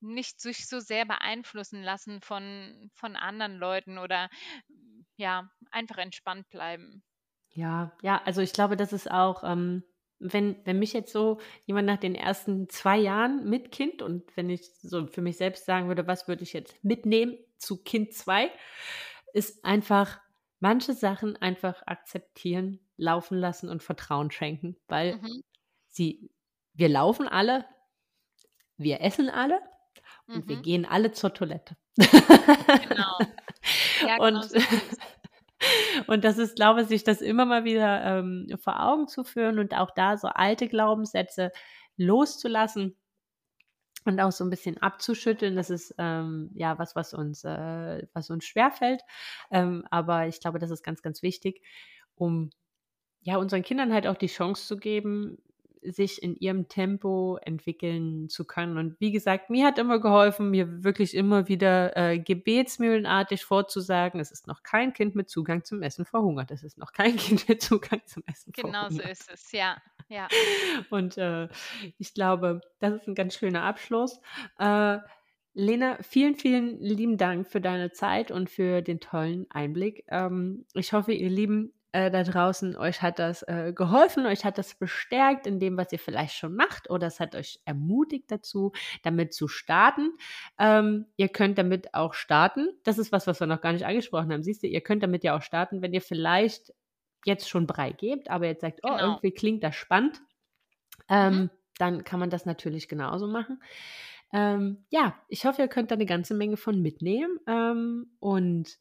nicht 0.01 0.41
sich 0.41 0.67
so 0.67 0.79
sehr 0.79 1.05
beeinflussen 1.05 1.83
lassen 1.83 2.21
von, 2.21 2.89
von 2.95 3.15
anderen 3.15 3.57
Leuten 3.57 3.99
oder 3.99 4.29
ja, 5.15 5.51
einfach 5.69 5.97
entspannt 5.97 6.49
bleiben. 6.49 7.03
Ja, 7.53 7.91
ja, 8.01 8.21
also 8.23 8.41
ich 8.41 8.53
glaube, 8.53 8.77
das 8.77 8.93
ist 8.93 9.11
auch, 9.11 9.43
ähm, 9.43 9.83
wenn, 10.21 10.57
wenn 10.65 10.79
mich 10.79 10.93
jetzt 10.93 11.11
so 11.11 11.39
jemand 11.65 11.87
nach 11.87 11.97
den 11.97 12.15
ersten 12.15 12.69
zwei 12.69 12.97
Jahren 12.97 13.49
mit 13.49 13.71
Kind 13.71 14.01
und 14.01 14.35
wenn 14.37 14.49
ich 14.49 14.71
so 14.81 15.07
für 15.07 15.21
mich 15.21 15.37
selbst 15.37 15.65
sagen 15.65 15.87
würde, 15.87 16.07
was 16.07 16.27
würde 16.27 16.43
ich 16.43 16.53
jetzt 16.53 16.83
mitnehmen 16.83 17.37
zu 17.57 17.83
Kind 17.83 18.13
zwei, 18.13 18.51
ist 19.33 19.63
einfach 19.65 20.19
manche 20.59 20.93
Sachen 20.93 21.35
einfach 21.37 21.81
akzeptieren, 21.87 22.79
laufen 22.97 23.37
lassen 23.37 23.69
und 23.69 23.83
Vertrauen 23.83 24.31
schenken, 24.31 24.77
weil 24.87 25.19
Mhm, 25.21 25.41
sie, 25.89 26.31
wir 26.73 26.89
laufen 26.89 27.27
alle, 27.27 27.65
wir 28.77 29.01
essen 29.01 29.29
alle 29.29 29.61
und 30.33 30.47
wir 30.49 30.57
mhm, 30.57 30.61
gehen 30.61 30.85
alle 30.85 31.11
zur 31.11 31.33
Toilette. 31.33 31.77
genau. 31.97 33.17
Ja, 33.99 34.19
genau 34.19 34.41
Und, 34.41 34.43
so. 34.49 34.59
Und 36.07 36.23
das 36.23 36.37
ist, 36.37 36.55
glaube 36.55 36.81
ich, 36.81 36.87
sich 36.87 37.03
das 37.03 37.21
immer 37.21 37.45
mal 37.45 37.63
wieder 37.63 38.03
ähm, 38.03 38.47
vor 38.61 38.81
Augen 38.83 39.07
zu 39.07 39.23
führen 39.23 39.59
und 39.59 39.73
auch 39.73 39.91
da 39.91 40.17
so 40.17 40.27
alte 40.27 40.67
Glaubenssätze 40.67 41.51
loszulassen 41.97 42.95
und 44.05 44.19
auch 44.19 44.31
so 44.31 44.43
ein 44.43 44.49
bisschen 44.49 44.77
abzuschütteln. 44.79 45.55
Das 45.55 45.69
ist 45.69 45.93
ähm, 45.97 46.49
ja 46.53 46.79
was, 46.79 46.95
was 46.95 47.13
uns, 47.13 47.43
äh, 47.43 48.07
was 48.13 48.29
uns 48.29 48.45
schwerfällt. 48.45 49.01
Ähm, 49.51 49.85
aber 49.91 50.27
ich 50.27 50.39
glaube, 50.39 50.59
das 50.59 50.71
ist 50.71 50.83
ganz, 50.83 51.01
ganz 51.01 51.21
wichtig, 51.21 51.61
um 52.15 52.49
ja, 53.21 53.37
unseren 53.37 53.61
Kindern 53.61 53.93
halt 53.93 54.07
auch 54.07 54.17
die 54.17 54.27
Chance 54.27 54.65
zu 54.65 54.77
geben, 54.77 55.37
sich 55.83 56.21
in 56.21 56.35
ihrem 56.35 56.67
Tempo 56.67 57.37
entwickeln 57.41 58.29
zu 58.29 58.45
können. 58.45 58.77
Und 58.77 58.99
wie 58.99 59.11
gesagt, 59.11 59.49
mir 59.49 59.65
hat 59.65 59.79
immer 59.79 59.99
geholfen, 59.99 60.51
mir 60.51 60.83
wirklich 60.83 61.15
immer 61.15 61.47
wieder 61.47 61.95
äh, 61.97 62.19
gebetsmühlenartig 62.19 63.45
vorzusagen, 63.45 64.19
es 64.19 64.31
ist 64.31 64.47
noch 64.47 64.63
kein 64.63 64.93
Kind 64.93 65.15
mit 65.15 65.29
Zugang 65.29 65.63
zum 65.63 65.81
Essen 65.81 66.05
verhungert. 66.05 66.51
Es 66.51 66.63
ist 66.63 66.77
noch 66.77 66.93
kein 66.93 67.15
Kind 67.17 67.47
mit 67.49 67.61
Zugang 67.61 68.01
zum 68.05 68.23
Essen 68.27 68.53
Genau 68.53 68.89
so 68.89 68.97
verhungert. 68.97 69.11
ist 69.11 69.31
es. 69.31 69.51
Ja, 69.51 69.81
ja. 70.09 70.27
Und 70.89 71.17
äh, 71.17 71.47
ich 71.97 72.13
glaube, 72.13 72.61
das 72.79 72.93
ist 72.93 73.07
ein 73.07 73.15
ganz 73.15 73.35
schöner 73.35 73.63
Abschluss. 73.63 74.19
Äh, 74.59 74.99
Lena, 75.53 75.97
vielen, 76.01 76.35
vielen 76.35 76.79
lieben 76.79 77.17
Dank 77.17 77.47
für 77.47 77.59
deine 77.59 77.91
Zeit 77.91 78.31
und 78.31 78.49
für 78.49 78.81
den 78.81 79.01
tollen 79.01 79.47
Einblick. 79.51 80.05
Ähm, 80.07 80.65
ich 80.73 80.93
hoffe, 80.93 81.11
ihr 81.11 81.29
Lieben 81.29 81.73
äh, 81.93 82.09
da 82.11 82.23
draußen, 82.23 82.75
euch 82.77 83.01
hat 83.01 83.19
das 83.19 83.43
äh, 83.43 83.73
geholfen, 83.75 84.25
euch 84.25 84.45
hat 84.45 84.57
das 84.57 84.75
bestärkt 84.75 85.47
in 85.47 85.59
dem, 85.59 85.77
was 85.77 85.91
ihr 85.91 85.99
vielleicht 85.99 86.35
schon 86.35 86.55
macht 86.55 86.89
oder 86.89 87.07
es 87.07 87.19
hat 87.19 87.35
euch 87.35 87.59
ermutigt 87.65 88.31
dazu, 88.31 88.71
damit 89.03 89.33
zu 89.33 89.47
starten. 89.47 90.11
Ähm, 90.59 91.07
ihr 91.17 91.29
könnt 91.29 91.57
damit 91.57 91.93
auch 91.93 92.13
starten. 92.13 92.67
Das 92.83 92.97
ist 92.97 93.11
was, 93.11 93.27
was 93.27 93.39
wir 93.39 93.47
noch 93.47 93.61
gar 93.61 93.73
nicht 93.73 93.85
angesprochen 93.85 94.31
haben. 94.31 94.43
Siehst 94.43 94.63
du, 94.63 94.67
ihr 94.67 94.81
könnt 94.81 95.03
damit 95.03 95.23
ja 95.23 95.35
auch 95.37 95.41
starten, 95.41 95.81
wenn 95.81 95.93
ihr 95.93 96.01
vielleicht 96.01 96.73
jetzt 97.25 97.49
schon 97.49 97.67
Brei 97.67 97.91
gebt, 97.91 98.29
aber 98.29 98.47
jetzt 98.47 98.61
sagt, 98.61 98.79
oh, 98.83 98.89
Genau. 98.89 99.03
irgendwie 99.03 99.31
klingt 99.31 99.63
das 99.63 99.75
spannend 99.75 100.21
Mhm. 101.09 101.15
ähm, 101.15 101.49
dann 101.77 102.03
kann 102.03 102.19
man 102.19 102.29
das 102.29 102.45
natürlich 102.45 102.87
genauso 102.87 103.27
machen. 103.27 103.61
Ähm, 104.33 104.85
ja, 104.89 105.15
ich 105.27 105.45
hoffe, 105.45 105.61
ihr 105.61 105.67
könnt 105.67 105.91
da 105.91 105.95
eine 105.95 106.05
ganze 106.05 106.33
Menge 106.35 106.55
von 106.57 106.81
mitnehmen 106.81 107.37
ähm, 107.47 108.11
und 108.19 108.77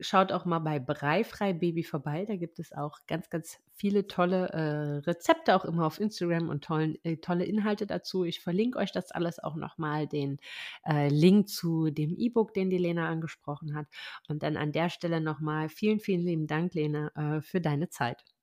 schaut 0.00 0.32
auch 0.32 0.44
mal 0.44 0.58
bei 0.58 0.78
Breifrei 0.78 1.52
Baby 1.52 1.82
vorbei. 1.84 2.24
Da 2.26 2.36
gibt 2.36 2.58
es 2.58 2.72
auch 2.72 3.00
ganz, 3.06 3.30
ganz 3.30 3.58
viele 3.74 4.06
tolle 4.06 4.48
äh, 4.50 5.08
Rezepte, 5.08 5.54
auch 5.54 5.64
immer 5.64 5.86
auf 5.86 6.00
Instagram 6.00 6.48
und 6.48 6.64
tollen, 6.64 6.96
äh, 7.04 7.16
tolle 7.16 7.44
Inhalte 7.44 7.86
dazu. 7.86 8.24
Ich 8.24 8.40
verlinke 8.40 8.78
euch 8.78 8.92
das 8.92 9.12
alles 9.12 9.38
auch 9.42 9.56
nochmal, 9.56 10.06
den 10.06 10.38
äh, 10.84 11.08
Link 11.08 11.48
zu 11.48 11.90
dem 11.90 12.14
E-Book, 12.16 12.54
den 12.54 12.70
die 12.70 12.78
Lena 12.78 13.08
angesprochen 13.08 13.74
hat. 13.74 13.86
Und 14.28 14.42
dann 14.42 14.56
an 14.56 14.72
der 14.72 14.90
Stelle 14.90 15.20
nochmal 15.20 15.68
vielen, 15.68 16.00
vielen 16.00 16.22
lieben 16.22 16.46
Dank, 16.46 16.74
Lena, 16.74 17.10
äh, 17.14 17.42
für 17.42 17.60
deine 17.60 17.88
Zeit. 17.88 18.35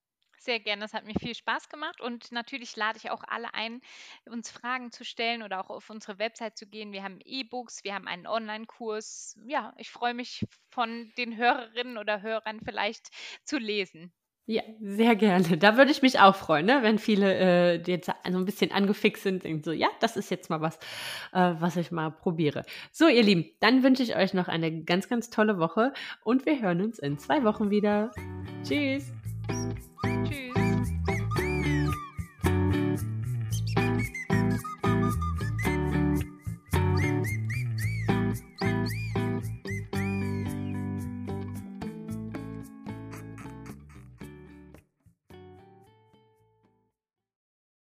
Sehr 0.43 0.59
gerne, 0.59 0.81
das 0.81 0.93
hat 0.93 1.05
mir 1.05 1.13
viel 1.17 1.35
Spaß 1.35 1.69
gemacht 1.69 2.01
und 2.01 2.33
natürlich 2.33 2.75
lade 2.75 2.97
ich 2.97 3.11
auch 3.11 3.23
alle 3.25 3.53
ein, 3.53 3.79
uns 4.25 4.51
Fragen 4.51 4.91
zu 4.91 5.05
stellen 5.05 5.41
oder 5.41 5.61
auch 5.61 5.69
auf 5.69 5.89
unsere 5.89 6.19
Website 6.19 6.57
zu 6.57 6.67
gehen. 6.67 6.91
Wir 6.91 7.01
haben 7.01 7.19
E-Books, 7.23 7.85
wir 7.85 7.93
haben 7.95 8.09
einen 8.09 8.27
Online-Kurs. 8.27 9.39
Ja, 9.47 9.73
ich 9.77 9.89
freue 9.89 10.13
mich 10.13 10.45
von 10.69 11.13
den 11.17 11.37
Hörerinnen 11.37 11.97
oder 11.97 12.21
Hörern 12.21 12.59
vielleicht 12.59 13.07
zu 13.45 13.57
lesen. 13.57 14.11
Ja, 14.45 14.63
sehr 14.81 15.15
gerne. 15.15 15.57
Da 15.57 15.77
würde 15.77 15.91
ich 15.91 16.01
mich 16.01 16.19
auch 16.19 16.35
freuen, 16.35 16.65
ne? 16.65 16.79
wenn 16.81 16.99
viele 16.99 17.33
äh, 17.33 17.81
jetzt 17.87 18.07
so 18.07 18.37
ein 18.37 18.43
bisschen 18.43 18.73
angefixt 18.73 19.23
sind, 19.23 19.45
denken 19.45 19.63
so, 19.63 19.71
ja, 19.71 19.87
das 20.01 20.17
ist 20.17 20.29
jetzt 20.29 20.49
mal 20.49 20.59
was, 20.59 20.75
äh, 21.31 21.53
was 21.59 21.77
ich 21.77 21.91
mal 21.91 22.09
probiere. 22.11 22.63
So, 22.91 23.07
ihr 23.07 23.23
Lieben, 23.23 23.45
dann 23.61 23.81
wünsche 23.81 24.03
ich 24.03 24.17
euch 24.17 24.33
noch 24.33 24.49
eine 24.49 24.83
ganz, 24.83 25.07
ganz 25.07 25.29
tolle 25.29 25.57
Woche 25.57 25.93
und 26.25 26.45
wir 26.45 26.61
hören 26.61 26.81
uns 26.81 26.99
in 26.99 27.17
zwei 27.17 27.45
Wochen 27.45 27.69
wieder. 27.69 28.11
Tschüss. 28.67 29.09
去 30.03 30.52